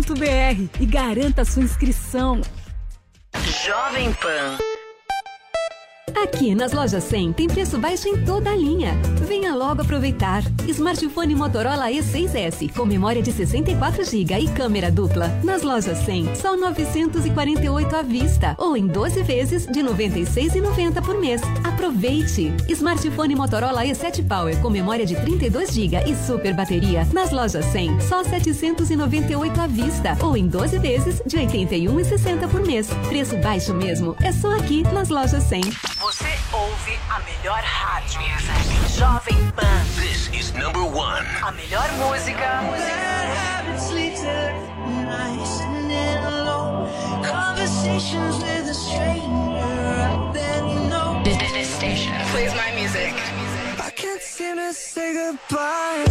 [0.79, 2.41] e garanta sua inscrição.
[3.63, 4.70] Jovem Pan.
[6.15, 8.93] Aqui nas lojas 100 tem preço baixo em toda a linha.
[9.27, 10.43] Venha logo aproveitar.
[10.67, 15.27] Smartphone Motorola E6S com memória de 64 GB e câmera dupla.
[15.43, 21.41] Nas lojas 100, só 948 à vista ou em 12 vezes de 96,90 por mês.
[21.63, 22.53] Aproveite.
[22.69, 27.07] Smartphone Motorola E7 Power com memória de 32 GB e super bateria.
[27.13, 32.89] Nas lojas 100, só 798 à vista ou em 12 vezes de 81,60 por mês.
[33.07, 34.15] Preço baixo mesmo.
[34.21, 35.61] É só aqui nas lojas 100.
[36.01, 38.21] Você ouve a melhor rádio.
[38.97, 39.85] Jovem Pan.
[39.95, 41.23] This is number one.
[41.43, 42.59] A melhor música.
[47.23, 49.21] Conversations with a stranger
[50.01, 51.21] out you know.
[51.23, 53.13] This, is this station plays my music.
[53.79, 56.05] I can't seem to say goodbye.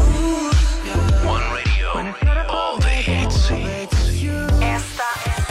[1.27, 1.89] One radio.
[2.49, 3.51] All the hits.
[4.63, 5.11] Esta,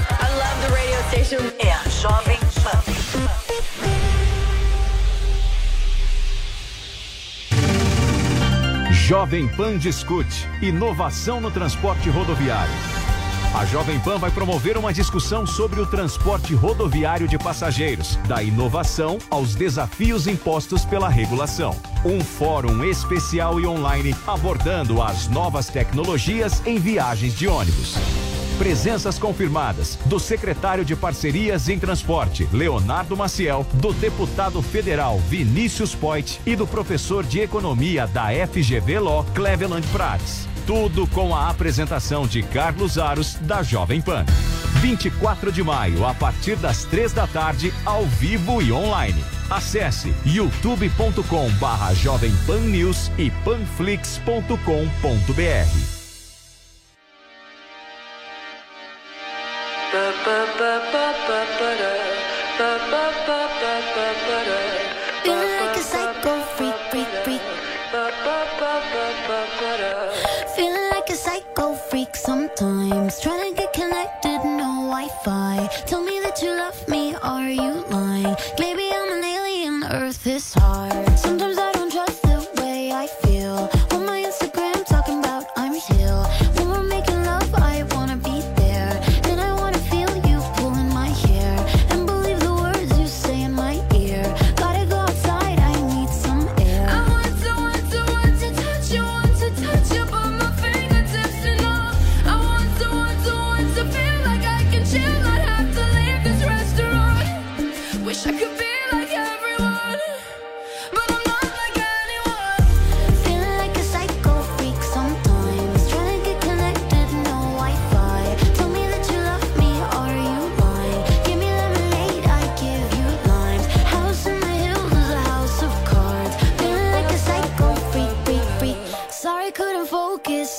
[0.10, 1.52] I love the radio station.
[1.60, 2.39] É a Jovem
[9.10, 12.72] Jovem Pan discute inovação no transporte rodoviário.
[13.56, 19.18] A Jovem Pan vai promover uma discussão sobre o transporte rodoviário de passageiros, da inovação
[19.31, 21.76] aos desafios impostos pela regulação.
[22.06, 27.95] Um fórum especial e online abordando as novas tecnologias em viagens de ônibus.
[28.60, 36.41] Presenças confirmadas do secretário de Parcerias em Transporte, Leonardo Maciel, do deputado federal Vinícius Poit
[36.45, 40.45] e do professor de Economia da FGV Law, Cleveland Prates.
[40.68, 44.26] Tudo com a apresentação de Carlos Aros, da Jovem Pan.
[44.81, 49.23] 24 de maio, a partir das três da tarde, ao vivo e online.
[49.49, 55.99] Acesse youtube.com barra Jovem Pan News e panflix.com.br.
[75.88, 78.36] Tell me that you love me, are you lying?
[78.60, 80.89] Maybe I'm an alien, Earth is hard.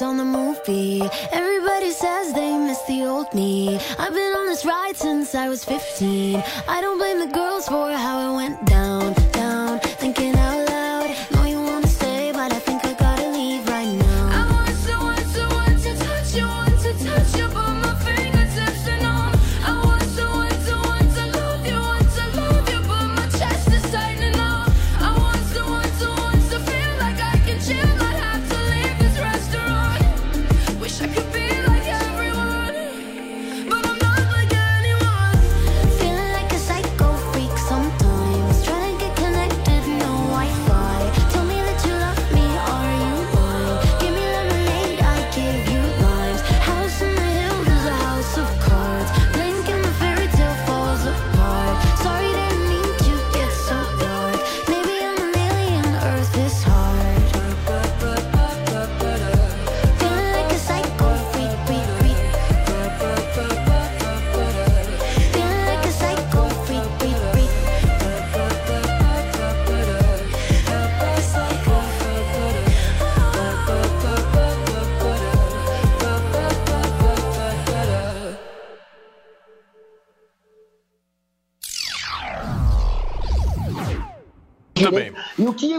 [0.02, 1.02] On the movie.
[1.32, 3.78] Everybody says they miss the old me.
[3.98, 6.42] I've been on this ride since I was 15.
[6.68, 8.89] I don't blame the girls for how it went down.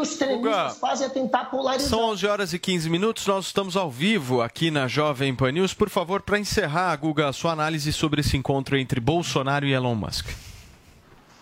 [0.02, 1.90] Os extremistas fazem é tentar polarizar.
[1.90, 5.74] São 11 horas e 15 minutos, nós estamos ao vivo aqui na Jovem Pan News.
[5.74, 9.96] Por favor, para encerrar, Guga, a sua análise sobre esse encontro entre Bolsonaro e Elon
[9.96, 10.28] Musk.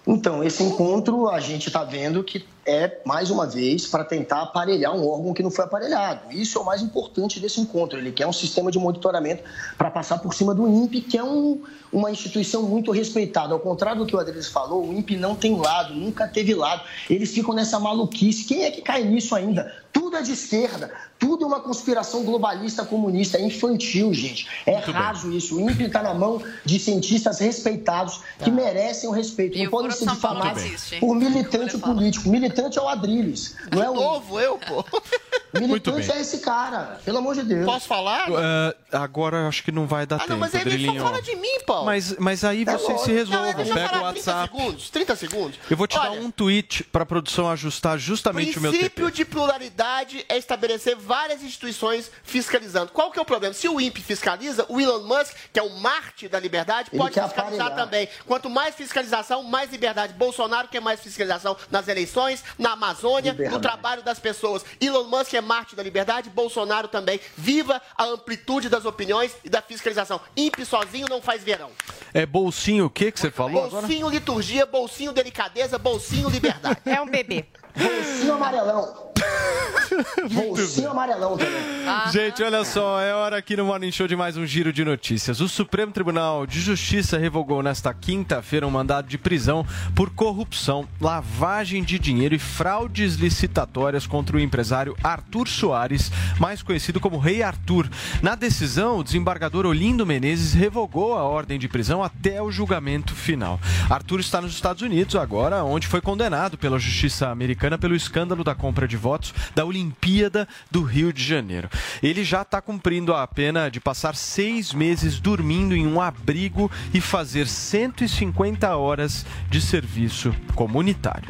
[0.05, 4.95] Então, esse encontro a gente está vendo que é, mais uma vez, para tentar aparelhar
[4.95, 6.31] um órgão que não foi aparelhado.
[6.31, 7.97] Isso é o mais importante desse encontro.
[7.97, 9.43] Ele quer um sistema de monitoramento
[9.77, 11.61] para passar por cima do INPE, que é um,
[11.91, 13.53] uma instituição muito respeitada.
[13.53, 16.83] Ao contrário do que o Adriles falou, o INPE não tem lado, nunca teve lado.
[17.09, 18.45] Eles ficam nessa maluquice.
[18.45, 19.73] Quem é que cai nisso ainda?
[19.91, 24.47] Tudo é de esquerda, tudo é uma conspiração globalista comunista, é infantil, gente.
[24.65, 25.55] É raso isso.
[25.55, 29.57] O INPE está na mão de cientistas respeitados que merecem o respeito.
[29.57, 30.63] E não podem ser difamados
[30.99, 32.29] por militante político.
[32.29, 32.48] Militante
[32.79, 34.85] é o Adriles, não é o Novo eu, pô.
[35.53, 36.17] Militante bem.
[36.17, 37.65] é esse cara, pelo amor de Deus.
[37.65, 38.27] Posso falar?
[38.29, 41.21] Eh, agora eu acho que não vai dar Ah, tempo, não, mas ele só fala
[41.21, 41.85] de mim, Paulo.
[41.85, 43.05] Mas, mas aí É vocês lógico.
[43.05, 43.49] se resolvam.
[43.49, 44.57] eu Pega o falar 30 WhatsApp.
[44.57, 45.59] segundos, 30 segundos.
[45.69, 49.05] Eu vou te dar Olha, um tweet para a produção ajustar justamente o meu princípio
[49.05, 49.15] TP.
[49.17, 52.91] de pluralidade é estabelecer várias instituições fiscalizando.
[52.91, 53.53] Qual que é o problema?
[53.53, 57.13] Se o INPE fiscaliza, o Elon Musk, que é o Marte da liberdade, Ele pode
[57.19, 57.75] fiscalizar aparelhar.
[57.75, 58.07] também.
[58.25, 60.13] Quanto mais fiscalização, mais liberdade.
[60.13, 63.61] Bolsonaro quer mais fiscalização nas eleições, na Amazônia, no Liberdade.
[63.61, 64.63] trabalho das pessoas.
[64.79, 67.19] Elon Musk é Marte da liberdade, Bolsonaro também.
[67.37, 70.19] Viva a amplitude das opiniões e da fiscalização.
[70.35, 71.71] INPE sozinho não faz verão.
[72.13, 73.81] É bolsinho o que que você falou agora?
[73.81, 76.79] Bolsinho liturgia, bolsinho delicadeza, bolsinho liberdade.
[76.85, 77.45] É um bebê.
[77.75, 79.09] Bolsinho amarelão.
[80.31, 82.11] Bolsinho amarelão também.
[82.11, 85.39] Gente, olha só, é hora aqui no Morning Show de mais um giro de notícias.
[85.41, 89.65] O Supremo Tribunal de Justiça revogou nesta quinta-feira um mandado de prisão
[89.95, 96.99] por corrupção, lavagem de dinheiro e fraudes licitatórias contra o empresário Arthur Soares, mais conhecido
[96.99, 97.89] como Rei Arthur.
[98.21, 103.59] Na decisão, o desembargador Olindo Menezes revogou a ordem de prisão até o julgamento final.
[103.89, 108.55] Arthur está nos Estados Unidos agora, onde foi condenado pela justiça americana pelo escândalo da
[108.55, 111.69] compra de votos da Olimpíada do Rio de Janeiro.
[112.01, 117.01] Ele já está cumprindo a pena de passar seis meses dormindo em um abrigo e
[117.01, 121.29] fazer 150 horas de serviço comunitário.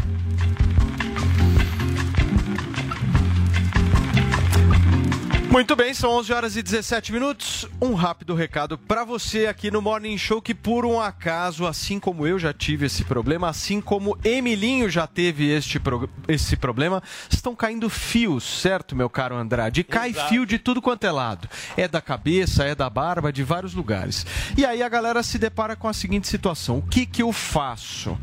[5.52, 7.68] Muito bem, são 11 horas e 17 minutos.
[7.82, 12.28] Um rápido recado para você aqui no Morning Show que por um acaso, assim como
[12.28, 16.08] eu já tive esse problema, assim como Emilinho já teve este pro...
[16.28, 17.02] esse problema,
[17.32, 19.84] estão caindo fios, certo, meu caro Andrade?
[19.84, 20.30] Cai Exato.
[20.30, 21.50] fio de tudo quanto é lado.
[21.76, 24.28] É da cabeça, é da barba, de vários lugares.
[24.56, 28.16] E aí a galera se depara com a seguinte situação: o que que eu faço?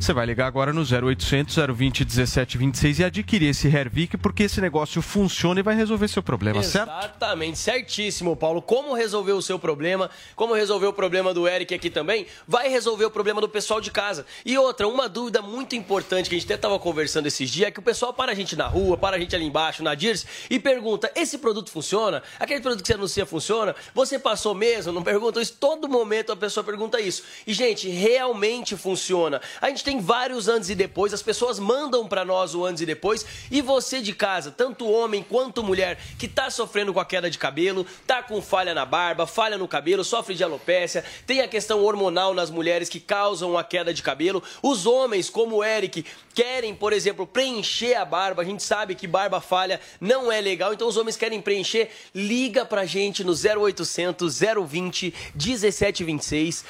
[0.00, 5.00] Você vai ligar agora no 0800 020 1726 e adquirir esse Hervik porque esse negócio
[5.00, 6.88] funciona e vai resolver seu problema, certo?
[6.88, 8.60] Exatamente, certíssimo, Paulo.
[8.62, 13.04] Como resolver o seu problema, como resolver o problema do Eric aqui também, vai resolver
[13.04, 14.26] o problema do pessoal de casa.
[14.44, 17.70] E outra, uma dúvida muito importante que a gente até estava conversando esses dias é
[17.70, 20.26] que o pessoal para a gente na rua, para a gente ali embaixo, na Dirce,
[20.50, 22.22] e pergunta: esse produto funciona?
[22.38, 23.74] Aquele produto que você anuncia funciona?
[23.94, 24.92] Você passou mesmo?
[24.92, 25.56] Não perguntam isso?
[25.58, 27.22] Todo momento a pessoa pergunta isso.
[27.46, 29.40] E, gente, realmente funciona.
[29.60, 32.86] A gente tem vários antes e depois, as pessoas mandam para nós o antes e
[32.86, 37.28] depois, e você de casa, tanto homem quanto mulher, que tá sofrendo com a queda
[37.28, 41.48] de cabelo, tá com falha na barba, falha no cabelo, sofre de alopécia, tem a
[41.48, 44.42] questão hormonal nas mulheres que causam a queda de cabelo.
[44.62, 46.04] Os homens, como o Eric,
[46.36, 48.42] querem, por exemplo, preencher a barba.
[48.42, 51.88] A gente sabe que barba falha não é legal, então os homens querem preencher.
[52.14, 56.64] Liga pra gente no 0800 020 1726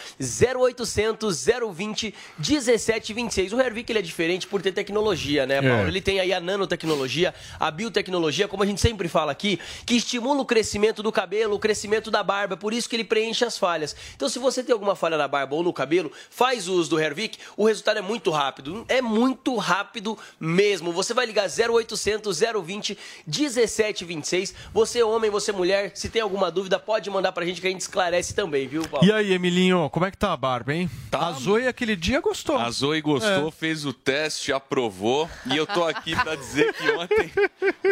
[0.56, 3.52] 0800 020 1726.
[3.52, 5.84] O Hervik ele é diferente por ter tecnologia, né, Paulo?
[5.84, 5.88] É.
[5.88, 10.40] Ele tem aí a nanotecnologia, a biotecnologia, como a gente sempre fala aqui, que estimula
[10.40, 13.94] o crescimento do cabelo, o crescimento da barba, por isso que ele preenche as falhas.
[14.14, 17.38] Então, se você tem alguma falha na barba ou no cabelo, faz uso do Hervik,
[17.56, 18.84] o resultado é muito rápido.
[18.88, 20.92] É muito rápido mesmo.
[20.92, 24.54] Você vai ligar 0800 020 1726.
[24.72, 27.80] Você, homem, você, mulher, se tem alguma dúvida, pode mandar pra gente que a gente
[27.80, 29.06] esclarece também, viu, Paulo?
[29.06, 30.90] E aí, Emilinho, como é que tá a barba, hein?
[31.12, 32.58] A Zoe aquele dia gostou.
[32.58, 33.50] A Zoe gostou, É.
[33.50, 35.28] fez o teste, aprovou.
[35.46, 37.32] E eu tô aqui pra dizer que ontem,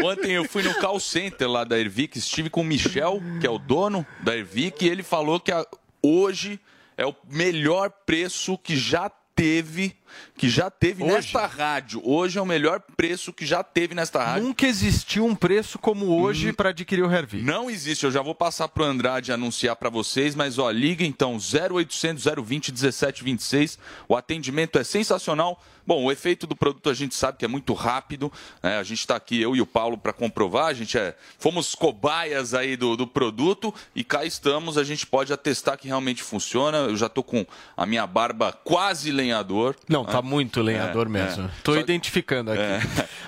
[0.02, 3.50] ontem eu fui no call center lá da Ervic, estive com o Michel, que é
[3.50, 5.66] o dono da Ervic, e ele falou que a-
[6.02, 6.58] hoje
[6.96, 9.96] é o melhor preço que já teve,
[10.36, 11.12] que já teve Hoje?
[11.14, 12.00] nesta rádio.
[12.04, 14.44] Hoje é o melhor preço que já teve nesta rádio.
[14.44, 17.44] Nunca existiu um preço como hoje para adquirir o Hervik.
[17.44, 21.36] Não existe, eu já vou passar pro Andrade anunciar para vocês, mas ó, liga então
[21.36, 23.78] 0800 020 1726.
[24.08, 25.60] O atendimento é sensacional.
[25.86, 28.32] Bom, o efeito do produto a gente sabe que é muito rápido.
[28.62, 28.78] né?
[28.78, 30.66] A gente está aqui, eu e o Paulo, para comprovar.
[30.68, 34.78] A gente é, fomos cobaias aí do, do produto e cá estamos.
[34.78, 36.78] A gente pode atestar que realmente funciona.
[36.78, 37.44] Eu já tô com
[37.76, 39.76] a minha barba quase lenhador.
[39.86, 40.28] Não, tá né?
[40.28, 41.44] muito lenhador É, mesmo.
[41.46, 41.50] é.
[41.62, 42.60] Tô Só- identificando aqui.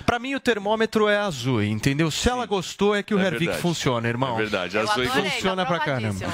[0.05, 2.09] Pra mim, o termômetro é azul, entendeu?
[2.09, 4.35] Se ela gostou, é que o É Hervik funciona, irmão.
[4.35, 6.25] É verdade, a Eu Zoe adorei, tá funciona pra caramba.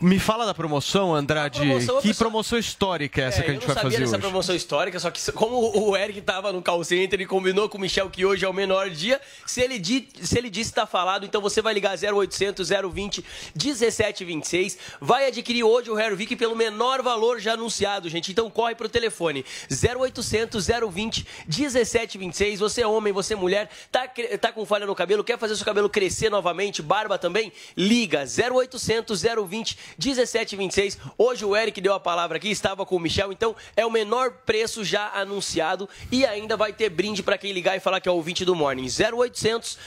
[0.00, 1.60] Me fala da promoção, Andrade.
[1.60, 3.90] promoção, que pessoal- promoção histórica é essa É, que a eu gente não vai sabia
[3.90, 4.22] fazer dessa hoje?
[4.22, 5.56] promoção histórica, só que como
[5.88, 8.52] o Eric tava no call center, ele combinou com o Michel que hoje é o
[8.52, 9.20] menor dia.
[9.46, 13.24] Se ele, di- se ele disse tá falado, então você vai ligar 0800 020
[13.54, 14.78] 1726.
[15.00, 18.30] Vai adquirir hoje o Hervik pelo menor valor já anunciado, gente.
[18.32, 19.44] Então corre pro telefone
[19.82, 22.60] 0800 020 1726.
[22.60, 24.06] Você é homem, você é mulher, tá,
[24.40, 27.52] tá com falha no cabelo, quer fazer seu cabelo crescer novamente, barba também?
[27.76, 30.98] Liga 0800 020 1726.
[31.18, 34.32] Hoje o Eric deu a palavra aqui, estava com o Michel, então é o menor
[34.46, 38.12] preço já anunciado e ainda vai ter brinde para quem ligar e falar que é
[38.12, 38.86] o ouvinte do Morning.
[38.86, 39.78] 0800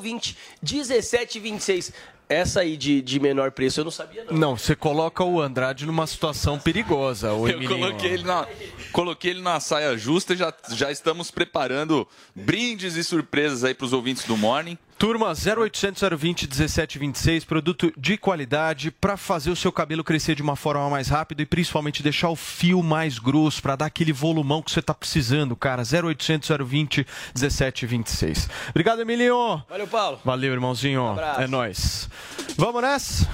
[0.00, 1.92] 020 1726.
[2.32, 4.36] Essa aí de, de menor preço eu não sabia não.
[4.36, 7.80] Não, você coloca o Andrade numa situação perigosa, o Eu Emilinho.
[7.80, 8.46] coloquei ele, na,
[8.92, 13.84] coloquei ele na saia justa e já, já estamos preparando brindes e surpresas aí para
[13.84, 14.78] os ouvintes do Morning.
[15.02, 20.54] Turma, 0800 020 1726, produto de qualidade para fazer o seu cabelo crescer de uma
[20.54, 24.70] forma mais rápida e principalmente deixar o fio mais grosso, para dar aquele volumão que
[24.70, 25.82] você tá precisando, cara.
[25.82, 27.04] 0800 020
[27.34, 28.48] 1726.
[28.70, 29.64] Obrigado, Emilinho.
[29.68, 30.20] Valeu, Paulo.
[30.24, 31.04] Valeu, irmãozinho.
[31.08, 31.40] abraço.
[31.40, 32.08] É nóis.
[32.56, 33.28] Vamos nessa?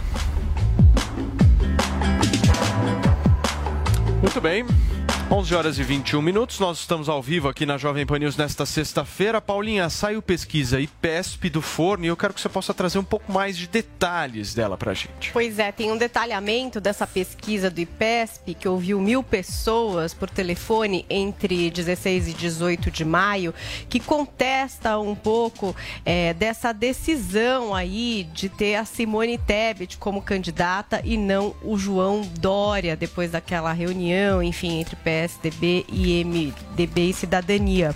[4.23, 4.65] Muito bem.
[5.31, 8.65] 11 horas e 21 minutos, nós estamos ao vivo aqui na Jovem Pan News nesta
[8.65, 9.43] sexta-feira.
[9.43, 13.31] Paulinha, saiu pesquisa IPESP do forno e eu quero que você possa trazer um pouco
[13.31, 15.31] mais de detalhes dela pra gente.
[15.31, 21.05] Pois é, tem um detalhamento dessa pesquisa do IPESP que ouviu mil pessoas por telefone
[21.11, 23.53] entre 16 e 18 de maio,
[23.87, 25.77] que contesta um pouco
[26.07, 32.23] é, dessa decisão aí de ter a Simone Tebet como candidata e não o João
[32.41, 37.95] Dória, depois daquela reunião, enfim, entre PSDB e MDB e Cidadania.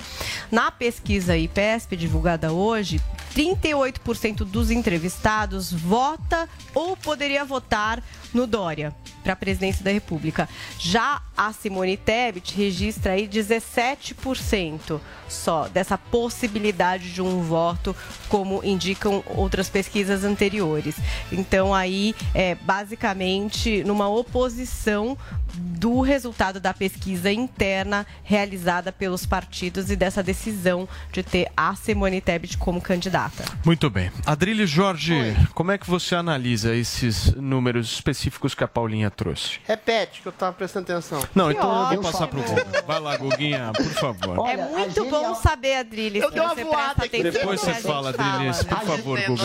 [0.51, 3.01] Na pesquisa IPESP divulgada hoje,
[3.35, 8.03] 38% dos entrevistados vota ou poderia votar
[8.35, 10.49] no Dória para a presidência da República.
[10.79, 17.97] Já a Simone Tebet registra aí 17% só dessa possibilidade de um voto,
[18.29, 20.97] como indicam outras pesquisas anteriores.
[21.31, 25.17] Então aí é basicamente numa oposição
[25.55, 32.21] do resultado da pesquisa interna realizada pelos partidos e dessa decisão de ter a Simone
[32.21, 33.45] Tebet como candidata.
[33.65, 34.11] Muito bem.
[34.25, 39.61] Adrilho Jorge, como é que você analisa esses números específicos que a Paulinha trouxe?
[39.65, 41.23] Repete, que eu tava prestando atenção.
[41.35, 42.83] Não, então eu vou passar pro Guga.
[42.87, 44.49] Vai lá, Guguinha, por favor.
[44.49, 47.17] é muito bom saber, Adriles, Eu que dei uma você voada presta aqui.
[47.21, 48.09] atenção Depois que você fala.
[48.11, 49.43] Adriles, por favor, Guga.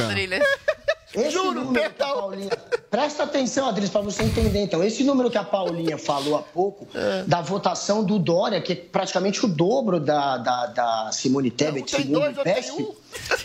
[1.15, 2.49] Esse Juro, que Paulinha...
[2.91, 4.59] Presta atenção, Adriles, para você entender.
[4.61, 7.23] Então, esse número que a Paulinha falou há pouco, É.
[7.23, 12.01] da votação do Dória, que é praticamente o dobro da, da, da Simone Tebet, tem
[12.01, 12.87] segundo dois, o IPESP,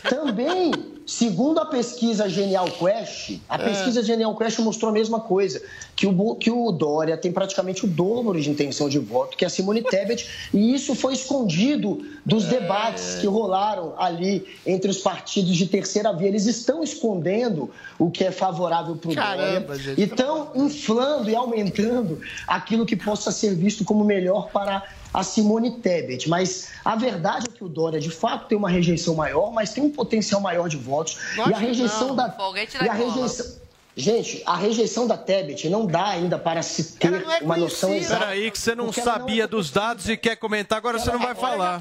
[0.08, 0.72] também,
[1.06, 3.58] segundo a pesquisa Genial Quest, a É.
[3.58, 5.62] pesquisa Genial Quest mostrou a mesma coisa,
[5.94, 9.48] que o, que o Dória tem praticamente o dobro de intenção de voto que a
[9.50, 12.60] Simone Tebet, e isso foi escondido dos É.
[12.60, 16.28] debates que rolaram ali entre os partidos de terceira via.
[16.28, 20.00] Eles estão escondendo o que é favorável para o Dória gente.
[20.00, 24.82] e estão inflando e aumentando aquilo que possa ser visto como melhor para
[25.12, 26.28] a Simone Tebet.
[26.28, 29.82] Mas a verdade é que o Dória, de fato, tem uma rejeição maior, mas tem
[29.82, 31.18] um potencial maior de votos.
[31.36, 32.16] Lógico e a rejeição não.
[32.16, 32.30] da.
[32.30, 33.62] Foguete na e a rejeição.
[33.94, 38.20] Gente, a rejeição da Tebet não dá ainda para se ter é uma noção exata.
[38.20, 41.34] Peraí, que você não ela sabia dos dados e quer comentar, agora você não vai
[41.34, 41.78] falar.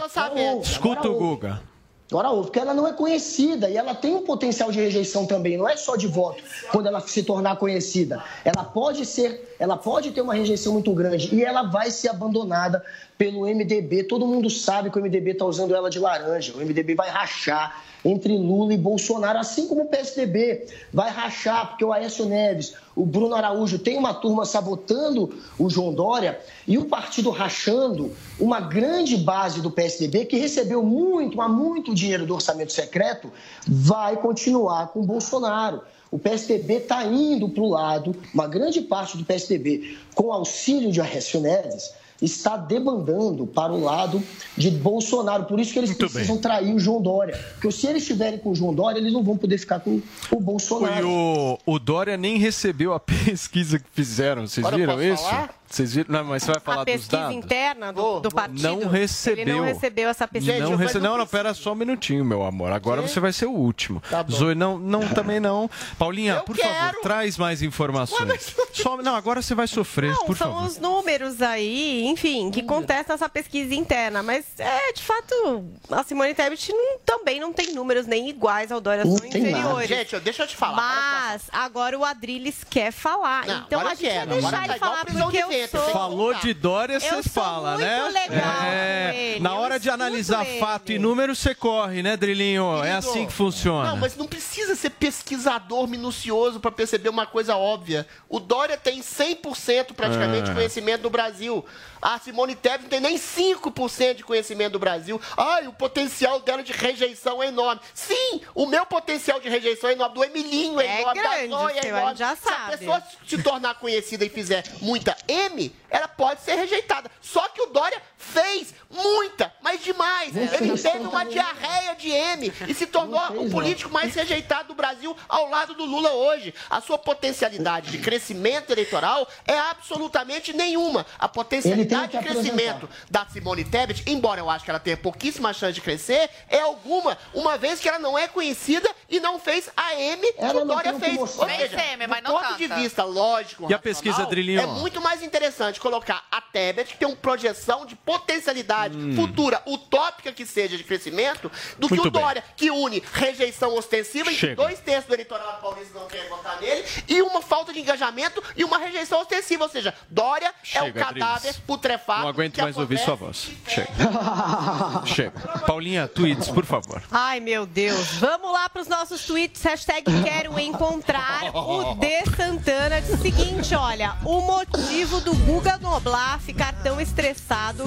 [0.62, 1.72] Escuta o Guga.
[2.12, 5.56] Agora ouve, porque ela não é conhecida e ela tem um potencial de rejeição também,
[5.56, 8.22] não é só de voto quando ela se tornar conhecida.
[8.44, 12.84] Ela pode ser, ela pode ter uma rejeição muito grande e ela vai ser abandonada
[13.22, 14.06] pelo MDB.
[14.06, 16.56] Todo mundo sabe que o MDB está usando ela de laranja.
[16.56, 21.86] O MDB vai rachar entre Lula e Bolsonaro, assim como o PSDB vai rachar, porque
[21.86, 26.86] o Aécio Neves, o Bruno Araújo tem uma turma sabotando o João Dória e o
[26.86, 32.72] partido rachando uma grande base do PSDB que recebeu muito, mas muito dinheiro do orçamento
[32.72, 33.32] secreto,
[33.68, 35.84] vai continuar com o Bolsonaro.
[36.10, 41.00] O PSDB está indo para o lado, uma grande parte do PSDB, com auxílio de
[41.00, 44.22] Aécio Neves, está debandando para o lado
[44.56, 45.46] de Bolsonaro.
[45.46, 47.38] Por isso que eles precisam trair o João Dória.
[47.54, 50.40] Porque se eles estiverem com o João Dória, eles não vão poder ficar com o
[50.40, 51.08] Bolsonaro.
[51.08, 54.48] E o, o Dória nem recebeu a pesquisa que fizeram.
[54.48, 55.24] Vocês Agora viram isso?
[55.24, 55.61] falar?
[55.72, 56.12] Vocês viram?
[56.12, 57.36] Não, mas você vai falar a dos pesquisa dados?
[57.36, 58.62] interna do, do partido.
[58.62, 59.42] Não recebeu.
[59.42, 60.60] Ele não recebeu essa pesquisa.
[60.60, 61.00] Não, rece...
[61.00, 62.72] não, não, pera só um minutinho, meu amor.
[62.72, 64.02] Agora você vai ser o último.
[64.10, 64.32] Tá bom.
[64.36, 65.70] Zoe, não, não, também não.
[65.98, 67.02] Paulinha, por favor, quero.
[67.02, 68.56] traz mais informações.
[68.74, 70.68] Só, não, agora você vai sofrer, Não, por são favor.
[70.68, 74.22] os números aí, enfim, que contestam essa pesquisa interna.
[74.24, 78.82] Mas, é, de fato, a Simone Tebet não- também não tem números nem iguais ao
[78.82, 79.88] Dória, são inferiores.
[79.88, 80.76] Gente, deixa eu te falar.
[80.76, 83.46] Mas agora o Adrilles quer falar.
[83.46, 85.82] Não, então a gente quero, vai deixar ele falar porque eu sou...
[85.92, 88.08] Falou de Dória, Eu você fala, muito né?
[88.10, 90.60] legal É, Na eu hora de escuto analisar ele.
[90.60, 92.78] fato e número, você corre, né, Drilinho?
[92.78, 93.90] é Querido, assim que funciona.
[93.90, 98.08] Não, mas não precisa ser pesquisador minucioso para perceber uma coisa óbvia.
[98.30, 100.54] O Dória tem 100% praticamente de É.
[100.54, 101.66] conhecimento do Brasil.
[102.02, 105.22] A Simone Tebet não tem nem 5% de conhecimento do Brasil.
[105.38, 107.80] Ai, o potencial dela de rejeição é enorme.
[107.94, 110.16] Sim, o meu potencial de rejeição é enorme.
[110.16, 111.22] Do Emilinho é, É enorme.
[111.22, 112.10] grande, da Zoe é enorme.
[112.12, 112.78] a já Se a sabe.
[112.78, 117.10] pessoa se tornar conhecida e fizer muita M, ela pode ser rejeitada.
[117.22, 120.36] Só que o Dória fez muita, mas demais.
[120.36, 123.50] Ele teve uma diarreia de M e se tornou fez, o não.
[123.50, 126.54] político mais rejeitado do Brasil ao lado do Lula hoje.
[126.70, 131.06] A sua potencialidade de crescimento eleitoral é absolutamente nenhuma.
[131.18, 135.54] A potencialidade de que crescimento da Simone Tebet, embora eu acho que ela tenha pouquíssima
[135.54, 139.70] chance de crescer, é alguma, uma vez que ela não é conhecida e não fez
[139.76, 141.20] a M que Ela o Dória tem o que fez.
[141.20, 144.62] Ou seja, M, mas do não ponto de vista lógico, E a pesquisa, Drilinho?
[144.62, 149.16] É muito mais interessante colocar a Tebet, que tem uma projeção de potencialidade Hum.
[149.16, 152.22] futura, utópica que seja de crescimento, do que Muito o bem.
[152.22, 154.56] Dória, que une rejeição ostensiva, em que Chega.
[154.56, 158.64] dois terços do eleitorado paulista não querem votar nele, e uma falta de engajamento e
[158.64, 159.64] uma rejeição ostensiva.
[159.66, 161.58] Ou seja, Dória é Chega, um cadáver Adriles.
[161.68, 162.22] putrefado.
[162.22, 163.50] Não aguento que mais ouvir sua voz.
[163.68, 163.88] Chega.
[165.06, 165.32] Chega.
[165.66, 167.02] Paulinha, tweets, por favor.
[167.12, 168.14] Ai, meu Deus.
[168.16, 169.62] Vamos lá para os nossos tweets.
[169.64, 173.02] Hashtag quero encontrar o D Santana.
[173.02, 177.84] Diz o seguinte, olha, o motivo do Guga Noblar ficar tão estressado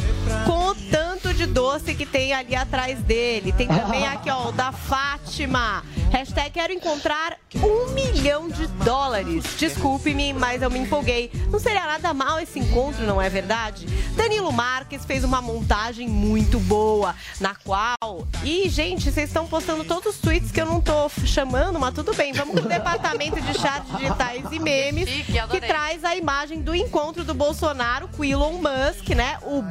[0.47, 3.53] com o tanto de doce que tem ali atrás dele.
[3.53, 5.83] Tem também aqui, ó, o da Fátima.
[6.11, 9.45] Hashtag quero encontrar um milhão de dólares.
[9.59, 11.31] Desculpe-me, mas eu me empolguei.
[11.51, 13.87] Não seria nada mal esse encontro, não é verdade?
[14.17, 18.27] Danilo Marques fez uma montagem muito boa, na qual.
[18.45, 22.15] E, gente, vocês estão postando todos os tweets que eu não tô chamando, mas tudo
[22.15, 22.33] bem.
[22.33, 25.09] Vamos pro departamento de chats digitais e memes,
[25.51, 29.39] que traz a imagem do encontro do Bolsonaro com Elon Musk, né?
[29.43, 29.63] O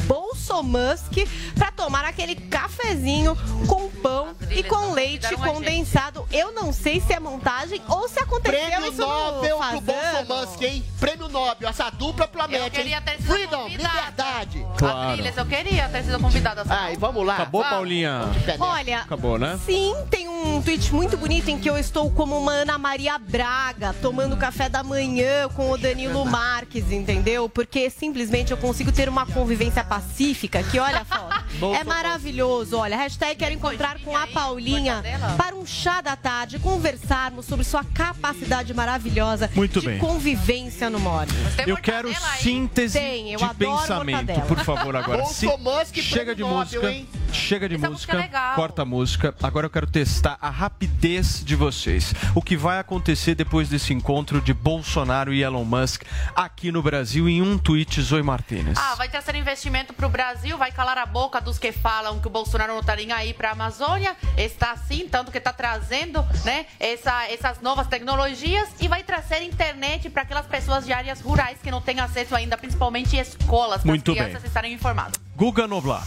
[1.09, 3.35] Bolsomusk, pra tomar aquele cafezinho
[3.67, 6.25] com pão e com leite condensado.
[6.31, 10.25] Eu não sei se é montagem ou se aconteceu Prêmio isso no Nobel pro Fazano.
[10.27, 10.85] Bolsonaro, hein?
[10.99, 13.03] Prêmio Nobel, essa dupla promete, queria hein?
[13.03, 13.95] ter sido Freedom, convidada.
[13.95, 14.67] liberdade.
[14.77, 15.09] Claro.
[15.09, 16.63] Adriles, eu queria ter sido convidada.
[16.69, 17.33] Ai, vamos lá.
[17.35, 17.75] Acabou, Vamos.
[17.75, 18.21] Paulinha?
[18.59, 19.59] Olha, Acabou, né?
[19.65, 20.32] Sim, tem um
[20.63, 24.83] tweet muito bonito em que eu estou como uma Ana Maria Braga, tomando café da
[24.83, 27.47] manhã com o Danilo Marques, entendeu?
[27.49, 31.29] Porque simplesmente eu consigo ter uma convivência pacífica que, olha só,
[31.73, 32.77] é maravilhoso.
[32.77, 35.01] Olha, hashtag quero encontrar com a Paulinha
[35.37, 39.99] para um chá da tarde, conversarmos sobre sua capacidade maravilhosa Muito de bem.
[39.99, 41.33] convivência no Morning.
[41.65, 44.45] Eu quero síntese Tem, eu de adoro pensamento, mortadela.
[44.47, 45.21] por favor, agora.
[45.23, 46.91] Bolsomusk, Chega de música.
[46.91, 47.07] Hein?
[47.33, 48.17] Chega de Essa música.
[48.17, 48.55] música é.
[48.55, 49.35] Corta a música.
[49.41, 52.13] Agora eu quero testar a rapidez de vocês.
[52.35, 56.03] O que vai acontecer depois desse encontro de Bolsonaro e Elon Musk
[56.35, 58.77] aqui no Brasil em um tweet, Zoe Martinez.
[58.77, 62.27] Ah, vai trazer investimento para o Brasil, vai calar a boca dos que falam que
[62.27, 64.15] o Bolsonaro não está nem aí para a Amazônia.
[64.37, 70.09] Está sim, tanto que está trazendo né, essa- essas novas tecnologias e vai trazer internet
[70.09, 74.01] para aquelas pessoas de áreas rurais que não têm acesso ainda, principalmente escolas, para as
[74.03, 74.47] crianças bem.
[74.47, 75.13] estarem informadas.
[75.35, 76.03] Guga Noblar.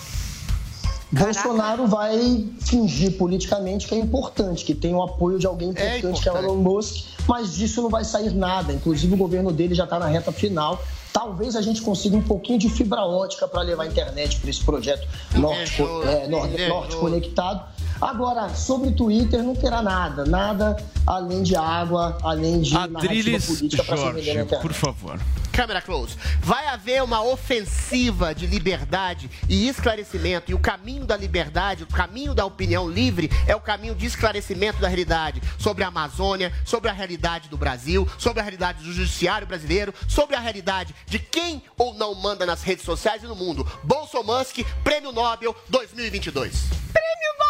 [1.10, 6.28] Bolsonaro vai fingir politicamente que é importante, que tem o apoio de alguém importante, que
[6.28, 8.72] é o Elon Musk, mas disso não vai sair nada.
[8.72, 10.82] Inclusive, o governo dele já está na reta final.
[11.12, 14.62] Talvez a gente consiga um pouquinho de fibra ótica para levar a internet para esse
[14.62, 17.64] projeto norte, é, norte, norte conectado.
[18.01, 20.24] Agora, sobre Twitter, não terá nada.
[20.24, 25.18] Nada além de água, além de narrativa Adriles Jorge, por favor.
[25.56, 26.18] Câmera close.
[26.43, 30.51] Vai haver uma ofensiva de liberdade e esclarecimento.
[30.51, 34.78] E o caminho da liberdade, o caminho da opinião livre, é o caminho de esclarecimento
[34.82, 39.47] da realidade sobre a Amazônia, sobre a realidade do Brasil, sobre a realidade do judiciário
[39.47, 43.66] brasileiro, sobre a realidade de quem ou não manda nas redes sociais e no mundo.
[43.82, 46.64] Bolsomusk, Prêmio Nobel 2022.
[46.93, 47.45] Prêmio Nobel!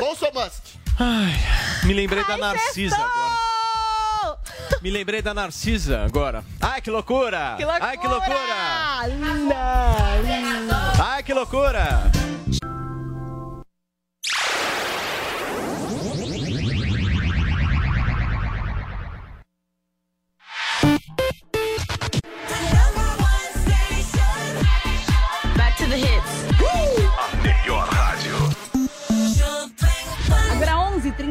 [0.00, 0.62] Bolsomusk.
[0.98, 1.34] Ai,
[1.84, 3.46] me lembrei da Narcisa agora.
[4.82, 6.44] Me lembrei da Narcisa agora.
[6.60, 7.54] Ai, que loucura!
[7.56, 7.86] Que loucura!
[7.86, 9.06] Ai, que loucura!
[9.08, 10.76] Linda.
[11.02, 12.10] Ai, que loucura!